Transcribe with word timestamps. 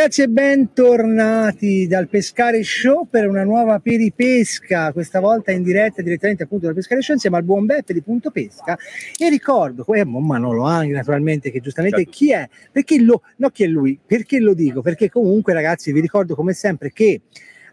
Ragazzi 0.00 0.22
e 0.22 0.28
bentornati 0.28 1.86
dal 1.86 2.08
Pescare 2.08 2.62
Show 2.62 3.06
per 3.06 3.28
una 3.28 3.44
nuova 3.44 3.80
peripesca, 3.80 4.94
questa 4.94 5.20
volta 5.20 5.50
in 5.50 5.62
diretta 5.62 6.00
direttamente 6.00 6.44
appunto 6.44 6.64
dal 6.64 6.74
Pescare 6.74 7.02
Show 7.02 7.16
insieme 7.16 7.36
al 7.36 7.42
buon 7.42 7.66
Beppe 7.66 7.92
di 7.92 8.00
Punto 8.00 8.30
Pesca. 8.30 8.78
E 9.18 9.28
ricordo, 9.28 9.84
eh, 9.92 10.06
Manolo 10.06 10.62
Angri 10.62 10.94
naturalmente 10.94 11.50
che 11.50 11.60
giustamente 11.60 11.98
certo. 11.98 12.12
chi 12.12 12.32
è, 12.32 12.48
perché 12.72 12.98
lo, 12.98 13.20
no 13.36 13.50
chi 13.50 13.64
è 13.64 13.66
lui, 13.66 14.00
perché 14.02 14.40
lo 14.40 14.54
dico, 14.54 14.80
perché 14.80 15.10
comunque 15.10 15.52
ragazzi 15.52 15.92
vi 15.92 16.00
ricordo 16.00 16.34
come 16.34 16.54
sempre 16.54 16.92
che 16.92 17.20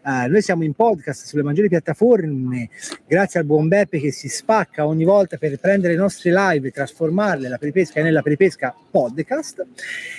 Uh, 0.04 0.30
noi 0.30 0.42
siamo 0.42 0.64
in 0.64 0.74
podcast 0.74 1.26
sulle 1.26 1.42
maggiori 1.42 1.68
piattaforme, 1.68 2.68
grazie 3.06 3.40
al 3.40 3.46
buon 3.46 3.68
Beppe 3.68 3.98
che 3.98 4.12
si 4.12 4.28
spacca 4.28 4.86
ogni 4.86 5.04
volta 5.04 5.36
per 5.36 5.58
prendere 5.58 5.94
le 5.94 5.98
nostre 5.98 6.32
live 6.32 6.68
e 6.68 6.70
trasformarle 6.70 7.48
la 7.48 7.58
peripesca 7.58 8.02
nella 8.02 8.22
peripesca 8.22 8.74
podcast. 8.90 9.66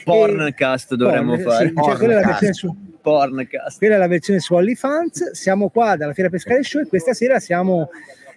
Porncast 0.04 0.92
e, 0.92 0.96
dovremmo 0.96 1.36
porn, 1.36 1.44
fare. 1.44 1.68
Sì, 1.68 1.74
cioè, 1.76 1.96
quella, 1.98 2.14
è 2.14 2.22
la 2.22 2.28
versione 2.28 2.54
su, 2.54 2.76
Porncast. 3.02 3.77
quella 3.77 3.96
è 3.96 3.98
la 3.98 4.08
versione 4.08 4.40
su 4.40 4.54
OnlyFans. 4.54 5.32
Siamo 5.32 5.70
qua 5.70 5.96
dalla 5.96 6.14
Fiera 6.14 6.30
Pescare 6.30 6.64
Show 6.64 6.82
e 6.82 6.88
questa 6.88 7.14
sera 7.14 7.40
siamo 7.40 7.90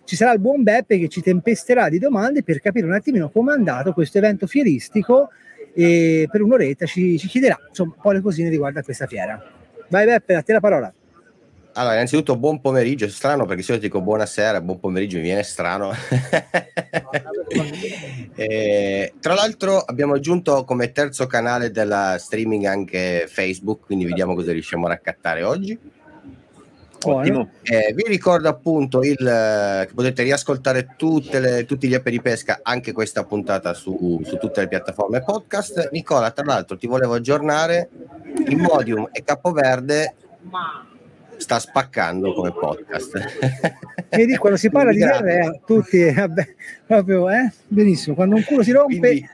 ci 0.04 0.16
sarà 0.16 0.32
il 0.32 0.40
buon 0.40 0.62
Beppe 0.62 0.98
che 0.98 1.08
ci 1.08 1.20
tempesterà 1.20 1.88
di 1.88 1.98
domande 1.98 2.42
per 2.42 2.60
capire 2.60 2.86
un 2.86 2.92
attimino 2.92 3.30
come 3.30 3.52
è 3.52 3.56
andato 3.56 3.92
questo 3.92 4.18
evento 4.18 4.46
fieristico 4.46 5.30
e 5.74 6.28
per 6.30 6.42
un'oretta 6.42 6.86
ci, 6.86 7.18
ci 7.18 7.28
chiederà 7.28 7.58
insomma 7.68 7.94
un 7.96 8.02
po' 8.02 8.10
le 8.10 8.20
cosine 8.20 8.48
riguardo 8.48 8.78
a 8.78 8.82
questa 8.82 9.06
fiera. 9.06 9.42
Vai 9.88 10.06
Beppe, 10.06 10.34
a 10.34 10.42
te 10.42 10.52
la 10.52 10.60
parola. 10.60 10.92
Allora, 11.74 11.94
innanzitutto 11.94 12.36
buon 12.36 12.60
pomeriggio, 12.60 13.06
è 13.06 13.08
strano 13.08 13.46
perché 13.46 13.62
se 13.62 13.72
io 13.72 13.78
dico 13.78 14.02
buonasera, 14.02 14.60
buon 14.60 14.78
pomeriggio 14.78 15.16
mi 15.16 15.22
viene 15.22 15.42
strano. 15.42 15.90
e, 18.34 19.14
tra 19.18 19.32
l'altro 19.32 19.78
abbiamo 19.78 20.12
aggiunto 20.14 20.64
come 20.64 20.92
terzo 20.92 21.26
canale 21.26 21.70
della 21.70 22.16
streaming 22.18 22.66
anche 22.66 23.26
Facebook, 23.26 23.86
quindi 23.86 24.04
vediamo 24.04 24.34
cosa 24.34 24.52
riusciamo 24.52 24.84
a 24.84 24.90
raccattare 24.90 25.42
oggi. 25.44 25.78
Ottimo. 27.04 27.48
Eh, 27.62 27.92
vi 27.94 28.04
ricordo 28.06 28.48
appunto 28.48 29.02
il, 29.02 29.16
che 29.16 29.94
potete 29.94 30.22
riascoltare 30.22 30.94
le, 30.98 31.64
tutti 31.64 31.88
gli 31.88 31.94
app 31.94 32.08
di 32.08 32.20
pesca, 32.20 32.60
anche 32.62 32.92
questa 32.92 33.24
puntata 33.24 33.72
su, 33.72 34.20
su, 34.24 34.36
tutte 34.36 34.60
le 34.60 34.68
piattaforme 34.68 35.22
podcast. 35.22 35.88
Nicola, 35.90 36.30
tra 36.32 36.44
l'altro 36.44 36.76
ti 36.76 36.86
volevo 36.86 37.14
aggiornare, 37.14 37.88
Immodium 38.46 39.08
e 39.10 39.24
Capoverde 39.24 40.14
sta 41.42 41.58
spaccando 41.58 42.32
come 42.32 42.52
podcast. 42.52 43.18
Vedi, 44.08 44.36
quando 44.36 44.56
si 44.56 44.70
parla 44.70 44.92
di 44.92 45.00
terra, 45.00 45.50
tutti, 45.66 46.08
vabbè, 46.10 46.54
proprio, 46.86 47.28
eh? 47.30 47.52
benissimo, 47.66 48.14
quando 48.14 48.36
un 48.36 48.44
culo 48.44 48.62
si 48.62 48.70
rompe, 48.70 48.98
Quindi, 48.98 49.28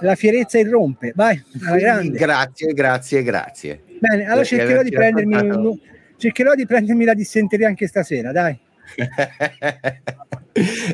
la 0.00 0.14
fierezza 0.14 0.58
irrompe, 0.58 1.12
vai, 1.14 1.42
alla 1.66 1.76
grande. 1.76 2.16
Grazie, 2.18 2.72
grazie, 2.72 3.22
grazie. 3.22 3.82
Bene, 3.98 4.24
allora 4.24 4.44
cercherò 4.44 4.82
di, 4.82 4.90
prendermi, 4.90 5.80
cercherò 6.16 6.54
di 6.54 6.64
prendermi 6.66 7.04
la 7.04 7.14
dissenteria 7.14 7.68
anche 7.68 7.86
stasera, 7.86 8.32
dai. 8.32 8.58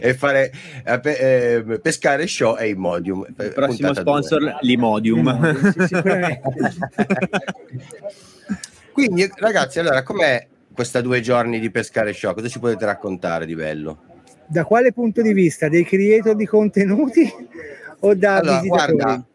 e 0.01 0.15
fare 0.15 0.53
eh, 0.85 1.01
eh, 1.05 1.81
pescare 1.81 2.27
show 2.27 2.57
e 2.59 2.69
Imodium. 2.69 3.25
Il 3.39 3.53
prossimo 3.55 3.95
sponsor, 3.95 4.41
due. 4.41 4.59
l'Imodium. 4.63 5.19
L'Imodium 5.19 5.87
sì, 5.87 5.95
Quindi, 8.99 9.31
ragazzi, 9.37 9.79
allora, 9.79 10.03
com'è 10.03 10.45
questa 10.79 11.01
due 11.01 11.21
giorni 11.21 11.59
di 11.59 11.73
pescare 11.73 12.13
show? 12.13 12.33
Cosa 12.33 12.47
ci 12.47 12.61
potete 12.61 12.85
raccontare 12.85 13.47
di 13.47 13.57
bello? 13.57 13.99
Da 14.47 14.63
quale 14.63 14.93
punto 14.93 15.23
di 15.23 15.33
vista? 15.33 15.69
Dei 15.69 15.85
creator 15.85 16.37
di 16.37 16.47
contenuti 16.47 17.29
o 17.99 18.15
da 18.15 18.37
allora, 18.37 18.61
guarda, 18.61 19.27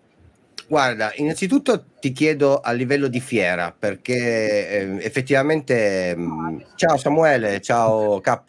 guarda, 0.69 1.11
innanzitutto 1.15 1.87
ti 1.99 2.13
chiedo 2.13 2.61
a 2.61 2.71
livello 2.71 3.09
di 3.09 3.19
fiera, 3.19 3.75
perché 3.77 4.69
eh, 4.69 4.97
effettivamente, 5.01 6.15
mh, 6.15 6.21
mm, 6.21 6.59
ciao 6.75 6.95
Samuele, 6.95 7.59
ciao 7.59 8.21
K, 8.21 8.39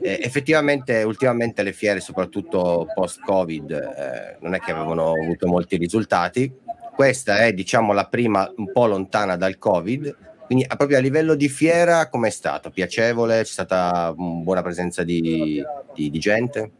eh, 0.00 0.20
effettivamente 0.22 1.02
ultimamente 1.02 1.62
le 1.62 1.74
fiere, 1.74 2.00
soprattutto 2.00 2.86
post-Covid, 2.94 3.70
eh, 3.70 4.36
non 4.40 4.54
è 4.54 4.60
che 4.60 4.72
avevano 4.72 5.10
avuto 5.10 5.46
molti 5.46 5.76
risultati. 5.76 6.50
Questa 6.94 7.40
è, 7.40 7.52
diciamo, 7.52 7.92
la 7.92 8.06
prima 8.06 8.50
un 8.56 8.72
po' 8.72 8.86
lontana 8.86 9.36
dal 9.36 9.58
Covid, 9.58 10.32
quindi 10.46 10.66
proprio 10.76 10.98
a 10.98 11.00
livello 11.00 11.34
di 11.34 11.48
fiera 11.48 12.08
com'è 12.08 12.30
stato? 12.30 12.70
Piacevole? 12.70 13.38
C'è 13.38 13.44
stata 13.44 14.12
una 14.16 14.42
buona 14.42 14.62
presenza 14.62 15.02
di, 15.02 15.62
di, 15.94 16.10
di 16.10 16.18
gente? 16.18 16.70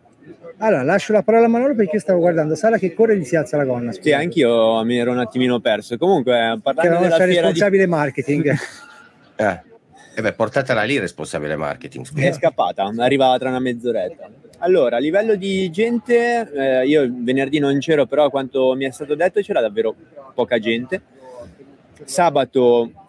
Allora, 0.59 0.83
lascio 0.83 1.13
la 1.13 1.23
parola 1.23 1.47
a 1.47 1.49
Manolo 1.49 1.75
perché 1.75 1.97
io 1.97 2.01
stavo 2.01 2.21
guardando 2.21 2.55
Sara 2.55 2.79
che 2.79 2.95
corre 2.95 3.15
e 3.15 3.19
gli 3.19 3.25
si 3.25 3.37
alza 3.37 3.57
la 3.57 3.65
gonna. 3.65 3.93
Sì, 3.93 4.13
anch'io 4.13 4.83
mi 4.85 4.99
ero 4.99 5.11
un 5.11 5.19
attimino 5.19 5.61
perso. 5.61 5.97
Comunque, 5.99 6.59
parlando 6.63 7.01
della 7.01 7.17
fiera 7.17 7.41
responsabile 7.41 7.85
di... 7.85 7.91
marketing. 7.91 8.55
eh. 9.37 9.73
E 10.17 10.23
beh, 10.23 10.33
portatela 10.33 10.85
lì 10.85 10.99
responsabile 10.99 11.57
marketing. 11.57 12.05
Scusa. 12.05 12.27
È 12.27 12.33
scappata, 12.33 12.93
arriva 12.99 13.37
tra 13.39 13.49
una 13.49 13.59
mezz'oretta. 13.59 14.31
Allora, 14.59 14.97
a 14.97 15.01
livello 15.01 15.35
di 15.35 15.69
gente, 15.71 16.49
eh, 16.55 16.87
io 16.87 17.11
venerdì 17.13 17.59
non 17.59 17.77
c'ero, 17.81 18.07
però 18.07 18.31
quanto 18.31 18.75
mi 18.75 18.85
è 18.85 18.91
stato 18.93 19.17
detto 19.17 19.41
c'era 19.41 19.61
davvero 19.61 19.95
poca 20.33 20.61
gente. 20.61 21.03
Sabato 22.05 23.04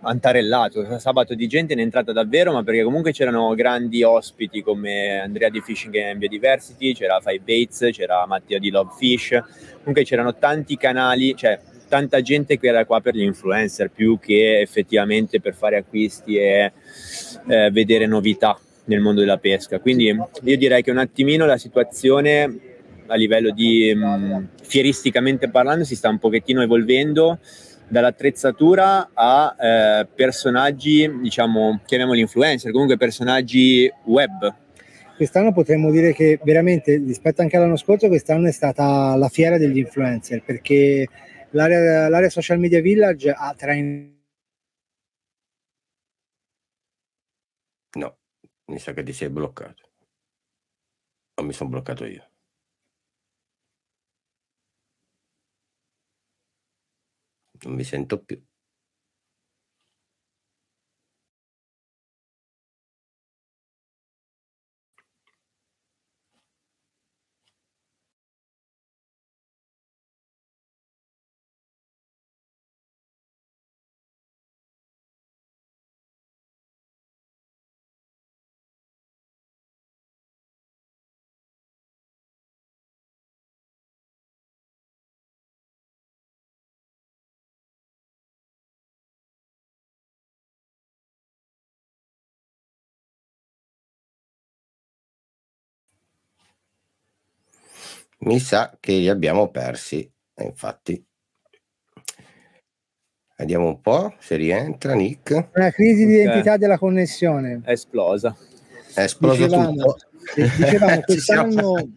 antarellato, 0.00 0.98
sabato 0.98 1.34
di 1.34 1.46
gente 1.46 1.74
ne 1.74 1.80
è 1.80 1.84
entrata 1.84 2.12
davvero, 2.12 2.52
ma 2.52 2.62
perché 2.62 2.82
comunque 2.82 3.12
c'erano 3.12 3.54
grandi 3.54 4.02
ospiti 4.02 4.62
come 4.62 5.18
Andrea 5.18 5.48
di 5.48 5.60
Fishing 5.60 5.94
and 5.96 6.18
Biodiversity, 6.18 6.92
c'era 6.92 7.20
Five 7.20 7.40
Bates, 7.40 7.88
c'era 7.92 8.26
Matteo 8.26 8.58
di 8.58 8.70
Love 8.70 8.92
Fish, 8.98 9.30
comunque 9.78 10.04
c'erano 10.04 10.36
tanti 10.36 10.76
canali, 10.76 11.34
cioè 11.34 11.58
tanta 11.88 12.20
gente 12.20 12.58
che 12.58 12.66
era 12.66 12.84
qua 12.84 13.00
per 13.00 13.14
gli 13.14 13.22
influencer 13.22 13.90
più 13.90 14.18
che 14.18 14.60
effettivamente 14.60 15.40
per 15.40 15.54
fare 15.54 15.76
acquisti 15.76 16.36
e 16.36 16.72
eh, 17.46 17.70
vedere 17.70 18.06
novità 18.06 18.58
nel 18.84 19.00
mondo 19.00 19.20
della 19.20 19.38
pesca. 19.38 19.78
Quindi 19.78 20.06
io 20.06 20.56
direi 20.56 20.82
che 20.82 20.90
un 20.90 20.98
attimino 20.98 21.46
la 21.46 21.58
situazione 21.58 22.74
a 23.06 23.14
livello 23.14 23.50
di 23.50 23.92
mh, 23.94 24.04
mm, 24.04 24.44
fieristicamente 24.62 25.48
parlando 25.48 25.84
si 25.84 25.94
sta 25.94 26.08
un 26.08 26.18
pochettino 26.18 26.60
evolvendo 26.62 27.38
dall'attrezzatura 27.88 29.10
a 29.12 29.56
eh, 29.58 30.06
personaggi, 30.14 31.10
diciamo, 31.20 31.80
chiamiamoli 31.84 32.20
influencer, 32.20 32.72
comunque 32.72 32.96
personaggi 32.96 33.90
web. 34.04 34.54
Quest'anno 35.16 35.52
potremmo 35.52 35.90
dire 35.90 36.12
che 36.12 36.38
veramente 36.42 36.96
rispetto 36.96 37.40
anche 37.40 37.56
all'anno 37.56 37.76
scorso, 37.76 38.08
quest'anno 38.08 38.48
è 38.48 38.52
stata 38.52 39.16
la 39.16 39.28
fiera 39.28 39.56
degli 39.56 39.78
influencer 39.78 40.42
perché 40.42 41.08
l'area, 41.50 42.08
l'area 42.08 42.28
social 42.28 42.58
media 42.58 42.80
village 42.82 43.30
ha 43.30 43.54
tra 43.56 43.72
in... 43.72 44.14
No, 47.96 48.18
mi 48.66 48.78
sa 48.78 48.92
che 48.92 49.02
ti 49.02 49.12
sei 49.14 49.30
bloccato. 49.30 49.84
O 51.38 51.42
mi 51.42 51.52
sono 51.52 51.70
bloccato 51.70 52.04
io. 52.04 52.28
Non 57.64 57.76
mi 98.26 98.38
sa 98.38 98.76
che 98.78 98.92
li 98.92 99.08
abbiamo 99.08 99.50
persi, 99.50 100.08
infatti. 100.42 101.04
Vediamo 103.38 103.66
un 103.66 103.80
po' 103.80 104.14
se 104.18 104.36
rientra 104.36 104.94
Nick. 104.94 105.48
Una 105.54 105.70
crisi 105.70 106.06
di 106.06 106.14
identità 106.14 106.56
della 106.56 106.78
connessione. 106.78 107.60
È 107.64 107.72
esplosa. 107.72 108.36
È 108.94 109.02
esploso 109.02 109.44
dicevamo, 109.44 109.74
tutto. 109.74 109.96
Dicevamo 110.34 111.00
quest'anno, 111.04 111.92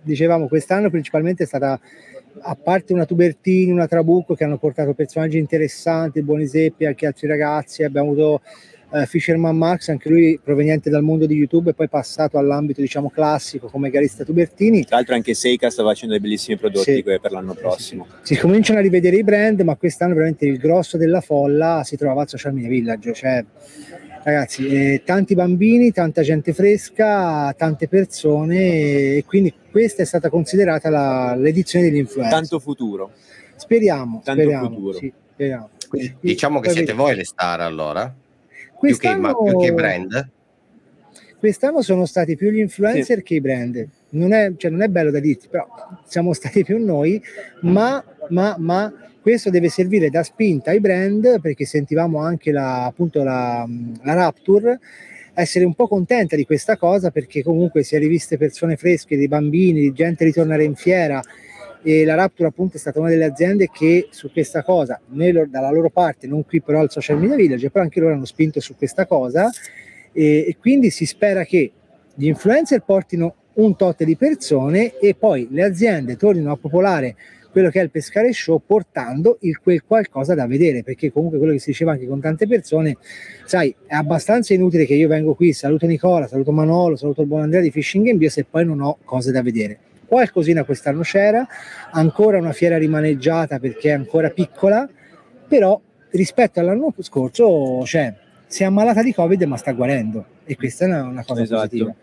dicevamo 0.00 0.48
quest'anno 0.48 0.90
principalmente 0.90 1.42
è 1.42 1.46
stata 1.46 1.78
a 2.40 2.54
parte 2.56 2.92
una 2.92 3.06
Tubertini, 3.06 3.70
una 3.70 3.86
Trabucco 3.86 4.34
che 4.34 4.44
hanno 4.44 4.58
portato 4.58 4.94
personaggi 4.94 5.38
interessanti, 5.38 6.22
Buoni 6.22 6.46
Zeppi, 6.46 6.86
anche 6.86 7.06
altri 7.06 7.26
ragazzi, 7.26 7.82
abbiamo 7.82 8.10
avuto 8.10 8.40
eh, 8.94 9.06
Fisherman 9.06 9.56
Max, 9.56 9.88
anche 9.88 10.08
lui 10.08 10.38
proveniente 10.42 10.88
dal 10.88 11.02
mondo 11.02 11.26
di 11.26 11.34
YouTube 11.34 11.70
e 11.70 11.74
poi 11.74 11.88
passato 11.88 12.38
all'ambito 12.38 12.80
diciamo 12.80 13.10
classico 13.10 13.66
come 13.66 13.90
Garista 13.90 14.24
Tubertini. 14.24 14.84
Tra 14.84 14.96
l'altro 14.96 15.14
anche 15.14 15.34
Seika 15.34 15.68
sta 15.68 15.82
facendo 15.82 16.14
dei 16.14 16.22
bellissimi 16.22 16.56
prodotti 16.56 16.94
sì. 16.94 17.02
per 17.02 17.32
l'anno 17.32 17.54
prossimo. 17.54 18.06
Si 18.22 18.36
cominciano 18.36 18.78
a 18.78 18.82
rivedere 18.82 19.16
i 19.16 19.24
brand, 19.24 19.60
ma 19.62 19.74
quest'anno 19.74 20.14
veramente 20.14 20.46
il 20.46 20.58
grosso 20.58 20.96
della 20.96 21.20
folla 21.20 21.82
si 21.84 21.96
trova 21.96 22.22
al 22.22 22.28
Social 22.28 22.54
Media 22.54 22.68
Village, 22.68 23.12
cioè 23.12 23.44
ragazzi, 24.22 24.66
eh, 24.68 25.02
tanti 25.04 25.34
bambini, 25.34 25.90
tanta 25.90 26.22
gente 26.22 26.52
fresca, 26.52 27.52
tante 27.52 27.88
persone 27.88 29.16
e 29.16 29.24
quindi 29.26 29.52
questa 29.70 30.02
è 30.02 30.06
stata 30.06 30.30
considerata 30.30 30.88
la, 30.88 31.34
l'edizione 31.34 31.90
degli 31.90 31.98
influencer. 31.98 32.38
Tanto 32.38 32.60
futuro. 32.60 33.10
Speriamo, 33.56 34.22
Tanto 34.24 34.40
speriamo, 34.40 34.68
futuro. 34.68 34.98
Sì, 34.98 35.12
speriamo. 35.32 35.70
Quindi, 35.88 36.16
diciamo 36.20 36.60
che 36.60 36.70
siete 36.70 36.92
voi 36.92 37.14
le 37.16 37.24
star 37.24 37.60
allora? 37.60 38.14
Più 38.80 38.96
che, 38.96 39.16
più 39.16 39.58
che, 39.58 39.66
i 39.66 39.72
brand? 39.72 40.30
Quest'anno 41.38 41.82
sono 41.82 42.06
stati 42.06 42.36
più 42.36 42.50
gli 42.50 42.58
influencer 42.58 43.18
sì. 43.18 43.22
che 43.22 43.34
i 43.34 43.40
brand. 43.40 43.86
Non 44.10 44.32
è, 44.32 44.52
cioè, 44.56 44.70
non 44.70 44.82
è 44.82 44.88
bello 44.88 45.10
da 45.10 45.20
dirti, 45.20 45.48
però 45.48 45.66
siamo 46.06 46.32
stati 46.32 46.64
più 46.64 46.82
noi, 46.82 47.22
ma, 47.62 48.02
ma, 48.28 48.56
ma 48.58 48.92
questo 49.20 49.50
deve 49.50 49.68
servire 49.68 50.10
da 50.10 50.22
spinta 50.22 50.70
ai 50.70 50.80
brand 50.80 51.40
perché 51.40 51.64
sentivamo 51.64 52.20
anche 52.20 52.52
la, 52.52 52.84
appunto 52.84 53.22
la, 53.22 53.66
la 54.02 54.14
Rapture 54.14 54.78
essere 55.34 55.64
un 55.64 55.74
po' 55.74 55.88
contenta 55.88 56.36
di 56.36 56.44
questa 56.44 56.76
cosa 56.76 57.10
perché 57.10 57.42
comunque 57.42 57.82
si 57.82 57.96
è 57.96 57.98
riviste 57.98 58.36
persone 58.38 58.76
fresche, 58.76 59.16
dei 59.16 59.28
bambini, 59.28 59.92
gente 59.92 60.24
ritornare 60.24 60.64
in 60.64 60.74
fiera 60.74 61.20
e 61.84 62.04
la 62.06 62.14
Rapture 62.14 62.48
appunto 62.48 62.78
è 62.78 62.80
stata 62.80 62.98
una 62.98 63.10
delle 63.10 63.26
aziende 63.26 63.68
che 63.70 64.08
su 64.10 64.32
questa 64.32 64.64
cosa, 64.64 64.98
loro, 65.10 65.46
dalla 65.46 65.70
loro 65.70 65.90
parte, 65.90 66.26
non 66.26 66.46
qui 66.46 66.62
però 66.62 66.80
al 66.80 66.90
Social 66.90 67.20
Media 67.20 67.36
Village, 67.36 67.70
però 67.70 67.84
anche 67.84 68.00
loro 68.00 68.14
hanno 68.14 68.24
spinto 68.24 68.58
su 68.58 68.74
questa 68.74 69.06
cosa. 69.06 69.50
E, 70.10 70.46
e 70.48 70.56
quindi 70.58 70.88
si 70.88 71.04
spera 71.04 71.44
che 71.44 71.70
gli 72.14 72.26
influencer 72.26 72.82
portino 72.82 73.34
un 73.54 73.76
tot 73.76 74.02
di 74.02 74.16
persone 74.16 74.98
e 74.98 75.14
poi 75.14 75.46
le 75.50 75.62
aziende 75.62 76.16
tornino 76.16 76.50
a 76.50 76.56
popolare 76.56 77.16
quello 77.50 77.68
che 77.70 77.80
è 77.80 77.84
il 77.84 77.90
pescare 77.90 78.32
show 78.32 78.60
portando 78.64 79.36
il 79.42 79.60
quel 79.60 79.84
qualcosa 79.84 80.34
da 80.34 80.46
vedere 80.46 80.82
perché 80.82 81.12
comunque 81.12 81.38
quello 81.38 81.52
che 81.52 81.60
si 81.60 81.70
diceva 81.70 81.92
anche 81.92 82.06
con 82.06 82.20
tante 82.20 82.48
persone 82.48 82.96
sai 83.44 83.72
è 83.86 83.94
abbastanza 83.94 84.54
inutile 84.54 84.86
che 84.86 84.94
io 84.94 85.06
vengo 85.06 85.34
qui 85.34 85.52
saluto 85.52 85.86
Nicola 85.86 86.26
saluto 86.26 86.50
Manolo 86.50 86.96
saluto 86.96 87.20
il 87.20 87.28
buon 87.28 87.42
Andrea 87.42 87.60
di 87.60 87.70
Fishing 87.70 88.12
Bio 88.14 88.28
se 88.28 88.42
poi 88.42 88.64
non 88.64 88.80
ho 88.80 88.98
cose 89.04 89.30
da 89.30 89.40
vedere 89.40 89.78
qualcosina 90.06 90.64
quest'anno 90.64 91.02
c'era 91.02 91.46
ancora 91.92 92.38
una 92.38 92.52
fiera 92.52 92.78
rimaneggiata 92.78 93.58
perché 93.58 93.90
è 93.90 93.92
ancora 93.92 94.30
piccola 94.30 94.88
però 95.46 95.80
rispetto 96.10 96.60
all'anno 96.60 96.94
scorso 97.00 97.84
cioè, 97.84 98.14
si 98.46 98.62
è 98.62 98.66
ammalata 98.66 99.02
di 99.02 99.12
covid 99.12 99.42
ma 99.42 99.56
sta 99.56 99.72
guarendo 99.72 100.24
e 100.44 100.56
questa 100.56 100.84
è 100.84 100.88
una, 100.88 101.02
una 101.04 101.24
cosa 101.24 101.42
esatto. 101.42 101.62
positiva 101.62 101.94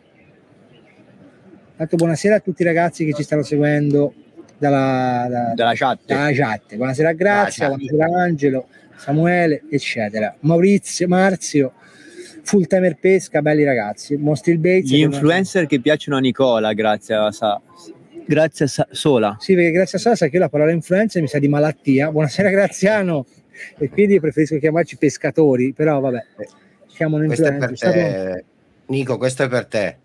Tanto 1.81 1.95
buonasera 1.95 2.35
a 2.35 2.39
tutti 2.39 2.61
i 2.61 2.65
ragazzi 2.65 3.05
che 3.05 3.13
ci 3.13 3.23
stanno 3.23 3.41
seguendo 3.41 4.13
dalla, 4.59 5.25
da, 5.27 5.53
dalla, 5.55 5.73
chat. 5.73 6.01
dalla 6.05 6.31
chat. 6.31 6.75
Buonasera 6.75 7.09
a 7.09 7.13
Grazia, 7.13 7.69
buonasera 7.69 8.05
Angelo, 8.05 8.67
Samuele, 8.95 9.63
eccetera. 9.67 10.35
Maurizio, 10.41 11.07
Marzio, 11.07 11.73
Full 12.43 12.65
Timer 12.65 12.97
Pesca, 12.99 13.41
belli 13.41 13.63
ragazzi. 13.63 14.17
Mostri 14.17 14.53
il 14.53 14.59
Bates. 14.59 14.89
Gli 14.89 15.01
influencer 15.01 15.65
che 15.65 15.79
piacciono 15.79 16.17
a 16.17 16.19
Nicola, 16.19 16.73
grazie 16.73 17.15
a 17.15 17.31
Sa. 17.31 17.61
Grazie 18.25 18.65
a 18.65 18.67
Sa- 18.67 18.87
Sola. 18.91 19.37
Sì, 19.39 19.55
perché 19.55 19.71
grazie 19.71 19.97
a 19.97 20.01
Sola 20.01 20.15
sa 20.15 20.27
che 20.27 20.35
io 20.35 20.41
la 20.41 20.49
parola 20.49 20.71
influencer 20.71 21.21
mi 21.21 21.27
sa 21.27 21.39
di 21.39 21.47
malattia. 21.47 22.11
Buonasera 22.11 22.49
Graziano. 22.49 23.25
E 23.77 23.89
quindi 23.89 24.19
preferisco 24.19 24.57
chiamarci 24.57 24.97
pescatori, 24.97 25.73
però 25.73 25.99
vabbè. 25.99 26.25
Chiamano 26.87 27.23
influencer. 27.25 27.67
Questo 27.67 27.85
è 27.85 27.91
per 27.91 27.93
te. 27.93 28.29
Stato... 28.29 28.45
Nico, 28.87 29.17
questo 29.17 29.43
è 29.43 29.47
per 29.47 29.65
te 29.65 29.97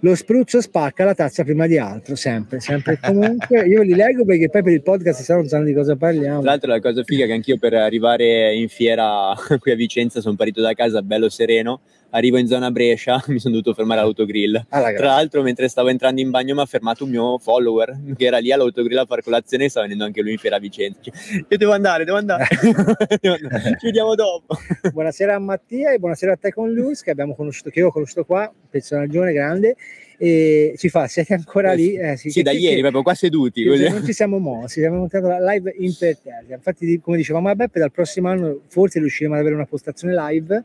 lo 0.00 0.14
spruzzo 0.14 0.60
spacca 0.60 1.04
la 1.04 1.14
tazza 1.14 1.42
prima 1.42 1.66
di 1.66 1.76
altro, 1.76 2.14
sempre, 2.14 2.60
sempre 2.60 2.94
e 2.94 2.98
comunque. 3.00 3.66
Io 3.66 3.82
li 3.82 3.94
leggo 3.94 4.24
perché 4.24 4.48
poi 4.48 4.62
per 4.62 4.72
il 4.72 4.82
podcast 4.82 5.22
si 5.22 5.32
non 5.32 5.46
sanno 5.46 5.64
di 5.64 5.72
cosa 5.72 5.96
parliamo. 5.96 6.40
Tra 6.40 6.50
l'altro 6.50 6.70
la 6.70 6.80
cosa 6.80 7.02
figa 7.02 7.24
è 7.24 7.26
che 7.26 7.32
anch'io 7.32 7.58
per 7.58 7.74
arrivare 7.74 8.54
in 8.54 8.68
fiera 8.68 9.34
qui 9.58 9.72
a 9.72 9.76
Vicenza 9.76 10.20
sono 10.20 10.36
partito 10.36 10.60
da 10.60 10.72
casa 10.74 11.02
bello 11.02 11.28
sereno, 11.28 11.80
arrivo 12.10 12.38
in 12.38 12.46
zona 12.46 12.70
Brescia, 12.70 13.22
mi 13.28 13.38
sono 13.38 13.54
dovuto 13.54 13.74
fermare 13.74 14.00
all'autogrill. 14.00 14.66
Ah, 14.68 14.92
Tra 14.92 15.06
l'altro 15.06 15.42
mentre 15.42 15.68
stavo 15.68 15.88
entrando 15.88 16.20
in 16.20 16.30
bagno 16.30 16.54
mi 16.54 16.60
ha 16.60 16.66
fermato 16.66 17.04
un 17.04 17.10
mio 17.10 17.38
follower 17.38 17.96
che 18.16 18.24
era 18.24 18.38
lì 18.38 18.52
all'autogrill 18.52 18.98
a 18.98 19.06
fare 19.06 19.22
colazione 19.22 19.64
e 19.64 19.68
stava 19.68 19.86
venendo 19.86 20.04
anche 20.06 20.22
lui 20.22 20.32
in 20.32 20.38
fiera 20.38 20.56
a 20.56 20.60
Vicenza. 20.60 21.00
Io 21.48 21.56
devo 21.56 21.72
andare, 21.72 22.04
devo 22.04 22.16
andare. 22.16 22.46
Ci 22.58 23.86
vediamo 23.86 24.14
dopo. 24.14 24.56
Buonasera 24.92 25.34
a 25.34 25.38
Mattia 25.38 25.92
e 25.92 25.98
buonasera 25.98 26.32
a 26.32 26.36
te 26.36 26.52
con 26.52 26.72
Luz 26.72 27.02
che 27.02 27.10
abbiamo 27.10 27.34
conosciuto, 27.34 27.70
che 27.70 27.80
io 27.80 27.88
ho 27.88 27.92
conosciuto 27.92 28.24
qua, 28.24 28.52
personaggio 28.70 29.20
grande 29.20 29.76
e 30.20 30.74
ci 30.76 30.88
fa 30.88 31.06
siete 31.06 31.34
ancora 31.34 31.72
lì 31.74 31.94
eh, 31.94 32.16
sì, 32.16 32.30
sì 32.30 32.42
da 32.42 32.50
ieri 32.50 32.74
che, 32.74 32.80
proprio 32.80 33.02
qua 33.02 33.14
seduti 33.14 33.64
non 33.64 34.04
ci 34.04 34.12
siamo 34.12 34.38
mossi 34.38 34.80
siamo 34.80 34.96
montati 34.96 35.24
la 35.24 35.52
live 35.52 35.72
imperterrita 35.78 36.54
infatti 36.54 36.98
come 36.98 37.18
dicevamo 37.18 37.48
a 37.48 37.54
Beppe 37.54 37.78
dal 37.78 37.92
prossimo 37.92 38.28
anno 38.28 38.62
forse 38.66 38.98
riusciremo 38.98 39.34
ad 39.34 39.40
avere 39.40 39.54
una 39.54 39.66
postazione 39.66 40.14
live 40.14 40.64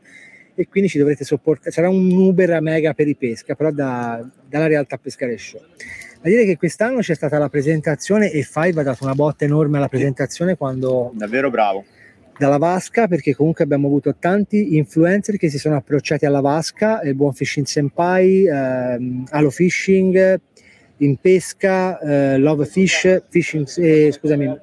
e 0.54 0.68
quindi 0.68 0.88
ci 0.88 0.98
dovrete 0.98 1.24
sopportare 1.24 1.70
sarà 1.70 1.88
un 1.88 2.10
Uber 2.10 2.60
mega 2.60 2.94
per 2.94 3.08
i 3.08 3.16
pesca 3.16 3.54
però 3.54 3.70
da, 3.70 4.24
dalla 4.48 4.66
realtà 4.66 4.96
pescare 4.98 5.36
show. 5.36 5.60
A 5.60 6.28
dire 6.28 6.44
che 6.44 6.56
quest'anno 6.56 7.00
c'è 7.00 7.14
stata 7.14 7.36
la 7.38 7.48
presentazione 7.48 8.30
e 8.30 8.42
Five 8.42 8.80
ha 8.80 8.82
dato 8.82 9.04
una 9.04 9.14
botta 9.14 9.44
enorme 9.44 9.76
alla 9.76 9.88
presentazione 9.88 10.56
quando 10.56 11.12
davvero 11.14 11.50
bravo. 11.50 11.84
dalla 12.38 12.56
vasca 12.56 13.08
perché 13.08 13.34
comunque 13.34 13.64
abbiamo 13.64 13.88
avuto 13.88 14.14
tanti 14.18 14.76
influencer 14.76 15.36
che 15.36 15.50
si 15.50 15.58
sono 15.58 15.76
approcciati 15.76 16.24
alla 16.24 16.40
vasca, 16.40 17.02
il 17.02 17.14
buon 17.14 17.34
Fishing 17.34 17.66
Senpai, 17.66 18.46
ehm, 18.46 19.26
Halo 19.30 19.50
Fishing, 19.50 20.40
in 20.98 21.16
pesca, 21.16 21.98
eh, 21.98 22.38
Love 22.38 22.66
Fish, 22.66 23.22
fishing, 23.28 23.66
eh, 23.78 24.12
scusami, 24.12 24.58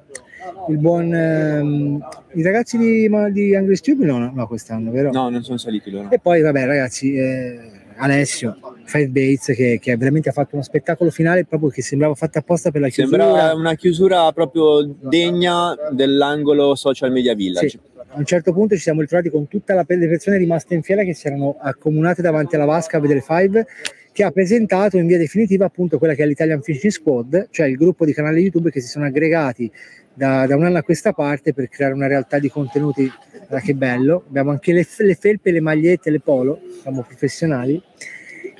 il 0.68 0.78
buon 0.78 1.14
ehm, 1.14 2.08
i 2.34 2.42
ragazzi 2.42 2.78
di, 2.78 3.10
di 3.30 3.54
Angry 3.54 3.76
Stupid 3.76 4.06
no, 4.06 4.30
no, 4.32 4.46
quest'anno, 4.46 4.90
vero? 4.90 5.10
No, 5.10 5.28
non 5.28 5.42
sono 5.42 5.58
saliti 5.58 5.90
loro. 5.90 6.10
E 6.10 6.18
poi 6.18 6.40
vabbè 6.40 6.64
ragazzi, 6.64 7.14
eh, 7.14 7.58
Alessio, 7.96 8.56
Five 8.84 9.08
Bates 9.08 9.54
che, 9.54 9.78
che, 9.80 9.96
veramente 9.96 10.28
ha 10.28 10.32
fatto 10.32 10.54
uno 10.54 10.64
spettacolo 10.64 11.10
finale 11.10 11.44
proprio 11.44 11.70
che 11.70 11.82
sembrava 11.82 12.14
fatto 12.14 12.38
apposta 12.38 12.70
per 12.70 12.80
la 12.80 12.88
chiusura. 12.88 13.24
Sembra 13.24 13.54
una 13.54 13.74
chiusura 13.74 14.32
proprio 14.32 14.82
degna 15.00 15.74
dell'angolo 15.90 16.74
social 16.74 17.12
media 17.12 17.34
village. 17.34 17.68
Sì. 17.68 17.80
A 18.14 18.18
un 18.18 18.24
certo 18.26 18.52
punto 18.52 18.74
ci 18.74 18.82
siamo 18.82 19.00
ritrovati 19.00 19.30
con 19.30 19.48
tutte 19.48 19.74
le 19.74 20.08
persone 20.08 20.36
rimaste 20.36 20.74
in 20.74 20.82
fiera 20.82 21.02
che 21.02 21.14
si 21.14 21.26
erano 21.26 21.56
accomunate 21.58 22.20
davanti 22.20 22.56
alla 22.56 22.66
vasca 22.66 22.98
a 22.98 23.00
vedere 23.00 23.22
Five 23.22 23.66
che 24.12 24.22
ha 24.22 24.30
presentato 24.30 24.98
in 24.98 25.06
via 25.06 25.16
definitiva 25.16 25.64
appunto 25.64 25.96
quella 25.96 26.12
che 26.12 26.22
è 26.22 26.26
l'Italian 26.26 26.60
Fishing 26.60 26.92
Squad, 26.92 27.48
cioè 27.50 27.66
il 27.66 27.76
gruppo 27.76 28.04
di 28.04 28.12
canali 28.12 28.42
YouTube 28.42 28.70
che 28.70 28.80
si 28.82 28.88
sono 28.88 29.06
aggregati 29.06 29.72
da, 30.14 30.46
da 30.46 30.56
un 30.56 30.64
anno 30.64 30.78
a 30.78 30.82
questa 30.82 31.12
parte 31.12 31.52
per 31.52 31.68
creare 31.68 31.94
una 31.94 32.06
realtà 32.06 32.38
di 32.38 32.48
contenuti. 32.48 33.10
Guarda 33.30 33.60
che 33.60 33.74
bello, 33.74 34.24
abbiamo 34.28 34.50
anche 34.50 34.72
le, 34.72 34.86
le 34.98 35.14
felpe, 35.14 35.50
le 35.50 35.60
magliette, 35.60 36.10
le 36.10 36.20
polo, 36.20 36.60
siamo 36.80 37.02
professionali 37.02 37.82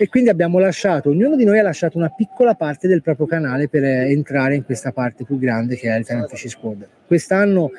e 0.03 0.09
quindi 0.09 0.31
abbiamo 0.31 0.59
lasciato, 0.59 1.11
ognuno 1.11 1.37
di 1.37 1.45
noi 1.45 1.61
ha 1.61 1.63
lasciato 1.63 1.97
una 1.97 2.09
piccola 2.09 2.55
parte 2.57 2.89
del 2.89 3.03
proprio 3.03 3.25
canale 3.25 3.69
per 3.69 3.85
entrare 3.85 4.57
in 4.57 4.65
questa 4.65 4.91
parte 4.91 5.23
più 5.23 5.39
grande 5.39 5.77
che 5.77 5.89
è 5.89 5.97
l'Italian 5.97 6.27
Fishing 6.27 6.51
Squad. 6.51 6.89
Quest'anno 7.07 7.71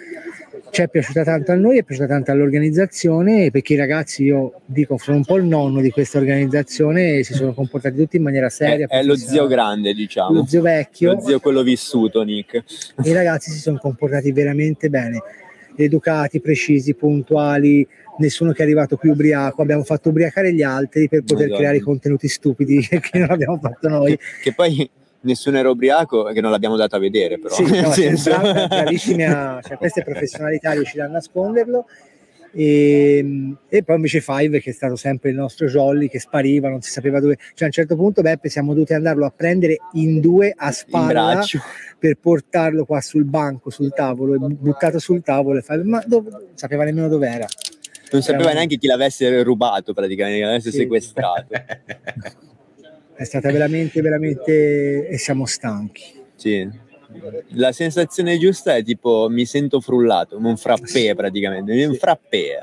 ci 0.70 0.84
è 0.84 0.88
piaciuta 0.88 1.26
tanto 1.26 1.52
a 1.52 1.56
noi, 1.56 1.80
è 1.80 1.84
piaciuta 1.84 2.08
tanto 2.08 2.32
all'organizzazione 2.32 3.52
perché 3.52 3.74
i 3.74 3.76
ragazzi, 3.76 4.24
io 4.24 4.62
dico, 4.64 4.98
sono 4.98 5.18
un 5.18 5.26
po' 5.26 5.36
il 5.36 5.44
nonno 5.44 5.82
di 5.82 5.90
questa 5.90 6.18
organizzazione 6.18 7.18
e 7.18 7.24
si 7.26 7.34
sono 7.34 7.54
comportati 7.54 7.98
tutti 7.98 8.16
in 8.16 8.24
maniera 8.24 8.48
seria. 8.48 8.88
È, 8.88 9.00
è 9.00 9.04
lo 9.04 9.18
zio 9.18 9.46
grande, 9.46 9.94
diciamo. 9.94 10.32
Lo 10.32 10.46
zio 10.46 10.62
vecchio. 10.62 11.16
Lo 11.16 11.20
zio 11.20 11.42
quello 11.42 11.62
vissuto, 11.62 12.24
Nick. 12.24 12.64
I 13.04 13.12
ragazzi 13.12 13.52
si 13.52 13.60
sono 13.60 13.80
comportati 13.80 14.32
veramente 14.32 14.88
bene, 14.88 15.22
educati, 15.76 16.40
precisi, 16.40 16.94
puntuali, 16.94 17.86
nessuno 18.18 18.52
che 18.52 18.60
è 18.60 18.64
arrivato 18.64 18.98
qui 18.98 19.10
ubriaco, 19.10 19.62
abbiamo 19.62 19.84
fatto 19.84 20.10
ubriacare 20.10 20.54
gli 20.54 20.62
altri 20.62 21.08
per 21.08 21.22
poter 21.22 21.48
Madonna. 21.48 21.58
creare 21.58 21.80
contenuti 21.82 22.28
stupidi 22.28 22.86
che 22.88 23.20
non 23.20 23.32
abbiamo 23.32 23.58
fatto 23.62 23.88
noi. 23.88 24.18
Che, 24.18 24.24
che 24.44 24.54
poi 24.54 24.90
nessuno 25.24 25.58
era 25.58 25.70
ubriaco 25.70 26.24
che 26.26 26.42
non 26.42 26.52
l'abbiamo 26.52 26.76
dato 26.76 26.96
a 26.96 27.00
vedere 27.00 27.40
però. 27.40 27.54
Sì, 27.54 27.64
no, 27.64 27.92
senso... 27.92 28.30
bravi, 28.30 28.68
bravissimi 28.68 29.26
a 29.26 29.60
cioè, 29.62 29.78
queste 29.78 30.04
professionalità 30.04 30.72
riuscire 30.72 31.04
a 31.04 31.08
nasconderlo. 31.08 31.86
E, 32.56 33.56
e, 33.68 33.84
poi 33.84 33.96
invece 33.96 34.22
Five 34.22 34.60
che 34.60 34.70
è 34.70 34.74
stato 34.74 34.96
sempre 34.96 35.32
il 35.32 35.36
nostro 35.36 35.66
jolly 35.66 36.08
che 36.08 36.20
spariva 36.20 36.70
non 36.70 36.82
si 36.82 36.92
sapeva 36.92 37.20
dove. 37.20 37.38
Cioè 37.38 37.64
a 37.64 37.66
un 37.66 37.72
certo 37.72 37.96
punto 37.96 38.22
Beppe 38.22 38.48
siamo 38.48 38.74
dovuti 38.74 38.94
andarlo 38.94 39.26
a 39.26 39.34
prendere 39.36 39.78
in 39.94 40.20
due 40.20 40.54
a 40.56 40.72
spalla 40.72 41.42
per 41.98 42.18
portarlo 42.22 42.86
qua 42.86 43.02
sul 43.02 43.24
banco 43.24 43.72
sul 43.72 43.92
tavolo 43.92 44.38
buttato 44.38 45.00
sul 45.00 45.24
tavolo 45.24 45.58
e 45.58 45.62
Five, 45.64 45.84
ma 45.84 46.04
dove, 46.06 46.30
non 46.30 46.42
sapeva 46.54 46.84
nemmeno 46.84 47.08
dove 47.08 47.28
era 47.28 47.48
non 48.14 48.22
sapeva 48.22 48.54
neanche 48.54 48.78
chi 48.78 48.88
l'avesse 48.88 49.44
rubato 49.44 49.94
praticamente, 49.94 50.40
chi 50.40 50.46
l'avesse 50.46 50.72
sì. 50.72 50.78
sequestrato 50.78 51.48
è 53.16 53.24
stata 53.26 53.52
veramente, 53.52 54.02
veramente 54.02 55.08
e 55.08 55.18
siamo 55.18 55.46
stanchi. 55.46 56.22
Sì. 56.36 56.68
La 57.50 57.72
sensazione 57.72 58.38
giusta 58.40 58.76
è 58.76 58.84
tipo 58.84 59.28
mi 59.30 59.46
sento 59.46 59.80
frullato, 59.80 60.38
un 60.38 60.58
frappè 60.58 61.14
praticamente, 61.16 61.86
un 61.86 61.96
frappè. 61.96 62.58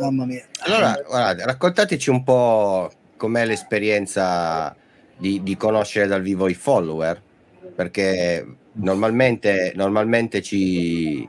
Mamma 0.00 0.26
mia. 0.26 0.44
Allora, 0.64 1.00
guardate, 1.06 1.44
raccontateci 1.44 2.10
un 2.10 2.22
po' 2.22 2.90
com'è 3.16 3.46
l'esperienza 3.46 4.74
di, 5.16 5.42
di 5.42 5.56
conoscere 5.56 6.06
dal 6.06 6.22
vivo 6.22 6.48
i 6.48 6.54
follower, 6.54 7.22
perché 7.74 8.44
normalmente, 8.72 9.72
normalmente 9.74 10.42
ci, 10.42 11.26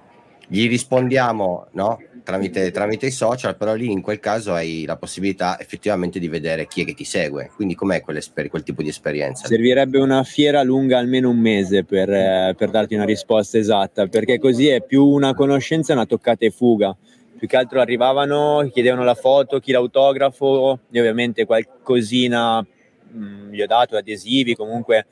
gli 0.47 0.67
rispondiamo 0.67 1.67
no? 1.71 2.01
Tramite, 2.27 2.71
tramite, 2.71 3.05
i 3.05 3.11
social, 3.11 3.55
però 3.55 3.73
lì 3.73 3.89
in 3.89 4.01
quel 4.01 4.19
caso 4.19 4.51
hai 4.51 4.83
la 4.85 4.97
possibilità 4.97 5.57
effettivamente 5.57 6.19
di 6.19 6.27
vedere 6.27 6.67
chi 6.67 6.81
è 6.81 6.85
che 6.85 6.93
ti 6.93 7.05
segue. 7.05 7.49
Quindi 7.55 7.73
com'è 7.73 8.01
quel 8.01 8.63
tipo 8.63 8.81
di 8.81 8.89
esperienza? 8.89 9.47
Servirebbe 9.47 9.97
una 9.97 10.23
fiera 10.23 10.61
lunga 10.61 10.97
almeno 10.97 11.29
un 11.29 11.39
mese 11.39 11.85
per, 11.85 12.11
eh, 12.11 12.53
per 12.57 12.69
darti 12.69 12.95
una 12.95 13.05
risposta 13.05 13.57
esatta, 13.57 14.07
perché 14.07 14.39
così 14.39 14.67
è 14.67 14.83
più 14.83 15.05
una 15.05 15.33
conoscenza 15.33 15.93
e 15.93 15.95
una 15.95 16.05
toccata 16.05 16.45
e 16.45 16.51
fuga 16.51 16.93
più 17.37 17.47
che 17.47 17.55
altro 17.55 17.79
arrivavano, 17.79 18.67
chiedevano 18.73 19.03
la 19.03 19.13
foto, 19.13 19.59
chi 19.59 19.71
l'autografo, 19.71 20.79
e 20.91 20.99
ovviamente 20.99 21.45
qualcosina 21.45 22.59
mh, 22.61 23.19
mm, 23.19 23.51
gli 23.51 23.61
ho 23.61 23.67
dato, 23.67 23.95
adesivi, 23.95 24.55
comunque 24.55 25.05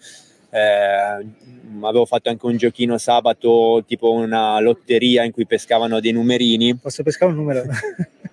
eh, 0.56 1.26
avevo 1.82 2.06
fatto 2.06 2.30
anche 2.30 2.46
un 2.46 2.56
giochino 2.56 2.98
sabato, 2.98 3.84
tipo 3.86 4.14
una 4.14 4.58
lotteria 4.62 5.24
in 5.24 5.32
cui 5.32 5.46
pescavano 5.46 6.00
dei 6.00 6.14
numerini. 6.14 6.76
Posso 6.76 7.04
pescare 7.04 7.32
un 7.32 7.38
numero? 7.38 7.64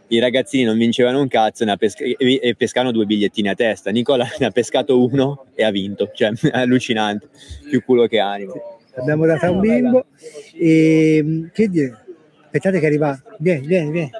I 0.06 0.18
ragazzini 0.20 0.64
non 0.64 0.76
vincevano 0.76 1.20
un 1.20 1.26
cazzo 1.26 1.64
ne 1.64 1.76
pesca- 1.76 2.04
e 2.04 2.54
pescavano 2.56 2.92
due 2.92 3.06
bigliettini 3.06 3.48
a 3.48 3.54
testa. 3.54 3.90
Nicola 3.90 4.28
ne 4.38 4.46
ha 4.46 4.50
pescato 4.50 5.02
uno 5.02 5.46
e 5.54 5.64
ha 5.64 5.70
vinto, 5.70 6.10
cioè 6.14 6.30
è 6.52 6.58
allucinante, 6.58 7.28
più 7.68 7.82
culo 7.82 8.06
che 8.06 8.20
animo. 8.20 8.54
Abbiamo 8.94 9.26
dato 9.26 9.46
a 9.46 9.50
un 9.50 9.60
bimbo 9.60 10.04
e 10.54 11.48
che 11.52 11.68
dire? 11.68 12.04
Aspettate 12.44 12.78
che 12.78 12.86
arriva. 12.86 13.20
Vieni, 13.38 13.66
vieni, 13.66 13.90
vieni. 13.90 14.10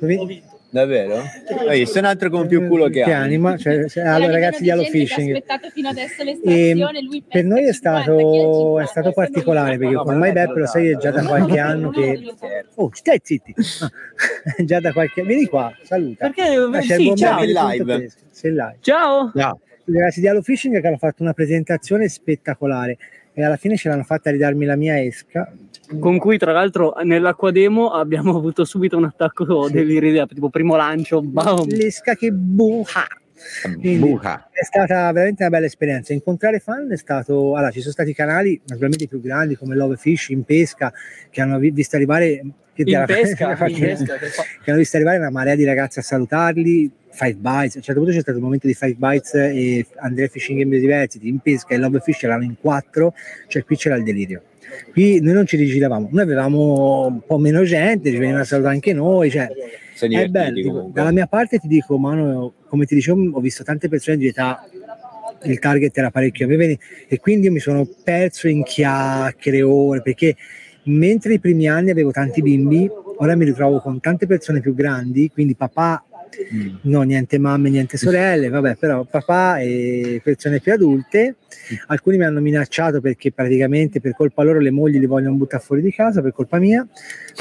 vieni. 0.00 0.51
Davvero? 0.72 1.22
Hai 1.68 1.80
visto 1.80 1.98
un 1.98 2.06
altro 2.06 2.30
con 2.30 2.46
più 2.46 2.66
culo 2.66 2.86
che, 2.86 3.02
che 3.02 3.12
anima. 3.12 3.58
Cioè, 3.58 3.86
cioè, 3.90 4.04
allora, 4.04 4.32
ragazzi 4.32 4.62
di 4.62 4.70
Allo 4.70 4.84
Fishing. 4.84 5.42
E 6.44 6.68
ehm, 6.70 6.88
per 7.28 7.44
noi 7.44 7.66
è 7.66 7.74
stato, 7.74 8.80
è 8.80 8.86
stato 8.86 9.12
particolare 9.12 9.76
perché 9.76 9.96
ormai 9.96 10.32
Beppe 10.32 10.60
lo 10.60 10.66
sai 10.66 10.88
è 10.88 10.96
già 10.96 11.10
da 11.10 11.26
qualche 11.26 11.58
anno 11.58 11.90
che. 11.90 12.34
Oh, 12.76 12.88
stai 12.94 13.20
zitti! 13.22 13.54
già 14.64 14.80
da 14.80 14.94
qualche. 14.94 15.22
Vieni 15.24 15.44
qua, 15.44 15.70
saluta. 15.82 16.30
Perché 16.30 16.54
ah, 16.54 16.80
sì, 16.80 17.12
ciao, 17.16 17.42
live. 17.42 18.10
Sei 18.30 18.52
live. 18.52 18.76
Ciao! 18.80 19.30
Ciao! 19.36 19.60
Ragazzi 19.84 20.20
di 20.20 20.28
Allo 20.28 20.40
Fishing 20.40 20.80
che 20.80 20.86
hanno 20.86 20.96
fatto 20.96 21.22
una 21.22 21.34
presentazione 21.34 22.08
spettacolare 22.08 22.96
e 23.34 23.44
alla 23.44 23.56
fine 23.56 23.76
ce 23.76 23.88
l'hanno 23.88 24.02
fatta 24.02 24.28
a 24.28 24.32
ridarmi 24.32 24.64
la 24.64 24.76
mia 24.76 25.02
esca 25.02 25.50
con 25.98 26.18
cui 26.18 26.38
tra 26.38 26.52
l'altro 26.52 26.94
nell'acqua 27.02 27.50
demo 27.50 27.90
abbiamo 27.90 28.36
avuto 28.36 28.64
subito 28.64 28.96
un 28.96 29.04
attacco 29.04 29.66
sì. 29.66 29.72
dell'iridia 29.72 30.26
tipo 30.26 30.48
primo 30.48 30.76
lancio 30.76 31.20
bam. 31.20 31.66
l'esca 31.66 32.14
che 32.14 32.30
buha 32.32 33.06
Buha. 33.76 34.48
è 34.52 34.62
stata 34.62 35.10
veramente 35.10 35.42
una 35.42 35.50
bella 35.50 35.66
esperienza 35.66 36.12
incontrare 36.12 36.60
fan 36.60 36.92
è 36.92 36.96
stato 36.96 37.56
allora 37.56 37.72
ci 37.72 37.80
sono 37.80 37.92
stati 37.92 38.14
canali 38.14 38.60
naturalmente 38.66 39.08
più 39.08 39.20
grandi 39.20 39.56
come 39.56 39.74
Love 39.74 39.96
Fish 39.96 40.28
in 40.28 40.44
pesca 40.44 40.92
che 41.28 41.40
hanno 41.40 41.58
visto 41.58 41.96
arrivare 41.96 42.40
che, 42.74 42.82
in 42.84 43.04
pesca, 43.06 43.56
in 43.66 43.78
pesca, 43.78 44.16
che 44.16 44.70
hanno 44.70 44.78
visto 44.78 44.96
arrivare 44.96 45.18
una 45.18 45.30
marea 45.30 45.54
di 45.54 45.64
ragazzi 45.64 45.98
a 45.98 46.02
salutarli 46.02 46.90
Five 47.10 47.36
Bites, 47.38 47.74
a 47.74 47.78
un 47.78 47.82
certo 47.82 48.00
punto 48.00 48.14
c'è 48.14 48.20
stato 48.22 48.38
il 48.38 48.42
momento 48.42 48.66
di 48.66 48.74
Five 48.74 48.96
Bites 48.96 49.34
e 49.34 49.86
Andrea 49.96 50.28
Fishing 50.28 50.58
Game 50.58 50.70
Biodiversity 50.70 51.28
in 51.28 51.38
pesca 51.40 51.74
e 51.74 51.78
Love 51.78 52.00
Fish 52.00 52.22
erano 52.22 52.44
in 52.44 52.54
quattro, 52.58 53.14
cioè 53.48 53.64
qui 53.64 53.76
c'era 53.76 53.96
il 53.96 54.02
delirio. 54.02 54.42
Qui 54.92 55.20
noi 55.20 55.34
non 55.34 55.46
ci 55.46 55.56
rigiravamo, 55.56 56.08
noi 56.10 56.22
avevamo 56.22 57.06
un 57.06 57.20
po' 57.26 57.36
meno 57.36 57.62
gente, 57.64 58.10
ci 58.10 58.16
venivano 58.16 58.42
a 58.42 58.46
salutare 58.46 58.74
anche 58.74 58.94
noi, 58.94 59.30
cioè 59.30 59.48
è 59.98 60.28
bello. 60.28 60.54
Dico, 60.54 60.90
dalla 60.92 61.12
mia 61.12 61.26
parte 61.26 61.58
ti 61.58 61.68
dico, 61.68 61.98
Mano, 61.98 62.54
come 62.66 62.86
ti 62.86 62.94
dicevo, 62.94 63.30
ho 63.32 63.40
visto 63.40 63.62
tante 63.62 63.88
persone 63.88 64.16
di 64.16 64.28
età 64.28 64.66
il 65.44 65.58
target 65.58 65.96
era 65.96 66.10
parecchio 66.10 66.48
e 66.48 67.18
quindi 67.18 67.46
io 67.46 67.52
mi 67.52 67.58
sono 67.58 67.88
perso 68.04 68.48
in 68.48 68.62
chiacchiere 68.62 69.62
ore 69.62 70.00
perché 70.00 70.36
mentre 70.84 71.34
i 71.34 71.38
primi 71.38 71.68
anni 71.68 71.90
avevo 71.90 72.10
tanti 72.10 72.42
bimbi 72.42 72.90
ora 73.18 73.36
mi 73.36 73.44
ritrovo 73.44 73.80
con 73.80 74.00
tante 74.00 74.26
persone 74.26 74.60
più 74.60 74.74
grandi 74.74 75.30
quindi 75.30 75.54
papà 75.54 76.04
Mm. 76.52 76.76
No, 76.82 77.02
niente 77.02 77.38
mamme, 77.38 77.68
niente 77.68 77.96
sorelle, 77.96 78.48
vabbè, 78.48 78.76
però 78.76 79.04
papà 79.04 79.58
e 79.58 80.20
persone 80.24 80.60
più 80.60 80.72
adulte. 80.72 81.36
Alcuni 81.88 82.16
mi 82.16 82.24
hanno 82.24 82.40
minacciato 82.40 83.00
perché 83.00 83.32
praticamente 83.32 84.00
per 84.00 84.14
colpa 84.14 84.42
loro 84.42 84.58
le 84.58 84.70
mogli 84.70 84.98
li 84.98 85.06
vogliono 85.06 85.36
buttare 85.36 85.62
fuori 85.62 85.82
di 85.82 85.92
casa, 85.92 86.22
per 86.22 86.32
colpa 86.32 86.58
mia, 86.58 86.86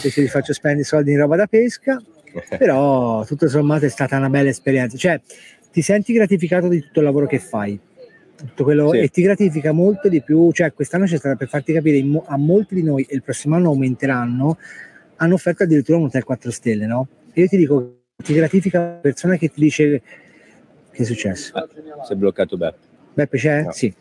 perché 0.01 0.21
li 0.21 0.27
faccio 0.27 0.53
spendere 0.53 0.83
soldi 0.83 1.11
in 1.11 1.19
roba 1.19 1.35
da 1.35 1.47
pesca. 1.47 2.01
Però 2.57 3.25
tutto 3.25 3.47
sommato 3.47 3.85
è 3.85 3.89
stata 3.89 4.17
una 4.17 4.29
bella 4.29 4.49
esperienza. 4.49 4.97
Cioè, 4.97 5.19
ti 5.71 5.81
senti 5.81 6.13
gratificato 6.13 6.67
di 6.67 6.81
tutto 6.81 6.99
il 6.99 7.05
lavoro 7.05 7.27
che 7.27 7.39
fai. 7.39 7.79
Tutto 8.45 8.63
quello, 8.63 8.91
sì. 8.91 8.97
e 8.99 9.07
ti 9.09 9.21
gratifica 9.21 9.71
molto 9.71 10.09
di 10.09 10.21
più. 10.21 10.51
Cioè, 10.51 10.73
quest'anno 10.73 11.05
c'è 11.05 11.17
stata 11.17 11.35
per 11.35 11.47
farti 11.47 11.73
capire 11.73 12.03
a 12.25 12.37
molti 12.37 12.75
di 12.75 12.83
noi, 12.83 13.05
e 13.07 13.15
il 13.15 13.23
prossimo 13.23 13.55
anno 13.55 13.69
aumenteranno, 13.69 14.57
hanno 15.17 15.33
offerto 15.33 15.63
addirittura 15.63 15.97
un 15.97 16.05
hotel 16.05 16.23
4 16.23 16.51
stelle, 16.51 16.85
no? 16.85 17.07
E 17.33 17.41
io 17.41 17.47
ti 17.47 17.57
dico 17.57 17.95
ti 18.21 18.33
gratifica 18.33 18.79
la 18.79 18.99
persona 19.01 19.35
che 19.35 19.49
ti 19.49 19.59
dice 19.61 20.01
che 20.91 21.01
è 21.01 21.05
successo? 21.05 21.53
Ah, 21.55 21.67
si 22.05 22.13
è 22.13 22.15
bloccato 22.15 22.57
Beppe. 22.57 22.77
Beppe 23.13 23.37
c'è? 23.37 23.63
No. 23.63 23.71
Sì. 23.71 23.93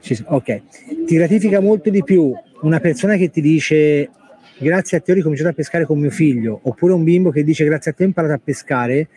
Ci, 0.00 0.24
ok. 0.26 0.62
Ti 1.06 1.14
gratifica 1.14 1.60
molto 1.60 1.90
di 1.90 2.02
più 2.02 2.32
una 2.62 2.80
persona 2.80 3.16
che 3.16 3.30
ti 3.30 3.40
dice 3.40 4.10
grazie 4.58 4.98
a 4.98 5.00
te 5.00 5.12
ho 5.12 5.14
ricominciato 5.14 5.50
a 5.50 5.52
pescare 5.52 5.84
con 5.84 5.98
mio 5.98 6.10
figlio, 6.10 6.60
oppure 6.62 6.92
un 6.92 7.04
bimbo 7.04 7.30
che 7.30 7.44
dice 7.44 7.64
grazie 7.64 7.92
a 7.92 7.94
te 7.94 8.02
ho 8.02 8.06
imparato 8.06 8.34
a 8.34 8.40
pescare 8.42 9.08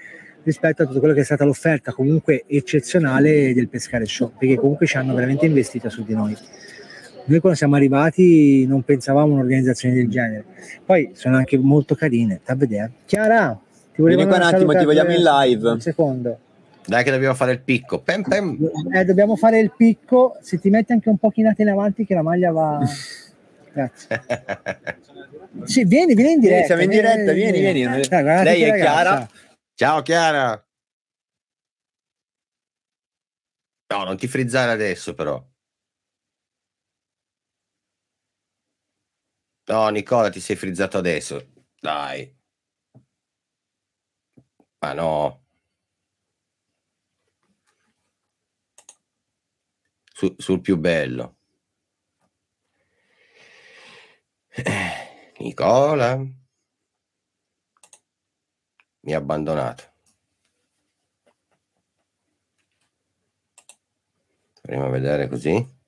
rispetto 0.44 0.84
a 0.84 0.86
tutto 0.86 1.00
quello 1.00 1.14
che 1.14 1.22
è 1.22 1.24
stata 1.24 1.46
l'offerta 1.46 1.92
comunque 1.92 2.44
eccezionale 2.48 3.54
del 3.54 3.68
pescare 3.70 4.06
show, 4.06 4.32
perché 4.38 4.56
comunque 4.56 4.86
ci 4.86 4.98
hanno 4.98 5.14
veramente 5.14 5.46
investito 5.46 5.90
su 5.90 6.04
di 6.04 6.14
noi. 6.14 6.36
Noi 7.26 7.40
quando 7.40 7.58
siamo 7.58 7.76
arrivati 7.76 8.66
non 8.68 8.84
pensavamo 8.84 9.32
a 9.32 9.36
un'organizzazione 9.36 9.96
del 9.96 10.10
genere. 10.10 10.44
Poi 10.86 11.12
sono 11.14 11.38
anche 11.38 11.58
molto 11.58 11.96
carine, 11.96 12.42
da 12.44 12.56
vedere. 12.56 12.92
Chiara, 13.06 13.58
ti 13.94 14.02
volevo 14.02 14.24
Vieni 14.24 14.38
qua 14.38 14.48
un 14.48 14.54
attimo, 14.54 14.74
ti 14.74 14.86
vogliamo 14.86 15.14
in 15.14 15.22
live. 15.24 15.70
Un 15.70 15.80
secondo. 15.80 16.38
Dai 16.86 17.04
che 17.06 17.12
dobbiamo 17.12 17.34
fare 17.34 17.54
il 17.54 17.62
picco. 17.62 18.00
Pem, 18.00 18.24
pem. 18.24 18.58
Eh, 18.94 19.06
dobbiamo 19.06 19.38
fare 19.38 19.60
il 19.60 19.72
picco. 19.76 20.36
Se 20.42 20.60
ti 20.60 20.70
metti 20.70 20.92
anche 20.92 21.08
un 21.08 21.18
po' 21.18 21.30
chinata 21.30 21.62
in 21.62 21.70
avanti 21.70 22.06
che 22.06 22.14
la 22.14 22.24
maglia 22.24 22.52
va... 22.52 22.80
Grazie. 23.74 24.22
sì, 25.64 25.84
vieni, 25.86 26.14
vieni 26.14 26.34
in 26.34 26.40
diretta. 26.40 26.66
siamo 26.66 26.82
in 26.84 26.90
diretta, 26.90 27.32
vieni, 27.32 27.60
vieni. 27.60 27.88
vieni. 27.88 28.08
Dai, 28.08 28.44
Lei 28.44 28.62
è 28.64 28.76
Chiara. 28.76 29.28
Ciao 29.76 30.02
Chiara. 30.04 30.64
No, 33.90 34.04
non 34.04 34.18
ti 34.18 34.28
frizzare 34.28 34.72
adesso 34.72 35.14
però. 35.14 35.44
No, 39.66 39.90
Nicola, 39.90 40.30
ti 40.30 40.40
sei 40.40 40.56
frizzato 40.56 40.98
adesso. 40.98 41.52
Dai. 41.80 42.34
Ma 44.80 44.94
no. 44.94 45.42
Su, 50.14 50.36
sul 50.38 50.62
più 50.62 50.78
bello. 50.78 51.38
Eh, 54.56 55.34
Nicola. 55.40 56.43
Mi 59.04 59.14
ha 59.14 59.18
abbandonato. 59.18 59.84
A 64.66 64.90
vedere 64.90 65.28
così. 65.28 65.82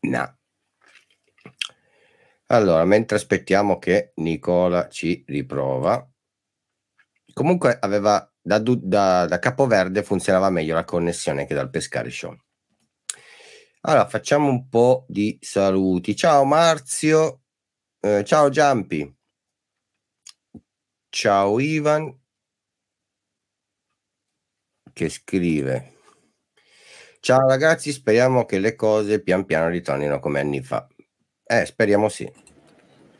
No. 0.00 0.36
Allora, 2.46 2.84
mentre 2.84 3.16
aspettiamo 3.16 3.78
che 3.78 4.12
Nicola 4.16 4.88
ci 4.88 5.24
riprova, 5.26 6.06
comunque 7.32 7.78
aveva 7.80 8.30
da, 8.40 8.58
da, 8.58 9.26
da 9.26 9.38
Capoverde 9.38 10.02
funzionava 10.02 10.50
meglio 10.50 10.74
la 10.74 10.84
connessione 10.84 11.46
che 11.46 11.54
dal 11.54 11.70
Pescare 11.70 12.10
Show. 12.10 12.43
Allora, 13.86 14.08
facciamo 14.08 14.48
un 14.48 14.68
po' 14.68 15.04
di 15.08 15.36
saluti. 15.42 16.16
Ciao 16.16 16.44
Marzio, 16.44 17.42
eh, 18.00 18.24
ciao 18.24 18.48
Giampi, 18.48 19.14
ciao 21.10 21.60
Ivan 21.60 22.18
che 24.90 25.08
scrive 25.08 25.92
Ciao 27.20 27.46
ragazzi, 27.46 27.90
speriamo 27.90 28.46
che 28.46 28.58
le 28.58 28.74
cose 28.74 29.22
pian 29.22 29.44
piano 29.44 29.68
ritornino 29.68 30.18
come 30.18 30.40
anni 30.40 30.62
fa. 30.62 30.86
Eh, 31.42 31.66
speriamo 31.66 32.08
sì. 32.08 32.30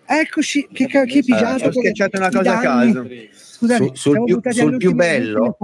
Eccoci, 0.06 0.68
che, 0.72 0.86
che 0.86 1.04
pigiato. 1.06 1.68
Ho 1.68 1.72
schiacciato 1.72 2.18
una 2.18 2.30
cosa 2.30 2.58
a 2.58 2.60
caso. 2.60 3.06
Scusate, 3.66 3.84
Su, 3.94 4.12
sul 4.14 4.24
più, 4.24 4.40
sul 4.50 4.76
più 4.76 4.92
bello. 4.94 5.56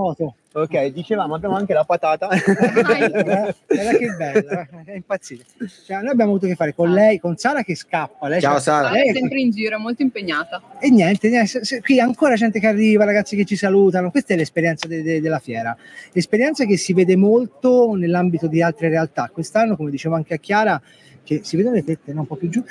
Ok, 0.52 0.86
dicevamo, 0.86 1.36
abbiamo 1.36 1.54
anche 1.54 1.72
la 1.72 1.84
patata. 1.84 2.26
Guarda 2.26 3.54
che 3.68 4.08
bella. 4.16 4.68
è 4.84 4.94
impazzita. 4.94 5.44
Cioè, 5.86 5.98
noi 5.98 6.08
abbiamo 6.08 6.32
avuto 6.32 6.46
a 6.46 6.48
che 6.48 6.56
fare 6.56 6.74
con 6.74 6.92
lei, 6.92 7.20
con 7.20 7.36
Sara 7.36 7.62
che 7.62 7.76
scappa. 7.76 8.26
Lei 8.26 8.40
Ciao 8.40 8.58
Sara. 8.58 8.90
lei 8.90 9.10
è 9.10 9.12
sempre 9.12 9.38
in 9.40 9.50
giro, 9.52 9.78
molto 9.78 10.02
impegnata. 10.02 10.60
E 10.80 10.90
niente, 10.90 11.28
niente, 11.28 11.64
se- 11.64 11.80
qui 11.80 12.00
ancora 12.00 12.34
gente 12.34 12.58
che 12.58 12.66
arriva, 12.66 13.04
ragazzi 13.04 13.36
che 13.36 13.44
ci 13.44 13.54
salutano. 13.54 14.10
Questa 14.10 14.34
è 14.34 14.36
l'esperienza 14.36 14.88
de- 14.88 15.02
de- 15.02 15.20
della 15.20 15.38
fiera. 15.38 15.76
L'esperienza 16.12 16.64
che 16.64 16.76
si 16.76 16.94
vede 16.94 17.14
molto 17.14 17.94
nell'ambito 17.94 18.48
di 18.48 18.60
altre 18.60 18.88
realtà. 18.88 19.30
Quest'anno, 19.32 19.76
come 19.76 19.90
dicevo 19.90 20.16
anche 20.16 20.34
a 20.34 20.38
Chiara, 20.38 20.82
che 21.22 21.42
si 21.44 21.56
vedono 21.56 21.76
le 21.76 21.84
tette 21.84 22.12
no, 22.12 22.20
un 22.22 22.26
po' 22.26 22.34
più 22.34 22.48
giù, 22.48 22.64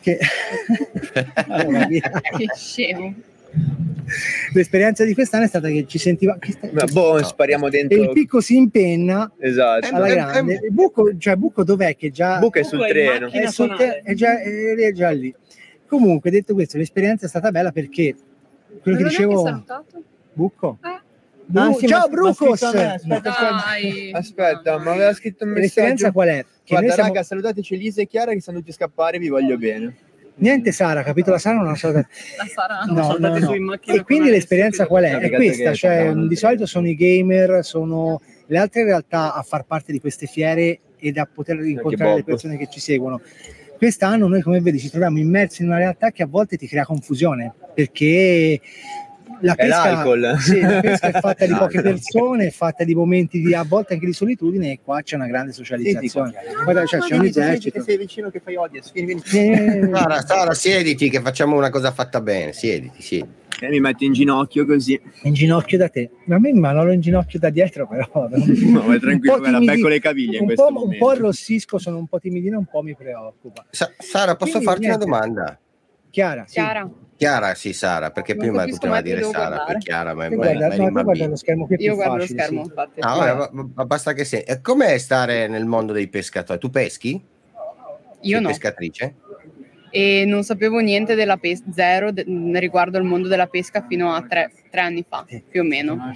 che 0.00 0.18
Allora. 1.46 1.86
Che 1.86 2.46
scemo. 2.56 3.14
L'esperienza 4.52 5.04
di 5.04 5.14
quest'anno 5.14 5.44
è 5.44 5.48
stata 5.48 5.68
che 5.68 5.84
ci 5.86 5.98
sentiva 5.98 6.36
che 6.38 6.52
sta- 6.52 6.68
Ma 6.72 6.84
boh, 6.84 7.18
No. 7.18 7.24
spariamo 7.24 7.66
e 7.66 7.70
dentro. 7.70 8.00
il 8.02 8.10
picco 8.12 8.40
si 8.40 8.56
impenna 8.56 9.30
Esatto. 9.38 9.94
alla 9.94 10.08
grande. 10.08 10.54
eh, 10.54 10.66
Il 10.66 10.72
buco, 10.72 11.16
cioè 11.18 11.36
buco 11.36 11.64
dov'è 11.64 11.96
che 11.96 12.10
già 12.10 12.38
Buca 12.38 12.60
è 12.60 12.62
sul 12.62 12.78
Buco 12.78 12.88
è 12.90 12.92
treno. 12.92 13.30
è, 13.30 13.46
sul 13.48 13.74
te- 13.76 14.00
è 14.02 14.14
già, 14.14 14.40
è- 14.40 14.74
è 14.74 14.92
già 14.92 15.10
lì. 15.10 15.34
Comunque, 15.86 16.30
detto 16.30 16.54
questo, 16.54 16.78
l'esperienza 16.78 17.26
è 17.26 17.28
stata 17.28 17.50
bella 17.50 17.70
perché 17.72 18.14
quello 18.82 18.96
che 18.96 19.02
Non 19.02 19.10
dicevo? 19.10 19.64
Bucco. 20.32 20.78
Eh. 20.84 21.04
Bru- 21.48 21.62
Ah, 21.62 21.72
sì, 21.74 21.86
ciao 21.86 22.08
Brucos! 22.08 22.60
aspetta, 22.60 23.20
Dai. 23.20 24.10
Aspetta, 24.12 24.78
ma 24.78 24.90
aveva 24.92 25.12
scritto 25.14 25.44
un 25.44 25.52
L'esperienza 25.52 26.06
messaggio. 26.08 26.12
qual 26.12 26.28
è? 26.28 26.42
Che 26.42 26.48
Guarda, 26.66 26.86
noi 26.86 26.94
siamo- 26.96 27.08
raga, 27.12 27.22
salutateci 27.22 27.76
Lisa 27.78 28.00
e 28.02 28.06
Chiara 28.08 28.32
che 28.32 28.40
sono 28.40 28.58
tutti 28.58 28.70
a 28.70 28.74
scappare, 28.74 29.18
vi 29.20 29.28
voglio 29.28 29.56
bene. 29.56 29.94
Niente 30.38 30.72
Sara, 30.72 31.02
capito? 31.02 31.30
La 31.30 31.38
Sara 31.38 31.56
non 31.56 31.68
ha 31.68 31.74
salutato. 31.76 32.08
La 32.36 32.46
Sara. 32.46 32.84
No, 32.86 33.16
no, 33.18 33.38
no. 33.38 33.46
su 33.46 33.54
in 33.54 33.64
macchina 33.64 33.96
E 33.96 34.02
quindi 34.02 34.30
l'esperienza 34.30 34.86
qual 34.86 35.04
è? 35.04 35.18
È 35.18 35.30
questa, 35.30 35.72
cioè 35.74 36.12
di 36.12 36.36
solito 36.36 36.66
sono 36.66 36.88
i 36.88 36.94
gamer, 36.94 37.64
sono 37.64 38.20
le 38.46 38.58
altre 38.58 38.84
realtà 38.84 39.34
a 39.34 39.42
far 39.42 39.64
parte 39.64 39.92
di 39.92 40.00
queste 40.00 40.26
fiere 40.26 40.80
ed 40.98 41.18
a 41.18 41.28
poter 41.32 41.58
incontrare 41.60 42.16
le 42.16 42.24
persone 42.24 42.56
che 42.56 42.68
ci 42.70 42.80
seguono. 42.80 43.20
Quest'anno 43.76 44.26
noi 44.26 44.40
come 44.40 44.60
vedi 44.60 44.78
ci 44.78 44.88
troviamo 44.88 45.18
immersi 45.18 45.62
in 45.62 45.68
una 45.68 45.78
realtà 45.78 46.10
che 46.10 46.22
a 46.22 46.26
volte 46.26 46.56
ti 46.56 46.66
crea 46.66 46.84
confusione 46.86 47.52
perché 47.74 48.58
la 49.40 49.52
È 49.54 49.56
pesca, 49.56 49.90
l'alcol. 49.92 50.36
sì, 50.38 50.60
la 50.60 50.80
pesca 50.80 51.08
è 51.08 51.20
fatta 51.20 51.46
di 51.46 51.54
poche 51.58 51.82
persone, 51.82 52.46
è 52.46 52.50
fatta 52.50 52.84
di 52.84 52.94
momenti 52.94 53.40
di, 53.40 53.54
a 53.54 53.64
volte 53.64 53.94
anche 53.94 54.06
di 54.06 54.12
solitudine 54.12 54.72
e 54.72 54.80
qua 54.82 55.02
c'è 55.02 55.16
una 55.16 55.26
grande 55.26 55.52
socializzazione. 55.52 56.32
Guarda, 56.64 56.84
cioè, 56.86 57.00
c'è 57.00 57.16
un 57.16 57.24
esercito. 57.24 57.82
sei 57.82 57.96
vicino 57.98 58.30
che 58.30 58.40
fai 58.40 58.56
audience. 58.56 58.90
Vieni, 58.92 59.12
Eh, 59.14 59.88
Sara, 59.92 60.20
Sara, 60.22 60.54
siediti 60.54 61.08
che 61.10 61.20
facciamo 61.20 61.56
una 61.56 61.70
cosa 61.70 61.90
fatta 61.92 62.20
bene. 62.20 62.52
Siediti, 62.52 63.02
siediti. 63.02 63.44
E 63.58 63.68
mi 63.70 63.80
metti 63.80 64.04
in 64.04 64.12
ginocchio 64.12 64.66
così. 64.66 65.00
in 65.22 65.32
ginocchio 65.32 65.78
da 65.78 65.88
te. 65.88 66.10
Ma 66.26 66.36
a 66.36 66.38
me 66.38 66.52
ma 66.52 66.72
non 66.72 66.84
lo 66.86 66.92
in 66.92 67.00
ginocchio 67.00 67.38
da 67.38 67.48
dietro, 67.48 67.86
però. 67.88 68.06
No, 68.36 68.82
vai 68.82 68.98
tranquillo, 69.00 69.12
Un 69.12 69.18
po' 69.18 69.38
guarda, 69.38 69.58
timidi- 69.58 69.66
becco 69.76 69.88
le 69.88 69.98
caviglie 69.98 70.34
in 70.36 70.40
un 70.40 70.46
questo 70.46 70.64
po', 70.64 70.68
un 70.68 70.74
momento. 70.82 71.04
po' 71.04 71.10
arrossisco, 71.10 71.78
sono 71.78 71.96
un 71.98 72.06
po' 72.06 72.18
timidino, 72.18 72.58
un 72.58 72.66
po' 72.66 72.82
mi 72.82 72.94
preoccupa. 72.94 73.64
Sa- 73.70 73.90
Sara, 73.96 74.36
posso 74.36 74.50
Quindi, 74.60 74.66
farti 74.66 74.86
niente. 74.86 75.04
una 75.06 75.16
domanda? 75.18 75.58
Chiara, 76.10 76.44
sì. 76.46 76.54
Chiara. 77.16 77.54
Sì, 77.54 77.72
Sara, 77.72 78.10
perché 78.10 78.34
Non 78.34 78.46
prima 78.46 78.64
continuava 78.64 78.98
a 78.98 79.02
dire 79.02 79.22
Sara, 79.22 79.64
poi. 79.64 79.78
Chiara, 79.78 80.14
ma, 80.14 80.28
ma, 80.28 80.34
guarda, 80.34 80.76
ma 80.76 80.88
no, 80.88 81.02
guarda 81.04 81.26
lo 81.26 81.36
schermo 81.36 81.66
che 81.66 81.76
Io 81.78 81.94
guardo 81.94 82.14
lo 82.14 82.20
facile, 82.20 82.42
schermo, 82.42 82.62
sì. 82.62 82.68
infatti. 82.68 83.00
Ah, 83.00 83.16
vabbè, 83.16 83.48
ma, 83.52 83.68
ma 83.74 83.84
basta 83.84 84.12
che 84.12 84.24
sei. 84.24 84.42
E 84.42 84.60
com'è 84.60 84.98
stare 84.98 85.48
nel 85.48 85.64
mondo 85.64 85.92
dei 85.92 86.08
pescatori? 86.08 86.58
Tu 86.58 86.70
peschi? 86.70 87.24
Io 88.20 88.36
Sei 88.36 88.40
no. 88.40 88.48
pescatrice? 88.48 89.14
E 89.90 90.24
non 90.26 90.42
sapevo 90.42 90.78
niente 90.80 91.14
della 91.14 91.36
pesca, 91.36 91.64
zero 91.72 92.10
de- 92.10 92.24
riguardo 92.58 92.98
il 92.98 93.04
mondo 93.04 93.28
della 93.28 93.46
pesca 93.46 93.84
fino 93.88 94.12
a 94.12 94.20
tre, 94.22 94.52
tre 94.70 94.80
anni 94.80 95.04
fa, 95.08 95.24
più 95.48 95.62
o 95.62 95.64
meno. 95.64 96.12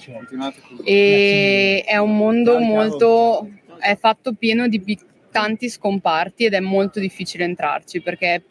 E 0.84 1.82
è 1.86 1.96
un 1.96 2.16
mondo 2.16 2.58
molto, 2.58 3.48
è 3.78 3.96
fatto 3.96 4.34
pieno 4.34 4.66
di 4.68 4.80
pic- 4.80 5.06
tanti 5.30 5.68
scomparti 5.68 6.44
ed 6.44 6.54
è 6.54 6.60
molto 6.60 6.98
difficile 7.00 7.44
entrarci 7.44 8.00
perché 8.02 8.42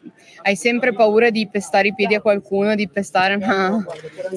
hai 0.42 0.56
sempre 0.56 0.92
paura 0.92 1.30
di 1.30 1.46
pestare 1.48 1.88
i 1.88 1.94
piedi 1.94 2.14
a 2.14 2.20
qualcuno, 2.20 2.74
di 2.74 2.88
pestare, 2.88 3.36
ma 3.38 3.84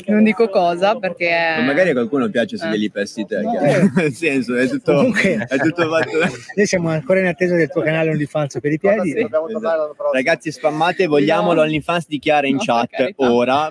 non 0.08 0.23
dico 0.23 0.49
cosa 0.49 0.95
perché... 0.95 1.29
è- 1.29 1.56
Ma 1.60 1.65
magari 1.65 1.89
a 1.89 1.93
qualcuno 1.93 2.29
piace 2.29 2.58
se 2.58 2.65
Eh. 2.67 2.69
glieli 2.71 2.91
pesti 2.91 3.25
te. 3.25 3.39
No. 3.41 3.51
chiaro. 3.51 3.91
Nel 3.95 4.13
senso, 4.13 4.56
è 4.58 4.67
tutto, 4.67 4.93
Comunque- 4.93 5.45
è 5.47 5.58
tutto 5.58 5.88
fatto. 5.89 6.17
Noi 6.56 6.65
siamo 6.65 6.89
ancora 6.89 7.19
in 7.21 7.27
attesa 7.27 7.56
del 7.56 7.69
tuo 7.69 7.82
canale 7.82 8.10
OnlyFans 8.10 8.60
per 8.60 8.71
i 8.71 8.79
piedi. 8.79 9.15
Ragazzi, 10.12 10.51
spammate, 10.51 11.08
vogliamo 11.08 11.53
l'OnlyFans 11.53 12.08
di 12.08 12.19
Chiara 12.19 12.47
in 12.47 12.56
No, 12.56 12.62
chat 12.63 13.13
ora. 13.15 13.69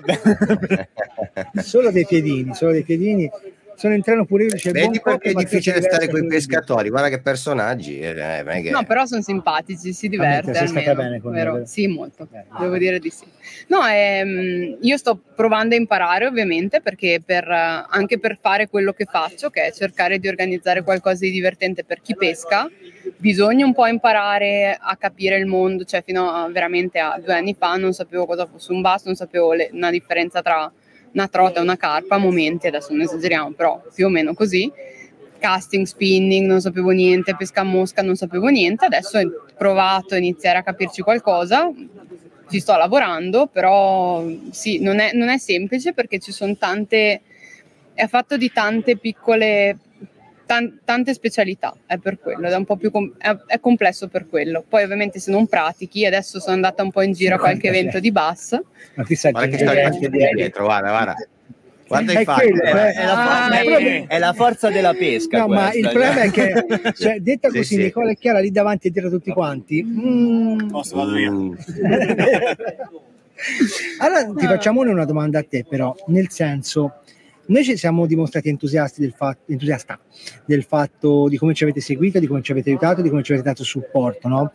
Solo 1.61 1.91
dei 1.91 2.05
piedini, 2.05 2.53
solo 2.53 2.71
dei 2.71 2.83
piedini. 2.83 3.29
Sono 3.75 3.95
in 3.95 4.01
treno 4.01 4.25
pure 4.25 4.45
io, 4.45 4.55
il 4.55 4.71
Vedi 4.71 5.01
perché 5.01 5.29
è 5.31 5.33
difficile 5.33 5.75
si 5.77 5.81
stare 5.81 6.05
diverte 6.05 6.11
con 6.11 6.23
i 6.23 6.27
pescatori? 6.27 6.89
Guarda 6.89 7.09
che 7.09 7.19
personaggi. 7.21 7.99
eh, 7.99 8.13
che- 8.61 8.69
No, 8.69 8.83
però 8.83 9.05
sono 9.05 9.21
simpatici, 9.21 9.93
si 9.93 10.07
diverte. 10.09 10.53
sei 10.53 10.67
stata 10.67 10.91
almeno, 10.91 11.01
bene 11.01 11.21
con 11.21 11.31
vero? 11.33 11.51
loro. 11.53 11.65
Sì, 11.65 11.87
molto. 11.87 12.27
Bene. 12.29 12.45
Devo 12.59 12.77
dire 12.77 12.99
di 12.99 13.09
sì. 13.09 13.25
No, 13.67 13.85
ehm, 13.85 14.77
io 14.81 14.97
sto 14.97 15.19
provando 15.35 15.75
a 15.75 15.77
imparare 15.77 16.25
ovviamente 16.27 16.81
perché 16.81 17.21
per, 17.25 17.47
eh, 17.49 17.85
anche 17.89 18.19
per 18.19 18.37
fare 18.39 18.67
quello 18.69 18.93
che 18.93 19.05
faccio, 19.05 19.49
che 19.49 19.65
è 19.65 19.71
cercare 19.71 20.19
di 20.19 20.27
organizzare 20.27 20.83
qualcosa 20.83 21.25
di 21.25 21.31
divertente 21.31 21.83
per 21.83 22.01
chi 22.01 22.15
pesca, 22.15 22.69
bisogna 23.17 23.65
un 23.65 23.73
po' 23.73 23.87
imparare 23.87 24.77
a 24.79 24.95
capire 24.97 25.37
il 25.37 25.45
mondo, 25.45 25.83
cioè 25.83 26.03
fino 26.03 26.29
a 26.31 26.47
veramente 26.49 26.99
a 26.99 27.19
due 27.23 27.33
anni 27.33 27.55
fa 27.57 27.75
non 27.75 27.93
sapevo 27.93 28.25
cosa 28.25 28.45
fosse 28.45 28.71
un 28.71 28.81
basso, 28.81 29.03
non 29.07 29.15
sapevo 29.15 29.53
le- 29.53 29.69
una 29.73 29.89
differenza 29.89 30.41
tra 30.41 30.71
una 31.13 31.27
trota 31.27 31.61
una 31.61 31.77
carpa, 31.77 32.15
a 32.15 32.19
momenti, 32.19 32.67
adesso 32.67 32.91
non 32.91 33.01
esageriamo, 33.01 33.51
però 33.51 33.81
più 33.93 34.05
o 34.05 34.09
meno 34.09 34.33
così 34.33 34.71
casting, 35.43 35.85
spinning, 35.85 36.47
non 36.47 36.61
sapevo 36.61 36.91
niente, 36.91 37.35
pesca 37.35 37.61
a 37.61 37.65
mosca, 37.65 38.01
non 38.01 38.15
sapevo 38.15 38.47
niente. 38.47 38.85
Adesso 38.85 39.17
ho 39.17 39.45
provato 39.57 40.13
a 40.13 40.17
iniziare 40.17 40.59
a 40.59 40.63
capirci 40.63 41.01
qualcosa, 41.01 41.69
ci 42.49 42.61
sto 42.61 42.77
lavorando, 42.77 43.47
però 43.47 44.25
sì, 44.51 44.79
non 44.79 44.99
è, 44.99 45.11
non 45.13 45.27
è 45.27 45.37
semplice 45.37 45.91
perché 45.91 46.19
ci 46.19 46.31
sono 46.31 46.55
tante, 46.55 47.21
è 47.93 48.07
fatto 48.07 48.37
di 48.37 48.51
tante 48.53 48.95
piccole, 48.95 49.77
tan- 50.45 50.79
tante 50.83 51.13
specialità, 51.13 51.73
è 51.85 51.97
per 51.97 52.19
quello, 52.19 52.45
ed 52.47 52.53
è 52.53 52.55
un 52.55 52.65
po' 52.65 52.75
più 52.75 52.91
com- 52.91 53.13
è, 53.17 53.35
è 53.47 53.59
complesso 53.59 54.07
per 54.07 54.27
quello. 54.27 54.63
Poi 54.67 54.83
ovviamente 54.83 55.19
se 55.19 55.31
non 55.31 55.47
pratichi, 55.47 56.05
adesso 56.05 56.39
sono 56.39 56.53
andata 56.55 56.83
un 56.83 56.91
po' 56.91 57.01
in 57.01 57.13
giro 57.13 57.35
a 57.35 57.39
qualche 57.39 57.67
evento 57.67 57.99
di 57.99 58.11
bass, 58.11 58.59
Ma 58.95 59.03
chissà 59.03 59.31
Guarda 59.31 59.55
che 59.57 59.63
Eh, 59.63 59.81
anche 59.83 60.09
dietro, 60.09 60.65
guarda, 60.65 60.89
guarda. 60.89 61.15
Guarda 61.85 62.13
È 62.13 62.21
i 62.21 62.23
fatti. 62.23 62.47
eh. 62.47 62.53
È 62.93 63.05
la, 63.05 63.11
Ah, 63.11 63.49
forza, 63.51 63.59
eh. 63.79 64.05
è 64.07 64.17
la 64.19 64.33
forza 64.33 64.69
della 64.71 64.93
pesca. 64.93 65.37
No, 65.39 65.47
ma 65.47 65.71
il 65.73 65.81
problema 65.89 66.21
è 66.21 66.31
che, 66.31 66.65
cioè, 66.95 67.19
detta 67.19 67.49
Sì, 67.49 67.57
così, 67.57 67.75
sì. 67.75 67.81
Nicola 67.83 68.11
e 68.11 68.15
Chiara 68.17 68.39
lì 68.39 68.49
davanti 68.51 68.87
e 68.87 68.91
dietro 68.91 69.09
tutti 69.11 69.31
quanti. 69.31 69.83
mm. 69.83 70.59
Mm. 70.59 71.53
allora 73.99 74.33
ti 74.35 74.45
facciamo 74.45 74.81
una 74.81 75.05
domanda 75.05 75.39
a 75.39 75.43
te, 75.47 75.65
però, 75.67 75.93
nel 76.07 76.29
senso, 76.29 77.01
noi 77.45 77.63
ci 77.63 77.75
siamo 77.77 78.05
dimostrati 78.05 78.49
entusiasti 78.49 79.01
del 79.01 79.13
fatto, 79.15 79.51
entusiasta 79.51 79.99
del 80.45 80.63
fatto 80.63 81.27
di 81.27 81.37
come 81.37 81.53
ci 81.53 81.63
avete 81.63 81.81
seguito, 81.81 82.19
di 82.19 82.27
come 82.27 82.41
ci 82.41 82.51
avete 82.51 82.69
aiutato, 82.69 83.01
di 83.01 83.09
come 83.09 83.23
ci 83.23 83.33
avete 83.33 83.47
dato 83.47 83.63
supporto, 83.63 84.27
no? 84.27 84.53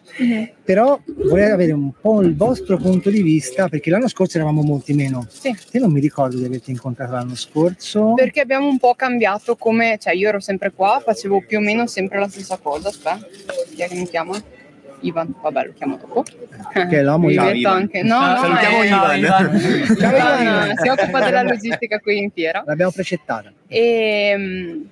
Però 0.64 1.00
vorrei 1.24 1.50
avere 1.50 1.72
un 1.72 1.92
po' 1.92 2.22
il 2.22 2.36
vostro 2.36 2.76
punto 2.76 3.10
di 3.10 3.22
vista, 3.22 3.68
perché 3.68 3.90
l'anno 3.90 4.08
scorso 4.08 4.36
eravamo 4.38 4.62
molti 4.62 4.94
meno. 4.94 5.26
Sì. 5.28 5.54
Te 5.70 5.78
non 5.78 5.92
mi 5.92 6.00
ricordo 6.00 6.36
di 6.36 6.44
averti 6.44 6.70
incontrato 6.70 7.12
l'anno 7.12 7.34
scorso. 7.34 8.14
perché 8.14 8.40
abbiamo 8.40 8.68
un 8.68 8.78
po' 8.78 8.94
cambiato 8.94 9.56
come, 9.56 9.98
cioè 10.00 10.14
io 10.14 10.28
ero 10.28 10.40
sempre 10.40 10.72
qua, 10.72 11.00
facevo 11.04 11.44
più 11.46 11.58
o 11.58 11.60
meno 11.60 11.86
sempre 11.86 12.18
la 12.18 12.28
stessa 12.28 12.58
cosa, 12.58 12.88
aspetta, 12.88 13.26
chi 13.74 13.82
è 13.82 13.88
che 13.88 13.94
mi 13.94 14.08
chiama? 14.08 14.40
Ivan, 15.00 15.34
vabbè 15.40 15.64
lo 15.66 15.72
chiamo 15.74 15.96
dopo. 15.96 16.22
Che 16.22 16.86
è 16.88 17.02
l'uomo 17.02 17.26
Mi 17.28 17.32
Ivan. 17.34 17.46
metto 17.52 17.68
anche... 17.68 18.02
No, 18.02 18.16
Ah, 18.18 18.32
no, 18.34 18.38
salutiamo 18.40 18.82
è- 18.82 18.86
Ivan. 19.18 19.60
Ciao, 19.98 20.10
No, 20.10 20.16
Ivan. 20.16 20.68
no, 20.68 20.74
si 20.82 20.88
occupa 20.88 21.20
della 21.24 21.42
logistica 21.42 21.98
qui 21.98 22.18
in 22.18 22.30
fiera. 22.30 22.62
L'abbiamo 22.66 22.90
precettata. 22.92 23.52
E, 23.66 24.34
mm, 24.36 24.82